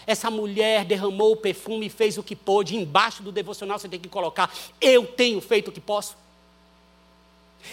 essa 0.09 0.31
mulher 0.31 0.87
derramou 0.87 1.33
o 1.33 1.37
perfume 1.37 1.87
e 1.87 1.91
fez 1.91 2.17
o 2.17 2.23
que 2.23 2.35
pôde, 2.35 2.75
embaixo 2.75 3.23
do 3.23 3.31
devocional 3.31 3.79
você 3.79 3.91
tem 3.91 4.01
que 4.01 4.09
colocar: 4.09 4.51
eu 4.81 5.05
tenho 5.07 5.39
feito 5.39 5.69
o 5.69 5.73
que 5.73 5.83
posso. 5.83 6.17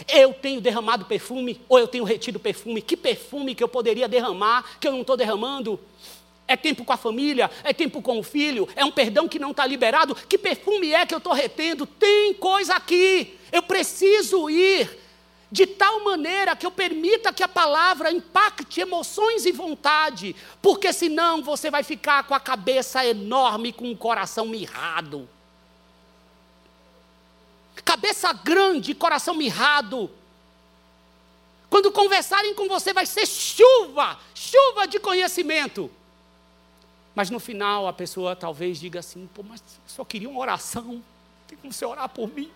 Eu 0.05 0.33
tenho 0.33 0.59
derramado 0.59 1.05
perfume 1.05 1.61
ou 1.69 1.79
eu 1.79 1.87
tenho 1.87 2.03
retido 2.03 2.37
perfume? 2.37 2.81
Que 2.81 2.97
perfume 2.97 3.55
que 3.55 3.63
eu 3.63 3.69
poderia 3.69 4.09
derramar 4.09 4.65
que 4.81 4.87
eu 4.87 4.91
não 4.91 5.01
estou 5.01 5.15
derramando? 5.15 5.79
É 6.45 6.57
tempo 6.57 6.83
com 6.83 6.91
a 6.91 6.97
família? 6.97 7.49
É 7.63 7.71
tempo 7.71 8.01
com 8.01 8.19
o 8.19 8.23
filho? 8.23 8.67
É 8.75 8.83
um 8.83 8.91
perdão 8.91 9.29
que 9.29 9.39
não 9.39 9.51
está 9.51 9.65
liberado? 9.65 10.13
Que 10.13 10.37
perfume 10.37 10.91
é 10.91 11.05
que 11.05 11.13
eu 11.13 11.19
estou 11.19 11.31
retendo? 11.31 11.85
Tem 11.85 12.33
coisa 12.33 12.75
aqui. 12.75 13.37
Eu 13.49 13.63
preciso 13.63 14.49
ir 14.49 14.89
de 15.51 15.67
tal 15.67 16.03
maneira 16.03 16.55
que 16.55 16.65
eu 16.65 16.71
permita 16.71 17.31
que 17.31 17.43
a 17.43 17.47
palavra 17.47 18.11
impacte 18.11 18.81
emoções 18.81 19.45
e 19.45 19.51
vontade, 19.51 20.35
porque 20.61 20.91
senão 20.91 21.41
você 21.41 21.69
vai 21.71 21.83
ficar 21.83 22.23
com 22.23 22.33
a 22.33 22.39
cabeça 22.39 23.05
enorme, 23.05 23.71
com 23.71 23.91
o 23.91 23.97
coração 23.97 24.45
mirrado 24.45 25.29
cabeça 27.85 28.33
grande, 28.33 28.95
coração 28.95 29.35
mirrado. 29.35 30.09
Quando 31.69 31.91
conversarem 31.91 32.55
com 32.55 32.67
você, 32.67 32.91
vai 32.91 33.05
ser 33.05 33.27
chuva, 33.27 34.19
chuva 34.33 34.87
de 34.87 34.99
conhecimento. 34.99 35.91
Mas 37.13 37.29
no 37.29 37.39
final 37.39 37.87
a 37.87 37.93
pessoa 37.93 38.35
talvez 38.35 38.79
diga 38.79 38.99
assim: 38.99 39.29
pô, 39.33 39.43
mas 39.43 39.61
só 39.85 40.03
queria 40.03 40.29
uma 40.29 40.39
oração, 40.39 41.01
tem 41.47 41.57
como 41.57 41.71
você 41.71 41.85
orar 41.85 42.09
por 42.09 42.27
mim? 42.27 42.51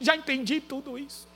Já 0.00 0.16
entendi 0.16 0.60
tudo 0.60 0.98
isso. 0.98 1.26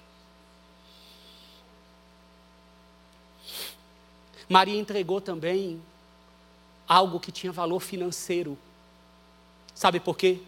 Maria 4.48 4.78
entregou 4.78 5.20
também 5.20 5.80
algo 6.86 7.18
que 7.18 7.32
tinha 7.32 7.50
valor 7.50 7.80
financeiro. 7.80 8.58
Sabe 9.74 9.98
por 9.98 10.16
quê? 10.16 10.40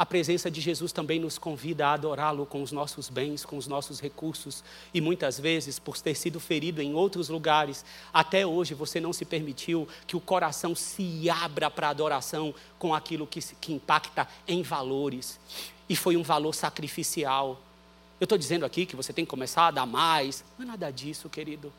A 0.00 0.06
presença 0.06 0.50
de 0.50 0.62
Jesus 0.62 0.92
também 0.92 1.20
nos 1.20 1.36
convida 1.36 1.86
a 1.86 1.92
adorá-lo 1.92 2.46
com 2.46 2.62
os 2.62 2.72
nossos 2.72 3.10
bens, 3.10 3.44
com 3.44 3.58
os 3.58 3.66
nossos 3.66 4.00
recursos. 4.00 4.64
E 4.94 5.00
muitas 5.00 5.38
vezes, 5.38 5.78
por 5.78 5.98
ter 5.98 6.14
sido 6.14 6.40
ferido 6.40 6.80
em 6.80 6.94
outros 6.94 7.28
lugares, 7.28 7.84
até 8.12 8.46
hoje 8.46 8.72
você 8.72 8.98
não 8.98 9.12
se 9.12 9.26
permitiu 9.26 9.86
que 10.06 10.16
o 10.16 10.20
coração 10.20 10.74
se 10.74 11.28
abra 11.28 11.70
para 11.70 11.88
a 11.88 11.90
adoração 11.90 12.54
com 12.78 12.94
aquilo 12.94 13.26
que, 13.26 13.40
que 13.60 13.74
impacta 13.74 14.26
em 14.48 14.62
valores. 14.62 15.38
E 15.90 15.96
foi 15.96 16.16
um 16.16 16.22
valor 16.22 16.54
sacrificial. 16.54 17.60
Eu 18.20 18.24
estou 18.24 18.38
dizendo 18.38 18.64
aqui 18.64 18.86
que 18.86 18.94
você 18.94 19.12
tem 19.12 19.24
que 19.24 19.30
começar 19.30 19.66
a 19.66 19.70
dar 19.72 19.86
mais. 19.86 20.44
Não 20.56 20.64
é 20.64 20.68
nada 20.68 20.88
disso, 20.88 21.28
querido. 21.28 21.72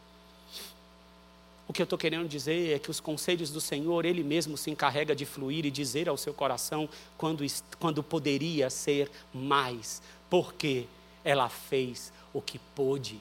O 1.65 1.71
que 1.71 1.81
eu 1.81 1.85
estou 1.85 1.97
querendo 1.97 2.27
dizer 2.27 2.75
é 2.75 2.77
que 2.77 2.91
os 2.91 2.99
conselhos 2.99 3.51
do 3.51 3.61
Senhor, 3.61 4.03
Ele 4.03 4.21
mesmo 4.21 4.57
se 4.57 4.69
encarrega 4.69 5.15
de 5.15 5.25
fluir 5.25 5.65
e 5.65 5.71
dizer 5.71 6.09
ao 6.09 6.17
seu 6.17 6.33
coração 6.33 6.89
quando, 7.17 7.45
quando 7.79 8.03
poderia 8.03 8.69
ser 8.69 9.09
mais, 9.33 10.01
porque 10.29 10.87
ela 11.23 11.47
fez 11.47 12.11
o 12.33 12.41
que 12.41 12.59
pôde. 12.75 13.17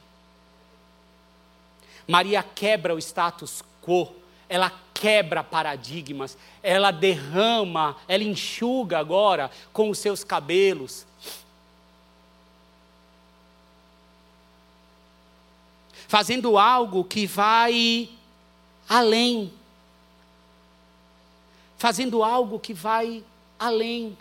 Maria 2.09 2.43
quebra 2.43 2.97
o 2.97 2.99
status 2.99 3.63
quo, 3.81 4.13
ela 4.51 4.73
quebra 4.93 5.45
paradigmas, 5.45 6.37
ela 6.61 6.91
derrama, 6.91 7.97
ela 8.09 8.25
enxuga 8.25 8.99
agora 8.99 9.49
com 9.73 9.89
os 9.89 9.99
seus 9.99 10.25
cabelos. 10.25 11.07
Fazendo 16.09 16.59
algo 16.59 17.05
que 17.05 17.29
vai 17.29 18.11
além. 18.89 19.53
Fazendo 21.79 22.25
algo 22.25 22.59
que 22.59 22.75
vai 22.75 23.23
além. 23.57 24.19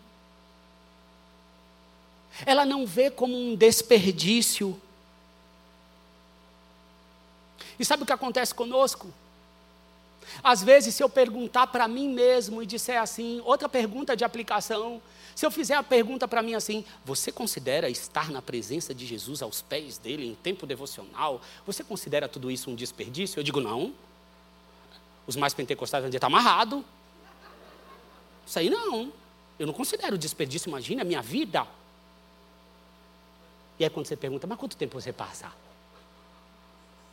Ela 2.46 2.68
não 2.68 2.86
vê 2.86 3.10
como 3.10 3.36
um 3.36 3.56
desperdício. 3.56 4.80
E 7.80 7.84
sabe 7.84 8.04
o 8.04 8.06
que 8.06 8.14
acontece 8.14 8.54
conosco? 8.54 9.12
Às 10.44 10.64
vezes, 10.64 10.96
se 10.96 11.04
eu 11.04 11.10
perguntar 11.10 11.68
para 11.68 11.88
mim 11.88 12.10
mesmo 12.10 12.62
e 12.62 12.66
disser 12.66 13.02
assim, 13.02 13.42
outra 13.46 13.68
pergunta 13.68 14.16
de 14.16 14.24
aplicação, 14.24 15.02
se 15.36 15.46
eu 15.46 15.52
fizer 15.52 15.76
a 15.76 15.84
pergunta 15.84 16.28
para 16.28 16.42
mim 16.42 16.54
assim, 16.54 16.84
você 17.06 17.32
considera 17.32 17.90
estar 17.90 18.30
na 18.30 18.42
presença 18.42 18.94
de 18.94 19.06
Jesus 19.06 19.42
aos 19.42 19.62
pés 19.62 19.98
dele 19.98 20.28
em 20.28 20.36
tempo 20.36 20.68
devocional? 20.68 21.42
Você 21.66 21.84
considera 21.84 22.28
tudo 22.28 22.52
isso 22.52 22.70
um 22.70 22.76
desperdício? 22.76 23.40
Eu 23.40 23.44
digo 23.44 23.62
não. 23.62 23.94
Os 25.26 25.36
mais 25.36 25.54
pentecostais 25.54 26.02
vão 26.02 26.10
dizer, 26.10 26.18
está 26.18 26.28
amarrado. 26.28 26.84
Isso 28.46 28.60
aí 28.60 28.70
não. 28.70 29.14
Eu 29.58 29.68
não 29.68 29.74
considero 29.74 30.18
desperdício, 30.18 30.70
imagina 30.70 31.04
a 31.04 31.06
minha 31.06 31.22
vida. 31.22 31.66
E 33.78 33.84
aí 33.84 33.90
quando 33.90 34.08
você 34.08 34.16
pergunta, 34.18 34.46
mas 34.46 34.58
quanto 34.58 34.76
tempo 34.76 35.00
você 35.00 35.14
passa? 35.14 35.52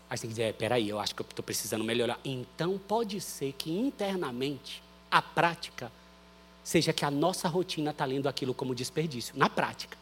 Aí 0.09 0.17
você 0.17 0.27
dizer, 0.29 0.43
é, 0.43 0.53
peraí, 0.53 0.89
eu 0.89 1.01
acho 1.01 1.15
que 1.15 1.23
eu 1.23 1.27
estou 1.29 1.45
precisando 1.45 1.85
melhorar. 1.85 2.19
Então 2.25 2.79
pode 2.79 3.21
ser 3.21 3.53
que 3.53 3.71
internamente, 3.71 4.83
a 5.11 5.21
prática, 5.21 5.91
seja 6.63 6.93
que 6.93 7.05
a 7.05 7.11
nossa 7.11 7.49
rotina 7.49 7.91
está 7.91 8.05
lendo 8.05 8.29
aquilo 8.29 8.55
como 8.55 8.75
desperdício, 8.75 9.35
na 9.37 9.49
prática. 9.49 9.97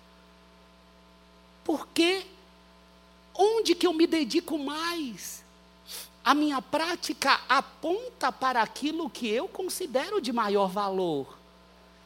Porque 1.65 2.27
onde 3.35 3.75
que 3.75 3.87
eu 3.87 3.93
me 3.93 4.07
dedico 4.07 4.59
mais? 4.59 5.45
a 6.25 6.35
minha 6.35 6.63
prática 6.63 7.39
aponta 7.47 8.33
para 8.33 8.63
aquilo 8.63 9.11
que 9.11 9.29
eu 9.29 9.47
considero 9.47 10.23
de 10.23 10.33
maior 10.33 10.69
valor. 10.69 11.39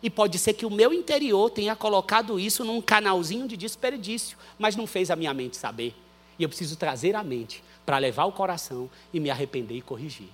E 0.03 0.11
pode 0.11 0.39
ser 0.39 0.55
que 0.55 0.67
o 0.67 0.71
meu 0.71 0.93
interior 0.93 1.51
tenha 1.51 1.77
colocado 1.77 2.39
isso 2.39 2.65
num 2.65 2.83
canalzinho 2.83 3.47
de 3.47 3.57
desperdício, 3.57 4.37
mas 4.59 4.75
não 4.75 4.87
fez 4.87 5.11
a 5.11 5.17
minha 5.17 5.33
mente 5.33 5.57
saber. 5.57 5.95
E 6.37 6.43
eu 6.43 6.49
preciso 6.49 6.77
trazer 6.77 7.15
a 7.15 7.23
mente 7.23 7.63
para 7.89 7.97
levar 7.97 8.27
o 8.27 8.33
coração 8.33 8.91
e 9.15 9.19
me 9.19 9.31
arrepender 9.31 9.77
e 9.77 9.81
corrigir. 9.81 10.29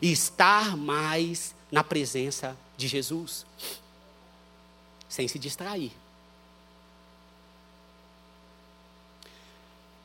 E 0.00 0.12
estar 0.12 0.76
mais 0.76 1.56
na 1.72 1.82
presença 1.82 2.56
de 2.76 2.86
Jesus, 2.86 3.44
sem 5.08 5.26
se 5.26 5.40
distrair. 5.40 5.90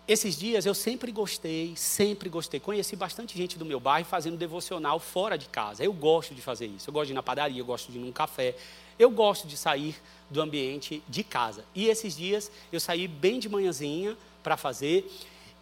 Esses 0.08 0.36
dias 0.36 0.66
eu 0.66 0.74
sempre 0.74 1.12
gostei, 1.12 1.76
sempre 1.76 2.28
gostei. 2.28 2.60
Conheci 2.60 2.96
bastante 2.96 3.38
gente 3.38 3.56
do 3.56 3.64
meu 3.64 3.80
bairro 3.80 4.08
fazendo 4.08 4.36
devocional 4.36 5.00
fora 5.00 5.38
de 5.38 5.46
casa. 5.46 5.84
Eu 5.84 5.94
gosto 5.94 6.34
de 6.34 6.42
fazer 6.42 6.66
isso. 6.66 6.90
Eu 6.90 6.94
gosto 6.94 7.06
de 7.06 7.14
ir 7.14 7.16
na 7.16 7.22
padaria, 7.22 7.62
eu 7.62 7.66
gosto 7.66 7.92
de 7.92 8.00
ir 8.00 8.02
num 8.02 8.12
café. 8.12 8.56
Eu 8.98 9.12
gosto 9.12 9.48
de 9.48 9.56
sair 9.56 9.96
do 10.28 10.42
ambiente 10.42 11.04
de 11.08 11.24
casa. 11.24 11.64
E 11.76 11.86
esses 11.86 12.18
dias 12.18 12.50
eu 12.72 12.80
saí 12.80 13.08
bem 13.08 13.40
de 13.40 13.48
manhãzinha 13.48 14.18
para 14.42 14.58
fazer. 14.58 15.08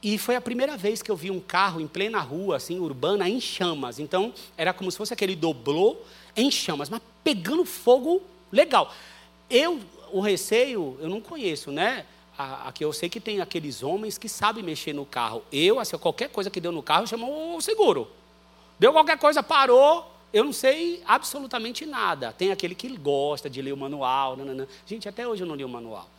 E 0.01 0.17
foi 0.17 0.35
a 0.35 0.41
primeira 0.41 0.77
vez 0.77 1.01
que 1.01 1.09
eu 1.09 1.15
vi 1.15 1.31
um 1.31 1.39
carro 1.39 1.81
em 1.81 1.87
plena 1.87 2.19
rua, 2.19 2.57
assim, 2.57 2.79
urbana, 2.79 3.27
em 3.27 3.41
chamas. 3.41 3.99
Então, 3.99 4.33
era 4.55 4.73
como 4.73 4.91
se 4.91 4.97
fosse 4.97 5.13
aquele 5.13 5.35
doblô 5.35 5.97
em 6.35 6.51
chamas, 6.51 6.89
mas 6.89 7.01
pegando 7.23 7.65
fogo 7.65 8.21
legal. 8.51 8.93
Eu, 9.49 9.79
o 10.11 10.19
receio, 10.19 10.97
eu 10.99 11.09
não 11.09 11.19
conheço, 11.19 11.71
né? 11.71 12.05
aqui 12.37 12.83
eu 12.83 12.91
sei 12.91 13.07
que 13.07 13.19
tem 13.19 13.39
aqueles 13.39 13.81
homens 13.81 14.17
que 14.17 14.27
sabem 14.27 14.63
mexer 14.63 14.93
no 14.93 15.05
carro. 15.05 15.43
Eu, 15.51 15.79
assim, 15.79 15.97
qualquer 15.97 16.29
coisa 16.29 16.49
que 16.49 16.59
deu 16.59 16.71
no 16.71 16.83
carro, 16.83 17.03
eu 17.03 17.07
chamo 17.07 17.55
o 17.55 17.61
seguro. 17.61 18.07
Deu 18.77 18.91
qualquer 18.91 19.17
coisa, 19.17 19.41
parou, 19.41 20.11
eu 20.33 20.43
não 20.43 20.51
sei 20.51 21.01
absolutamente 21.05 21.85
nada. 21.85 22.33
Tem 22.33 22.51
aquele 22.51 22.75
que 22.75 22.89
gosta 22.97 23.49
de 23.49 23.61
ler 23.61 23.71
o 23.71 23.77
manual. 23.77 24.35
Nanana. 24.35 24.67
Gente, 24.85 25.07
até 25.07 25.25
hoje 25.25 25.43
eu 25.43 25.47
não 25.47 25.55
li 25.55 25.63
o 25.63 25.69
manual. 25.69 26.09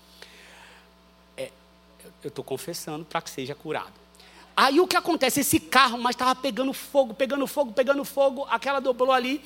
Eu 2.22 2.28
estou 2.28 2.44
confessando 2.44 3.04
para 3.04 3.20
que 3.20 3.30
seja 3.30 3.54
curado. 3.54 3.92
Aí 4.57 4.80
o 4.80 4.86
que 4.86 4.96
acontece? 4.96 5.40
Esse 5.40 5.61
carro, 5.61 5.98
mas 5.98 6.14
estava 6.14 6.34
pegando 6.34 6.72
fogo, 6.72 7.12
pegando 7.12 7.46
fogo, 7.46 7.72
pegando 7.72 8.04
fogo, 8.04 8.46
aquela 8.50 8.80
dobrou 8.80 9.12
ali, 9.12 9.42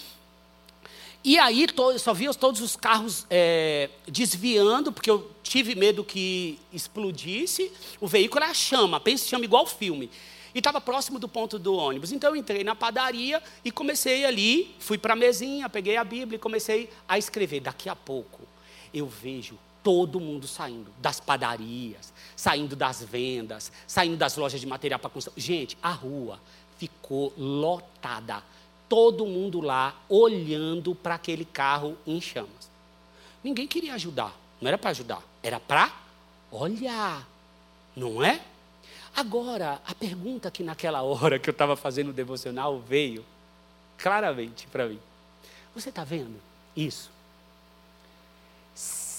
e 1.22 1.38
aí 1.38 1.66
eu 1.76 1.98
só 1.98 2.14
via 2.14 2.32
todos 2.32 2.62
os 2.62 2.76
carros 2.76 3.26
é, 3.28 3.90
desviando, 4.08 4.90
porque 4.90 5.11
eu 5.11 5.30
tive 5.42 5.74
medo 5.74 6.02
que 6.02 6.58
explodisse. 6.72 7.70
O 8.00 8.06
veículo 8.06 8.42
era 8.42 8.54
chama, 8.54 8.98
pensa 8.98 9.28
chama 9.28 9.44
igual 9.44 9.66
filme. 9.66 10.11
E 10.54 10.58
estava 10.58 10.80
próximo 10.80 11.18
do 11.18 11.28
ponto 11.28 11.58
do 11.58 11.74
ônibus. 11.74 12.11
Então 12.11 12.30
eu 12.30 12.36
entrei 12.36 12.64
na 12.64 12.74
padaria 12.74 13.42
e 13.62 13.70
comecei 13.70 14.24
ali, 14.24 14.74
fui 14.78 14.96
para 14.96 15.12
a 15.12 15.16
mesinha, 15.16 15.68
peguei 15.68 15.96
a 15.96 16.02
Bíblia 16.02 16.36
e 16.36 16.40
comecei 16.40 16.88
a 17.06 17.18
escrever. 17.18 17.61
Daqui 17.61 17.90
a 17.90 17.94
pouco 17.94 18.40
eu 18.92 19.06
vejo 19.06 19.58
todo 19.83 20.20
mundo 20.20 20.47
saindo 20.47 20.91
das 20.99 21.20
padarias, 21.20 22.12
saindo 22.37 22.76
das 22.76 23.03
vendas, 23.03 23.72
saindo 23.87 24.16
das 24.16 24.37
lojas 24.37 24.61
de 24.61 24.66
material 24.66 24.99
para 24.99 25.11
construção. 25.11 25.41
Gente, 25.41 25.76
a 25.83 25.91
rua 25.91 26.41
ficou 26.78 27.33
lotada 27.37 28.43
todo 28.89 29.24
mundo 29.24 29.61
lá 29.61 29.95
olhando 30.09 30.97
para 30.97 31.14
aquele 31.14 31.45
carro 31.45 31.97
em 32.05 32.20
chamas. 32.20 32.68
Ninguém 33.43 33.66
queria 33.68 33.95
ajudar, 33.95 34.37
não 34.61 34.68
era 34.68 34.76
para 34.76 34.91
ajudar, 34.91 35.22
era 35.43 35.61
para 35.61 35.93
olhar, 36.51 37.26
não 37.95 38.22
é? 38.22 38.41
Agora, 39.14 39.81
a 39.87 39.95
pergunta 39.95 40.51
que 40.51 40.62
naquela 40.62 41.03
hora 41.03 41.39
que 41.39 41.49
eu 41.49 41.53
estava 41.53 41.76
fazendo 41.76 42.11
o 42.11 42.12
devocional 42.12 42.81
veio 42.81 43.24
claramente 43.97 44.66
para 44.66 44.87
mim: 44.87 44.99
Você 45.74 45.89
está 45.89 46.05
vendo 46.05 46.41
isso? 46.76 47.11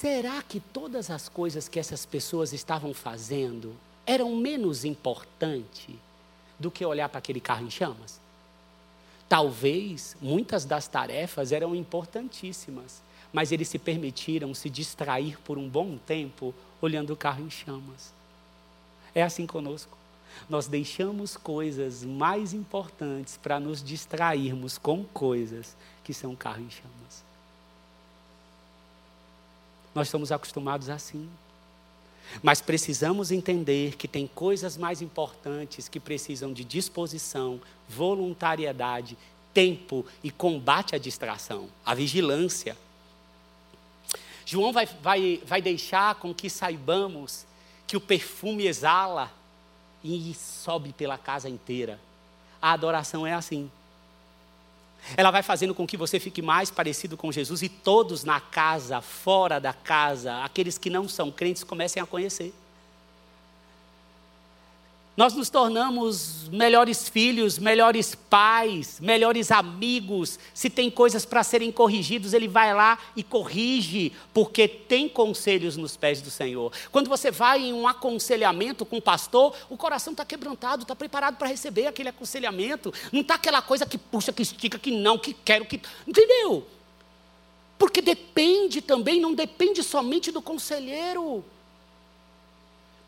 Será 0.01 0.41
que 0.41 0.59
todas 0.59 1.11
as 1.11 1.29
coisas 1.29 1.69
que 1.69 1.79
essas 1.79 2.07
pessoas 2.07 2.53
estavam 2.53 2.91
fazendo 2.91 3.75
eram 4.03 4.35
menos 4.35 4.83
importantes 4.83 5.93
do 6.57 6.71
que 6.71 6.83
olhar 6.83 7.07
para 7.07 7.19
aquele 7.19 7.39
carro 7.39 7.67
em 7.67 7.69
chamas? 7.69 8.19
Talvez 9.29 10.17
muitas 10.19 10.65
das 10.65 10.87
tarefas 10.87 11.51
eram 11.51 11.75
importantíssimas, 11.75 12.99
mas 13.31 13.51
eles 13.51 13.67
se 13.67 13.77
permitiram 13.77 14.55
se 14.55 14.71
distrair 14.71 15.39
por 15.41 15.59
um 15.59 15.69
bom 15.69 15.99
tempo 15.99 16.51
olhando 16.81 17.13
o 17.13 17.15
carro 17.15 17.43
em 17.43 17.51
chamas. 17.51 18.11
É 19.13 19.21
assim 19.21 19.45
conosco. 19.45 19.95
Nós 20.49 20.65
deixamos 20.65 21.37
coisas 21.37 22.03
mais 22.03 22.55
importantes 22.55 23.37
para 23.37 23.59
nos 23.59 23.83
distrairmos 23.83 24.79
com 24.79 25.03
coisas 25.03 25.77
que 26.03 26.11
são 26.11 26.35
carro 26.35 26.63
em 26.63 26.71
chamas. 26.71 27.30
Nós 29.93 30.07
estamos 30.07 30.31
acostumados 30.31 30.89
assim. 30.89 31.29
Mas 32.41 32.61
precisamos 32.61 33.31
entender 33.31 33.95
que 33.97 34.07
tem 34.07 34.25
coisas 34.25 34.77
mais 34.77 35.01
importantes 35.01 35.89
que 35.89 35.99
precisam 35.99 36.53
de 36.53 36.63
disposição, 36.63 37.59
voluntariedade, 37.89 39.17
tempo 39.53 40.05
e 40.23 40.31
combate 40.31 40.95
à 40.95 40.97
distração, 40.97 41.67
a 41.85 41.93
vigilância. 41.93 42.77
João 44.45 44.71
vai, 44.71 44.85
vai, 44.85 45.41
vai 45.45 45.61
deixar 45.61 46.15
com 46.15 46.33
que 46.33 46.49
saibamos 46.49 47.45
que 47.85 47.97
o 47.97 48.01
perfume 48.01 48.65
exala 48.65 49.31
e 50.03 50.33
sobe 50.33 50.93
pela 50.93 51.17
casa 51.17 51.49
inteira. 51.49 51.99
A 52.61 52.71
adoração 52.71 53.27
é 53.27 53.33
assim. 53.33 53.69
Ela 55.17 55.31
vai 55.31 55.43
fazendo 55.43 55.73
com 55.73 55.87
que 55.87 55.97
você 55.97 56.19
fique 56.19 56.41
mais 56.41 56.69
parecido 56.69 57.17
com 57.17 57.31
Jesus 57.31 57.61
e 57.61 57.69
todos 57.69 58.23
na 58.23 58.39
casa, 58.39 59.01
fora 59.01 59.59
da 59.59 59.73
casa, 59.73 60.43
aqueles 60.43 60.77
que 60.77 60.89
não 60.89 61.07
são 61.07 61.31
crentes, 61.31 61.63
comecem 61.63 62.01
a 62.01 62.05
conhecer. 62.05 62.53
Nós 65.16 65.34
nos 65.34 65.49
tornamos 65.49 66.47
melhores 66.49 67.09
filhos, 67.09 67.59
melhores 67.59 68.16
pais, 68.16 68.97
melhores 69.01 69.51
amigos. 69.51 70.39
Se 70.53 70.70
tem 70.70 70.89
coisas 70.89 71.26
para 71.26 71.43
serem 71.43 71.70
corrigidos, 71.70 72.34
ele 72.34 72.47
vai 72.47 72.74
lá 72.74 72.97
e 73.14 73.22
corrige, 73.22 74.14
porque 74.34 74.70
tem 74.70 75.09
conselhos 75.09 75.76
nos 75.76 75.97
pés 75.97 76.22
do 76.22 76.32
Senhor. 76.32 76.72
Quando 76.93 77.09
você 77.09 77.30
vai 77.30 77.62
em 77.62 77.74
um 77.74 77.89
aconselhamento 77.89 78.86
com 78.86 78.97
o 78.97 79.01
pastor, 79.01 79.53
o 79.70 79.76
coração 79.76 80.14
está 80.14 80.24
quebrantado, 80.24 80.84
está 80.84 80.95
preparado 80.95 81.36
para 81.36 81.49
receber 81.49 81.88
aquele 81.88 82.07
aconselhamento. 82.07 82.93
Não 83.12 83.20
está 83.20 83.36
aquela 83.36 83.62
coisa 83.62 83.86
que 83.86 83.97
puxa, 83.97 84.32
que 84.32 84.41
estica, 84.41 84.80
que 84.80 84.91
não, 84.91 85.18
que 85.18 85.34
quero, 85.34 85.66
que. 85.66 85.82
Entendeu? 86.07 86.66
Porque 87.78 88.01
depende 88.01 88.80
também, 88.80 89.20
não 89.20 89.34
depende 89.34 89.84
somente 89.84 90.32
do 90.32 90.41
conselheiro. 90.41 91.43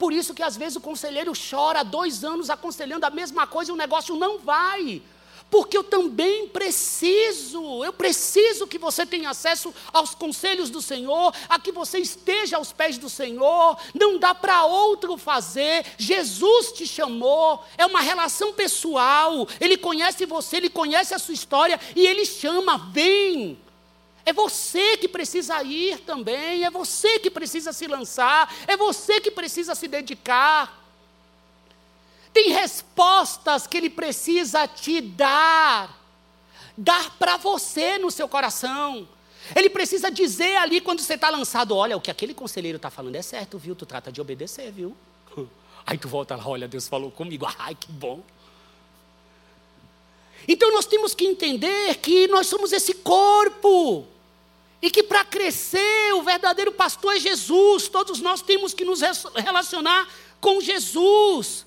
Por 0.04 0.12
isso 0.12 0.34
que 0.34 0.44
às 0.44 0.58
vezes 0.58 0.76
o 0.76 0.82
conselheiro 0.82 1.32
chora 1.50 1.82
dois 1.82 2.26
anos 2.26 2.50
aconselhando 2.50 3.06
a 3.06 3.10
mesma 3.10 3.48
coisa 3.48 3.72
e 3.72 3.74
o 3.74 3.78
negócio 3.78 4.18
não 4.18 4.38
vai. 4.38 5.02
Porque 5.50 5.78
eu 5.78 5.84
também 5.86 6.50
preciso, 6.50 7.82
eu 7.86 7.94
preciso 7.94 8.68
que 8.68 8.78
você 8.78 9.06
tenha 9.06 9.30
acesso 9.30 9.74
aos 9.94 10.14
conselhos 10.14 10.70
do 10.70 10.82
Senhor, 10.82 11.34
a 11.48 11.58
que 11.58 11.72
você 11.72 12.00
esteja 12.00 12.58
aos 12.58 12.74
pés 12.74 12.98
do 12.98 13.10
Senhor, 13.10 13.78
não 13.98 14.20
dá 14.20 14.36
para 14.36 14.66
outro 14.66 15.16
fazer. 15.16 15.86
Jesus 15.98 16.74
te 16.74 16.86
chamou, 16.86 17.64
é 17.78 17.86
uma 17.86 18.02
relação 18.02 18.52
pessoal, 18.52 19.48
Ele 19.58 19.78
conhece 19.78 20.26
você, 20.26 20.58
Ele 20.58 20.70
conhece 20.70 21.14
a 21.14 21.20
sua 21.20 21.34
história 21.34 21.80
e 21.96 22.06
Ele 22.06 22.26
chama, 22.26 22.78
vem. 22.92 23.58
É 24.26 24.32
você 24.32 24.96
que 24.98 25.08
precisa 25.08 25.62
ir 25.64 26.00
também, 26.00 26.64
é 26.64 26.72
você 26.72 27.20
que 27.20 27.30
precisa 27.30 27.74
se 27.74 27.88
lançar, 27.88 28.54
é 28.68 28.78
você 28.78 29.20
que 29.20 29.30
precisa 29.30 29.76
se 29.76 29.88
dedicar. 29.88 30.82
Tem 32.34 32.52
respostas 32.52 33.68
que 33.68 33.78
Ele 33.78 33.90
precisa 33.90 34.66
te 34.68 35.02
dar, 35.02 36.02
dar 36.78 37.18
para 37.18 37.36
você 37.38 37.98
no 37.98 38.10
seu 38.10 38.28
coração. 38.28 39.08
Ele 39.54 39.70
precisa 39.70 40.10
dizer 40.10 40.56
ali 40.56 40.80
quando 40.80 41.02
você 41.02 41.16
está 41.16 41.30
lançado: 41.30 41.76
olha, 41.76 41.98
o 41.98 42.02
que 42.02 42.10
aquele 42.10 42.34
conselheiro 42.34 42.78
está 42.78 42.90
falando 42.90 43.16
é 43.16 43.22
certo, 43.22 43.58
viu? 43.58 43.76
Tu 43.76 43.86
trata 43.86 44.10
de 44.10 44.22
obedecer, 44.22 44.72
viu? 44.72 44.96
Aí 45.86 45.98
tu 45.98 46.08
volta 46.08 46.34
lá, 46.36 46.48
olha, 46.48 46.66
Deus 46.66 46.88
falou 46.88 47.12
comigo, 47.12 47.46
ai 47.60 47.76
que 47.76 47.92
bom. 47.92 48.22
Então 50.48 50.72
nós 50.72 50.86
temos 50.86 51.14
que 51.14 51.26
entender 51.26 51.96
que 51.98 52.28
nós 52.28 52.48
somos 52.48 52.72
esse 52.72 52.94
corpo. 52.96 54.08
E 54.84 54.92
que 54.92 55.02
para 55.02 55.24
crescer, 55.24 56.14
o 56.14 56.22
verdadeiro 56.22 56.74
pastor 56.74 57.16
é 57.16 57.20
Jesus. 57.20 57.88
Todos 57.88 58.20
nós 58.20 58.42
temos 58.42 58.74
que 58.74 58.84
nos 58.84 59.00
relacionar 59.34 60.08
com 60.40 60.60
Jesus. 60.60 61.66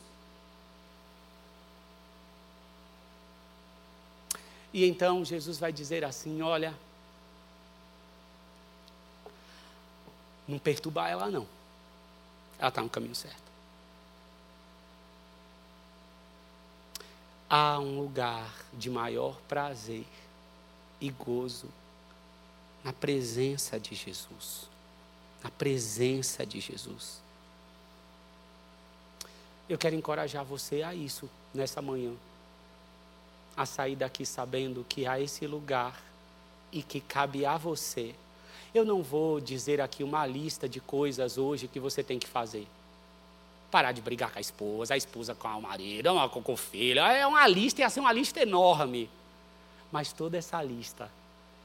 E 4.72 4.84
então 4.84 5.24
Jesus 5.24 5.58
vai 5.58 5.72
dizer 5.72 6.04
assim: 6.04 6.42
Olha, 6.42 6.78
não 10.46 10.58
perturbar 10.58 11.10
ela, 11.10 11.30
não. 11.30 11.48
Ela 12.58 12.68
está 12.68 12.82
no 12.82 12.90
caminho 12.90 13.14
certo. 13.14 13.46
há 17.48 17.78
um 17.78 18.00
lugar 18.00 18.52
de 18.72 18.90
maior 18.90 19.36
prazer 19.48 20.04
e 21.00 21.10
gozo 21.10 21.68
na 22.86 22.92
presença 22.92 23.80
de 23.80 23.96
Jesus. 23.96 24.68
Na 25.42 25.50
presença 25.50 26.46
de 26.46 26.60
Jesus. 26.60 27.20
Eu 29.68 29.76
quero 29.76 29.96
encorajar 29.96 30.44
você 30.44 30.84
a 30.84 30.94
isso 30.94 31.28
nessa 31.52 31.82
manhã. 31.82 32.12
A 33.56 33.66
sair 33.66 33.96
daqui 33.96 34.24
sabendo 34.24 34.86
que 34.88 35.04
há 35.04 35.20
esse 35.20 35.48
lugar 35.48 36.00
e 36.70 36.80
que 36.80 37.00
cabe 37.00 37.44
a 37.44 37.56
você. 37.56 38.14
Eu 38.72 38.84
não 38.84 39.02
vou 39.02 39.40
dizer 39.40 39.80
aqui 39.80 40.04
uma 40.04 40.24
lista 40.24 40.68
de 40.68 40.78
coisas 40.78 41.36
hoje 41.36 41.66
que 41.66 41.80
você 41.80 42.04
tem 42.04 42.20
que 42.20 42.28
fazer. 42.28 42.68
Parar 43.68 43.90
de 43.90 44.00
brigar 44.00 44.30
com 44.30 44.38
a 44.38 44.40
esposa, 44.40 44.94
a 44.94 44.96
esposa 44.96 45.34
com 45.34 45.48
o 45.48 45.62
marido, 45.62 46.10
com, 46.30 46.40
com 46.40 46.52
o 46.52 46.56
filho. 46.56 47.00
É 47.00 47.26
uma 47.26 47.48
lista, 47.48 47.80
ia 47.80 47.90
ser 47.90 47.98
uma 47.98 48.12
lista 48.12 48.40
enorme. 48.40 49.10
Mas 49.90 50.12
toda 50.12 50.38
essa 50.38 50.62
lista 50.62 51.10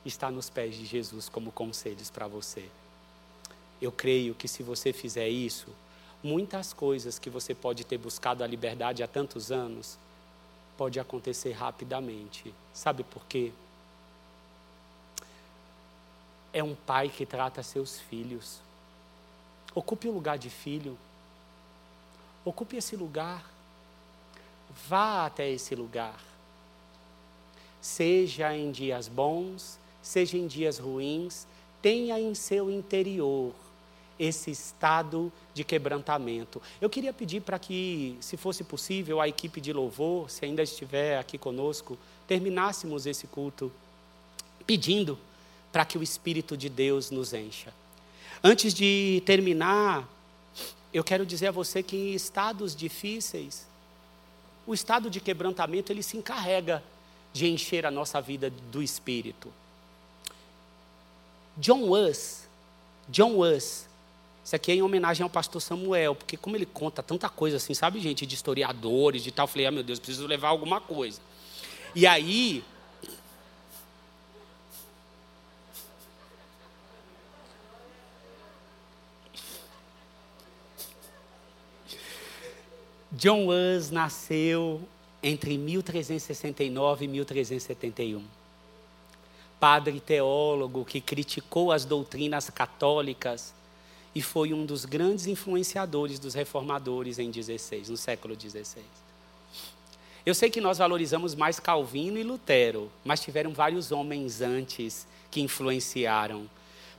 está 0.06 0.32
nos 0.32 0.50
pés 0.50 0.76
de 0.76 0.86
Jesus 0.86 1.30
como 1.30 1.52
conselhos 1.52 2.10
para 2.10 2.28
você. 2.28 2.70
Eu 3.82 3.92
creio 3.92 4.36
que 4.36 4.48
se 4.48 4.64
você 4.64 4.94
fizer 4.94 5.28
isso, 5.28 5.68
muitas 6.24 6.74
coisas 6.74 7.18
que 7.18 7.30
você 7.30 7.54
pode 7.54 7.84
ter 7.84 7.98
buscado 7.98 8.44
a 8.44 8.48
liberdade 8.48 9.04
há 9.04 9.08
tantos 9.08 9.52
anos, 9.52 9.98
pode 10.78 11.00
acontecer 11.00 11.52
rapidamente. 11.52 12.54
Sabe 12.74 13.04
por 13.04 13.26
quê? 13.26 13.52
É 16.54 16.64
um 16.64 16.76
pai 16.76 17.10
que 17.10 17.26
trata 17.26 17.64
seus 17.64 18.00
filhos. 18.00 18.60
Ocupe 19.74 20.08
o 20.08 20.12
lugar 20.12 20.38
de 20.38 20.50
filho. 20.50 20.98
Ocupe 22.44 22.76
esse 22.76 22.96
lugar. 22.96 23.46
Vá 24.88 25.26
até 25.26 25.50
esse 25.50 25.76
lugar. 25.76 26.20
Seja 27.80 28.56
em 28.56 28.72
dias 28.72 29.08
bons, 29.08 29.80
seja 30.02 30.38
em 30.38 30.48
dias 30.48 30.78
ruins, 30.78 31.46
tenha 31.82 32.20
em 32.20 32.34
seu 32.34 32.70
interior 32.70 33.54
esse 34.20 34.52
estado 34.52 35.32
de 35.54 35.64
quebrantamento. 35.64 36.62
Eu 36.80 36.90
queria 36.90 37.12
pedir 37.12 37.42
para 37.42 37.58
que, 37.58 38.16
se 38.22 38.38
fosse 38.38 38.64
possível, 38.64 39.20
a 39.20 39.28
equipe 39.28 39.60
de 39.60 39.74
louvor, 39.74 40.30
se 40.30 40.46
ainda 40.46 40.62
estiver 40.62 41.18
aqui 41.18 41.38
conosco, 41.38 41.98
terminássemos 42.28 43.08
esse 43.08 43.26
culto 43.26 43.72
pedindo 44.68 45.18
para 45.72 45.86
que 45.86 45.98
o 45.98 46.04
Espírito 46.04 46.56
de 46.56 46.70
Deus 46.70 47.10
nos 47.10 47.34
encha. 47.34 47.74
Antes 48.44 48.74
de 48.74 49.24
terminar, 49.26 50.08
eu 50.94 51.04
quero 51.04 51.26
dizer 51.26 51.48
a 51.48 51.52
você 51.52 51.82
que 51.82 51.96
em 51.96 52.14
estados 52.14 52.76
difíceis, 52.76 53.66
o 54.68 54.74
estado 54.74 55.10
de 55.10 55.20
quebrantamento 55.20 55.92
ele 55.92 56.04
se 56.04 56.18
encarrega 56.18 56.84
de 57.34 57.48
encher 57.48 57.86
a 57.86 57.92
nossa 57.92 58.22
vida 58.22 58.52
do 58.72 58.84
Espírito. 58.84 59.52
John 61.62 61.84
Wuss, 61.84 62.48
John 63.08 63.36
Wuss, 63.36 63.88
isso 64.44 64.56
aqui 64.56 64.72
é 64.72 64.76
em 64.76 64.82
homenagem 64.82 65.24
ao 65.24 65.30
pastor 65.30 65.62
Samuel, 65.62 66.16
porque 66.16 66.36
como 66.36 66.58
ele 66.58 66.66
conta 66.66 67.04
tanta 67.04 67.30
coisa 67.30 67.58
assim, 67.58 67.76
sabe, 67.76 68.00
gente, 68.00 68.26
de 68.26 68.34
historiadores, 68.34 69.24
de 69.24 69.32
tal, 69.32 69.44
eu 69.44 69.48
falei, 69.48 69.68
ah, 69.68 69.72
meu 69.72 69.84
Deus, 69.84 70.00
preciso 70.00 70.26
levar 70.26 70.48
alguma 70.48 70.82
coisa. 70.82 71.22
E 71.94 72.08
aí, 72.08 72.64
John 83.12 83.46
Wuss 83.46 83.92
nasceu 83.92 84.82
entre 85.22 85.60
1369 85.60 87.06
e 87.06 87.08
1371 87.08 88.41
padre 89.62 90.00
teólogo 90.00 90.84
que 90.84 91.00
criticou 91.00 91.72
as 91.72 91.86
doutrinas 91.86 92.50
católicas 92.50 93.54
e 94.16 94.20
foi 94.20 94.54
um 94.54 94.66
dos 94.66 94.86
grandes 94.86 95.28
influenciadores 95.28 96.18
dos 96.18 96.34
reformadores 96.34 97.20
em 97.20 97.30
16, 97.30 97.90
no 97.90 97.96
século 97.96 98.36
16. 98.36 98.84
Eu 100.26 100.34
sei 100.34 100.50
que 100.50 100.60
nós 100.60 100.80
valorizamos 100.80 101.36
mais 101.36 101.60
Calvino 101.60 102.18
e 102.18 102.24
Lutero, 102.24 102.92
mas 103.06 103.22
tiveram 103.22 103.54
vários 103.54 103.92
homens 103.92 104.42
antes 104.42 105.06
que 105.30 105.42
influenciaram. 105.42 106.50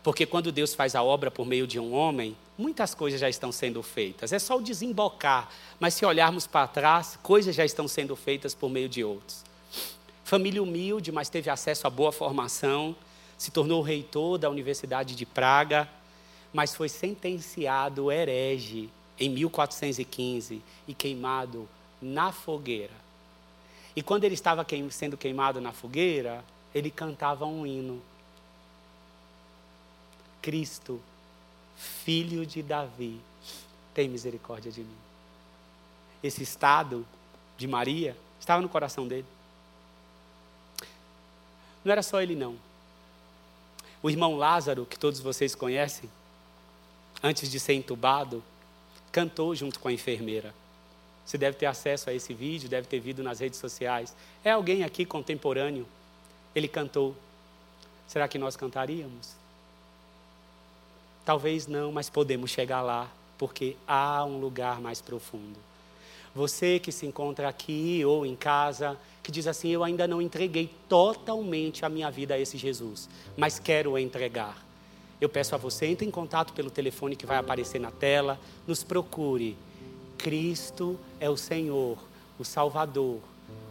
Porque 0.01 0.25
quando 0.25 0.53
Deus 0.53 0.73
faz 0.73 0.95
a 0.95 1.03
obra 1.03 1.33
por 1.33 1.45
meio 1.45 1.67
de 1.67 1.81
um 1.81 1.93
homem, 1.93 2.37
muitas 2.57 2.95
coisas 2.95 3.21
já 3.21 3.29
estão 3.29 3.51
sendo 3.51 3.83
feitas. 3.83 4.33
É 4.33 4.39
só 4.39 4.57
o 4.57 4.63
desembocar, 4.63 5.51
mas 5.81 5.95
se 5.95 6.07
olharmos 6.07 6.47
para 6.47 6.69
trás, 6.69 7.19
coisas 7.25 7.57
já 7.57 7.65
estão 7.65 7.89
sendo 7.89 8.15
feitas 8.15 8.55
por 8.55 8.71
meio 8.71 8.89
de 8.89 9.03
outros 9.03 9.52
família 10.33 10.63
humilde, 10.63 11.13
mas 11.13 11.29
teve 11.29 11.51
acesso 11.51 11.87
a 11.87 11.91
boa 11.91 12.11
formação, 12.11 12.97
se 13.37 13.51
tornou 13.51 13.83
reitor 13.83 14.39
da 14.39 14.49
Universidade 14.49 15.15
de 15.15 15.27
Praga, 15.27 15.87
mas 16.55 16.75
foi 16.75 16.89
sentenciado 16.89 18.11
herege 18.11 18.89
em 19.21 19.29
1415 19.29 20.63
e 20.89 20.95
queimado 20.95 21.69
na 22.01 22.33
fogueira. 22.33 22.95
E 23.95 24.03
quando 24.03 24.25
ele 24.25 24.33
estava 24.33 24.65
sendo 24.91 25.19
queimado 25.19 25.61
na 25.61 25.71
fogueira, 25.71 26.43
ele 26.75 26.91
cantava 26.91 27.45
um 27.45 27.67
hino. 27.67 28.01
Cristo, 30.41 30.99
filho 31.77 32.47
de 32.47 32.63
Davi, 32.63 33.21
tem 33.93 34.09
misericórdia 34.09 34.73
de 34.73 34.81
mim. 34.81 34.97
Esse 36.23 36.43
estado 36.43 37.07
de 37.59 37.69
Maria 37.69 38.17
estava 38.41 38.63
no 38.63 38.69
coração 38.71 39.07
dele. 39.07 39.27
Não 41.85 41.93
era 41.93 42.03
só 42.03 42.21
ele, 42.21 42.35
não. 42.35 42.57
O 44.03 44.11
irmão 44.11 44.37
Lázaro, 44.37 44.85
que 44.85 44.99
todos 44.99 45.21
vocês 45.21 45.55
conhecem, 45.55 46.11
antes 47.23 47.51
de 47.51 47.61
ser 47.61 47.75
entubado, 47.75 48.43
cantou 49.11 49.55
junto 49.55 49.79
com 49.79 49.89
a 49.89 49.93
enfermeira. 49.93 50.55
Você 51.25 51.39
deve 51.39 51.57
ter 51.57 51.67
acesso 51.67 52.11
a 52.11 52.13
esse 52.13 52.35
vídeo, 52.35 52.69
deve 52.69 52.89
ter 52.89 52.99
visto 52.99 53.23
nas 53.23 53.39
redes 53.39 53.59
sociais. 53.59 54.15
É 54.45 54.51
alguém 54.51 54.83
aqui 54.83 55.05
contemporâneo. 55.05 55.87
Ele 56.55 56.67
cantou. 56.67 57.17
Será 58.09 58.27
que 58.27 58.39
nós 58.39 58.57
cantaríamos? 58.57 59.31
Talvez 61.25 61.69
não, 61.69 61.93
mas 61.93 62.11
podemos 62.11 62.51
chegar 62.51 62.83
lá, 62.83 63.09
porque 63.39 63.77
há 63.87 64.25
um 64.25 64.41
lugar 64.41 64.81
mais 64.81 65.01
profundo. 65.01 65.59
Você 66.35 66.79
que 66.79 66.91
se 66.91 67.05
encontra 67.05 67.49
aqui 67.49 68.03
ou 68.05 68.25
em 68.25 68.35
casa, 68.35 68.99
que 69.23 69.31
diz 69.31 69.47
assim: 69.47 69.69
Eu 69.69 69.85
ainda 69.85 70.07
não 70.07 70.21
entreguei 70.21 70.71
totalmente 70.89 71.85
a 71.85 71.89
minha 71.89 72.11
vida 72.11 72.35
a 72.35 72.39
esse 72.39 72.57
Jesus, 72.57 73.09
mas 73.37 73.59
quero 73.59 73.99
entregar. 73.99 74.65
Eu 75.21 75.29
peço 75.29 75.55
a 75.55 75.59
você, 75.59 75.87
entre 75.87 76.07
em 76.07 76.11
contato 76.11 76.53
pelo 76.53 76.71
telefone 76.71 77.15
que 77.15 77.27
vai 77.27 77.37
aparecer 77.37 77.79
na 77.79 77.91
tela, 77.91 78.41
nos 78.67 78.83
procure. 78.83 79.57
Cristo 80.19 80.99
é 81.21 81.29
o 81.31 81.37
Senhor, 81.37 81.99
o 82.39 82.45
Salvador, 82.45 83.21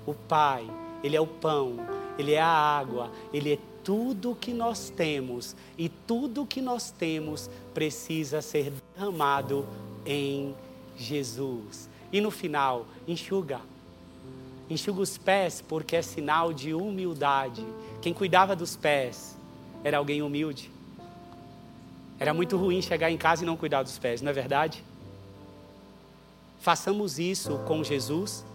o 0.06 0.14
Pai, 0.14 0.66
Ele 1.04 1.16
é 1.16 1.22
o 1.22 1.28
pão, 1.28 1.76
Ele 2.18 2.34
é 2.34 2.42
a 2.42 2.48
água, 2.48 3.12
Ele 3.34 3.54
é 3.54 3.58
tudo 3.84 4.36
que 4.40 4.54
nós 4.54 4.90
temos 4.90 5.56
e 5.78 5.90
tudo 5.90 6.46
que 6.46 6.62
nós 6.62 6.92
temos 6.92 7.50
precisa 7.74 8.42
ser 8.42 8.72
derramado 8.96 9.68
em 10.06 10.56
Jesus. 10.98 11.91
E 12.12 12.20
no 12.20 12.32
final, 12.32 12.86
enxuga 13.08 13.62
enxuga 14.74 15.02
os 15.02 15.18
pés 15.18 15.62
porque 15.62 15.96
é 15.96 16.02
sinal 16.02 16.54
de 16.54 16.74
humildade. 16.74 17.66
Quem 18.02 18.14
cuidava 18.14 18.56
dos 18.56 18.76
pés 18.76 19.38
era 19.84 19.98
alguém 19.98 20.22
humilde. 20.22 20.72
Era 22.20 22.34
muito 22.34 22.56
ruim 22.58 22.82
chegar 22.82 23.12
em 23.12 23.18
casa 23.18 23.44
e 23.44 23.46
não 23.46 23.58
cuidar 23.58 23.84
dos 23.84 23.98
pés, 23.98 24.22
não 24.22 24.30
é 24.30 24.34
verdade? 24.34 24.84
Façamos 26.60 27.18
isso 27.20 27.58
com 27.68 27.84
Jesus 27.84 28.46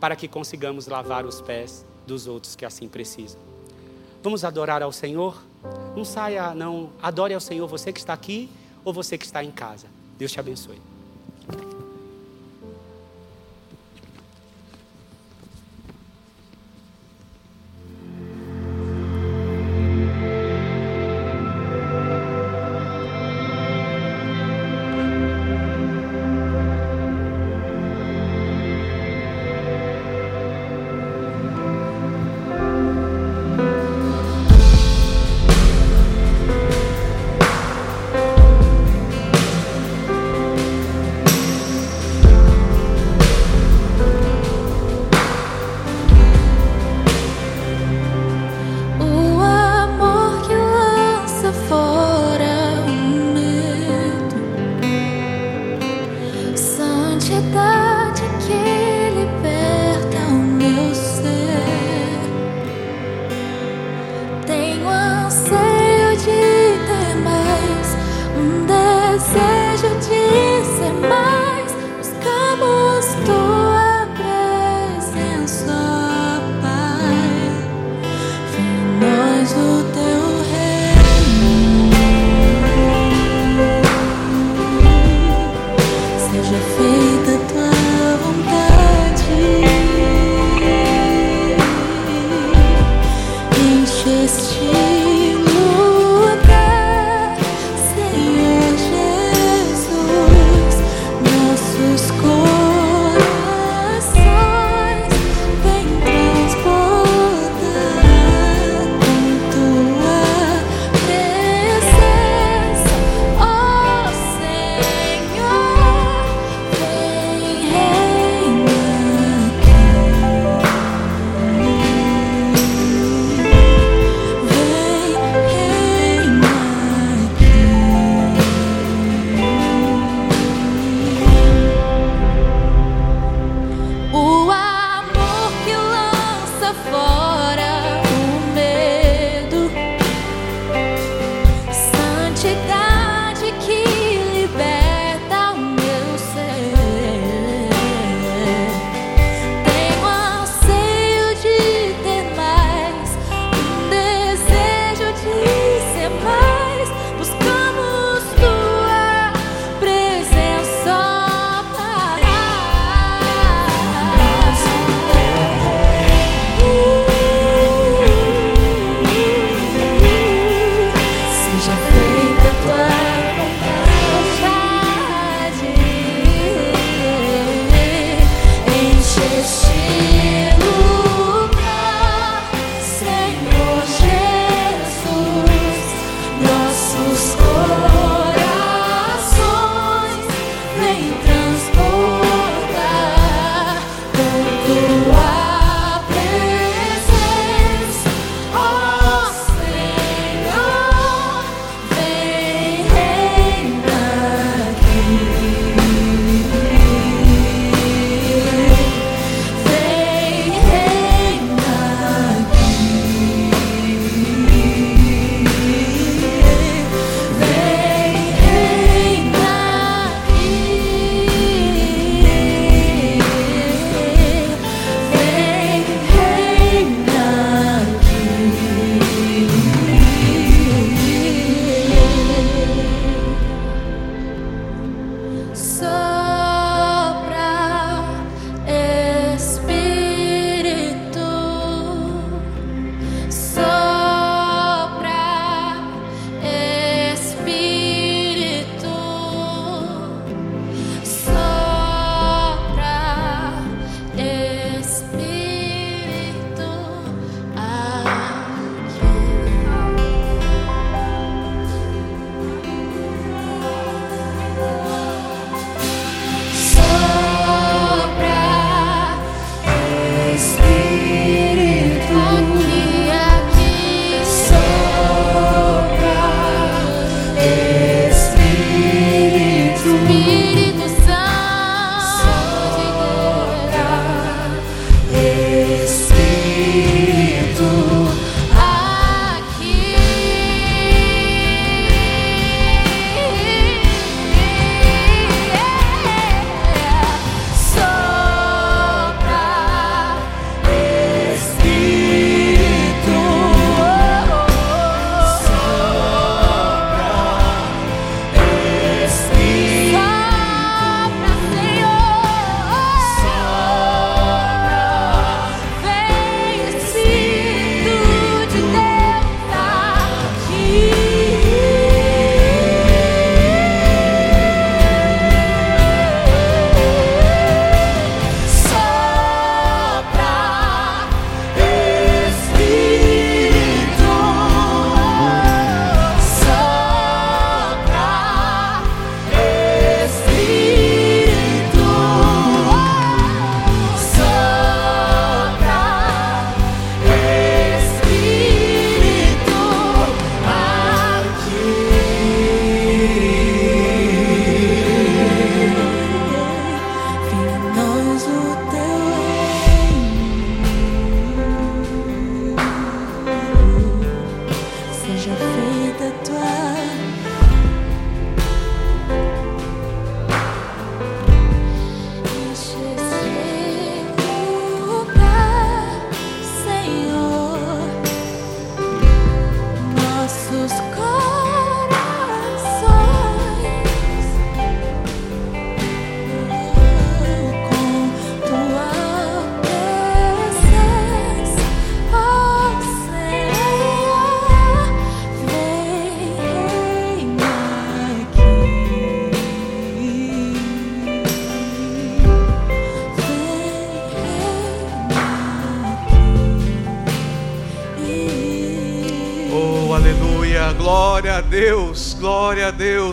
para 0.00 0.16
que 0.16 0.26
consigamos 0.26 0.86
lavar 0.86 1.26
os 1.26 1.40
pés 1.40 1.84
dos 2.06 2.26
outros 2.26 2.56
que 2.56 2.64
assim 2.64 2.88
precisam. 2.88 3.38
Vamos 4.22 4.44
adorar 4.44 4.82
ao 4.82 4.92
Senhor? 4.92 5.40
Não 5.94 6.04
saia, 6.04 6.54
não. 6.54 6.90
Adore 7.02 7.34
ao 7.34 7.40
Senhor 7.40 7.66
você 7.68 7.92
que 7.92 8.00
está 8.00 8.14
aqui 8.14 8.50
ou 8.84 8.92
você 8.92 9.18
que 9.18 9.26
está 9.26 9.44
em 9.44 9.50
casa. 9.50 9.86
Deus 10.18 10.32
te 10.32 10.40
abençoe. 10.40 10.89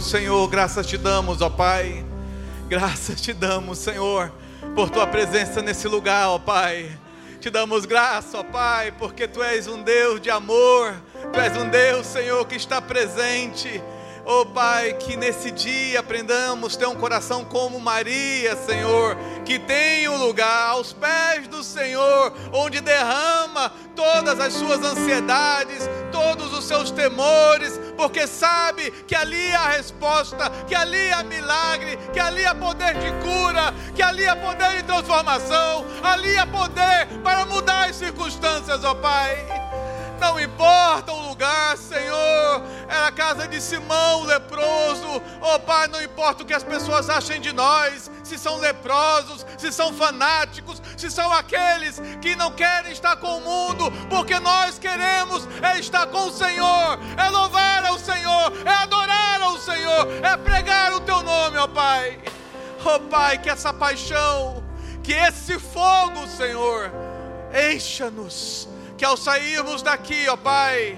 Senhor, 0.01 0.47
graças 0.47 0.85
te 0.85 0.97
damos, 0.97 1.41
ó 1.41 1.49
Pai. 1.49 2.05
Graças 2.67 3.21
te 3.21 3.33
damos, 3.33 3.77
Senhor, 3.77 4.31
por 4.75 4.89
tua 4.89 5.07
presença 5.07 5.61
nesse 5.61 5.87
lugar, 5.87 6.29
ó 6.29 6.39
Pai. 6.39 6.89
Te 7.39 7.49
damos 7.49 7.85
graça, 7.85 8.39
ó 8.39 8.43
Pai, 8.43 8.91
porque 8.91 9.27
tu 9.27 9.41
és 9.41 9.67
um 9.67 9.81
Deus 9.81 10.19
de 10.19 10.29
amor. 10.29 10.93
Tu 11.31 11.39
és 11.39 11.55
um 11.55 11.69
Deus, 11.69 12.05
Senhor, 12.05 12.45
que 12.45 12.55
está 12.55 12.81
presente. 12.81 13.81
Oh 14.29 14.45
Pai, 14.45 14.91
que 14.95 15.15
nesse 15.15 15.51
dia 15.51 16.01
aprendamos 16.01 16.75
ter 16.75 16.85
um 16.85 16.95
coração 16.95 17.45
como 17.45 17.79
Maria, 17.79 18.57
Senhor, 18.57 19.15
que 19.45 19.57
tem 19.57 20.09
um 20.09 20.17
lugar 20.17 20.71
aos 20.71 20.91
pés 20.91 21.47
do 21.47 21.63
Senhor, 21.63 22.33
onde 22.51 22.81
derrama 22.81 23.71
todas 23.95 24.37
as 24.37 24.51
suas 24.51 24.83
ansiedades, 24.83 25.89
todos 26.11 26.51
os 26.51 26.65
seus 26.65 26.91
temores, 26.91 27.79
porque 27.95 28.27
sabe 28.27 28.91
que 29.07 29.15
ali 29.15 29.53
há 29.53 29.69
resposta, 29.69 30.49
que 30.67 30.75
ali 30.75 31.09
há 31.13 31.23
milagre, 31.23 31.97
que 32.11 32.19
ali 32.19 32.45
há 32.45 32.53
poder 32.53 32.95
de 32.95 33.09
cura, 33.25 33.73
que 33.95 34.01
ali 34.01 34.27
há 34.27 34.35
poder 34.35 34.75
de 34.75 34.83
transformação, 34.83 35.85
ali 36.03 36.37
há 36.37 36.45
poder 36.45 37.07
para 37.23 37.45
mudar 37.45 37.87
as 37.87 37.95
circunstâncias, 37.95 38.83
ó 38.83 38.93
Pai. 38.93 39.66
Não 40.19 40.39
importa 40.39 41.11
o 41.11 41.29
lugar, 41.29 41.77
Senhor. 41.77 42.63
Era 42.89 43.07
a 43.07 43.11
casa 43.11 43.47
de 43.47 43.61
Simão, 43.61 44.23
leproso. 44.23 45.21
Oh 45.41 45.59
Pai, 45.59 45.87
não 45.87 46.01
importa 46.01 46.43
o 46.43 46.45
que 46.45 46.53
as 46.53 46.63
pessoas 46.63 47.09
achem 47.09 47.39
de 47.39 47.53
nós, 47.53 48.09
se 48.23 48.37
são 48.37 48.57
leprosos, 48.57 49.45
se 49.57 49.71
são 49.71 49.93
fanáticos, 49.93 50.81
se 50.95 51.09
são 51.11 51.31
aqueles 51.31 51.99
que 52.21 52.35
não 52.35 52.51
querem 52.51 52.91
estar 52.91 53.15
com 53.17 53.37
o 53.37 53.41
mundo, 53.41 53.91
porque 54.09 54.39
nós 54.39 54.79
queremos 54.79 55.47
é 55.61 55.79
estar 55.79 56.07
com 56.07 56.27
o 56.27 56.31
Senhor, 56.31 56.99
é 57.17 57.29
louvar 57.29 57.85
ao 57.85 57.99
Senhor, 57.99 58.53
é 58.65 58.69
adorar 58.69 59.41
ao 59.41 59.57
Senhor, 59.57 60.07
é 60.23 60.37
pregar 60.37 60.93
o 60.93 61.01
teu 61.01 61.21
nome, 61.21 61.57
ó 61.57 61.65
oh 61.65 61.67
Pai. 61.67 62.19
Oh 62.85 62.99
Pai, 62.99 63.37
que 63.37 63.49
essa 63.49 63.73
paixão, 63.73 64.63
que 65.03 65.13
esse 65.13 65.59
fogo, 65.59 66.27
Senhor, 66.27 66.91
encha-nos 67.73 68.67
que 68.97 69.05
ao 69.05 69.15
sairmos 69.15 69.81
daqui, 69.81 70.27
ó 70.27 70.35
Pai, 70.35 70.97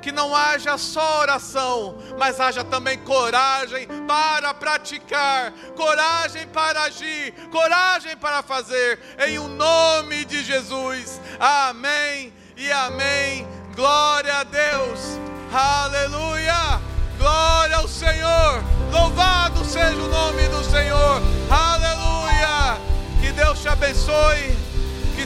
que 0.00 0.12
não 0.12 0.34
haja 0.34 0.78
só 0.78 1.20
oração, 1.20 1.98
mas 2.18 2.40
haja 2.40 2.64
também 2.64 2.98
coragem 2.98 3.86
para 4.06 4.54
praticar, 4.54 5.52
coragem 5.76 6.46
para 6.48 6.82
agir, 6.82 7.32
coragem 7.50 8.16
para 8.16 8.42
fazer, 8.42 8.98
em 9.26 9.38
o 9.38 9.44
um 9.44 9.48
nome 9.48 10.24
de 10.24 10.42
Jesus. 10.42 11.20
Amém 11.38 12.32
e 12.56 12.70
amém. 12.70 13.46
Glória 13.74 14.36
a 14.36 14.44
Deus. 14.44 15.18
Aleluia. 15.52 16.80
Glória 17.18 17.76
ao 17.76 17.88
Senhor. 17.88 18.62
Louvado 18.90 19.64
seja 19.64 19.96
o 19.96 20.08
nome 20.08 20.48
do 20.48 20.64
Senhor. 20.64 21.20
Aleluia. 21.50 22.80
Que 23.20 23.32
Deus 23.32 23.60
te 23.60 23.68
abençoe. 23.68 24.69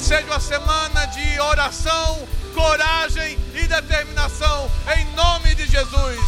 Seja 0.04 0.26
uma 0.26 0.38
semana 0.38 1.06
de 1.06 1.40
oração, 1.40 2.28
coragem 2.52 3.38
e 3.54 3.66
determinação, 3.66 4.70
em 4.98 5.14
nome 5.14 5.54
de 5.54 5.66
Jesus. 5.66 6.20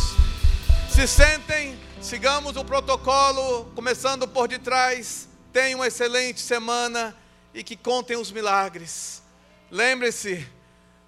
Se 0.88 1.06
sentem, 1.06 1.78
sigamos 2.00 2.56
o 2.56 2.64
protocolo, 2.64 3.66
começando 3.74 4.26
por 4.26 4.48
detrás. 4.48 5.28
Tenham 5.52 5.80
uma 5.80 5.88
excelente 5.88 6.40
semana 6.40 7.14
e 7.52 7.62
que 7.62 7.76
contem 7.76 8.16
os 8.16 8.32
milagres. 8.32 9.22
Lembre-se: 9.70 10.48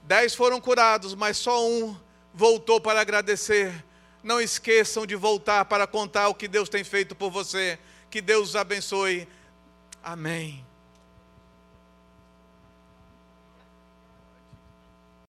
dez 0.02 0.34
foram 0.34 0.60
curados, 0.60 1.14
mas 1.14 1.38
só 1.38 1.66
um 1.66 1.96
voltou 2.34 2.82
para 2.82 3.00
agradecer. 3.00 3.82
Não 4.22 4.38
esqueçam 4.38 5.06
de 5.06 5.16
voltar 5.16 5.64
para 5.64 5.86
contar 5.86 6.28
o 6.28 6.34
que 6.34 6.46
Deus 6.46 6.68
tem 6.68 6.84
feito 6.84 7.14
por 7.14 7.30
você. 7.30 7.78
Que 8.10 8.20
Deus 8.20 8.50
os 8.50 8.56
abençoe. 8.56 9.26
Amém. 10.04 10.67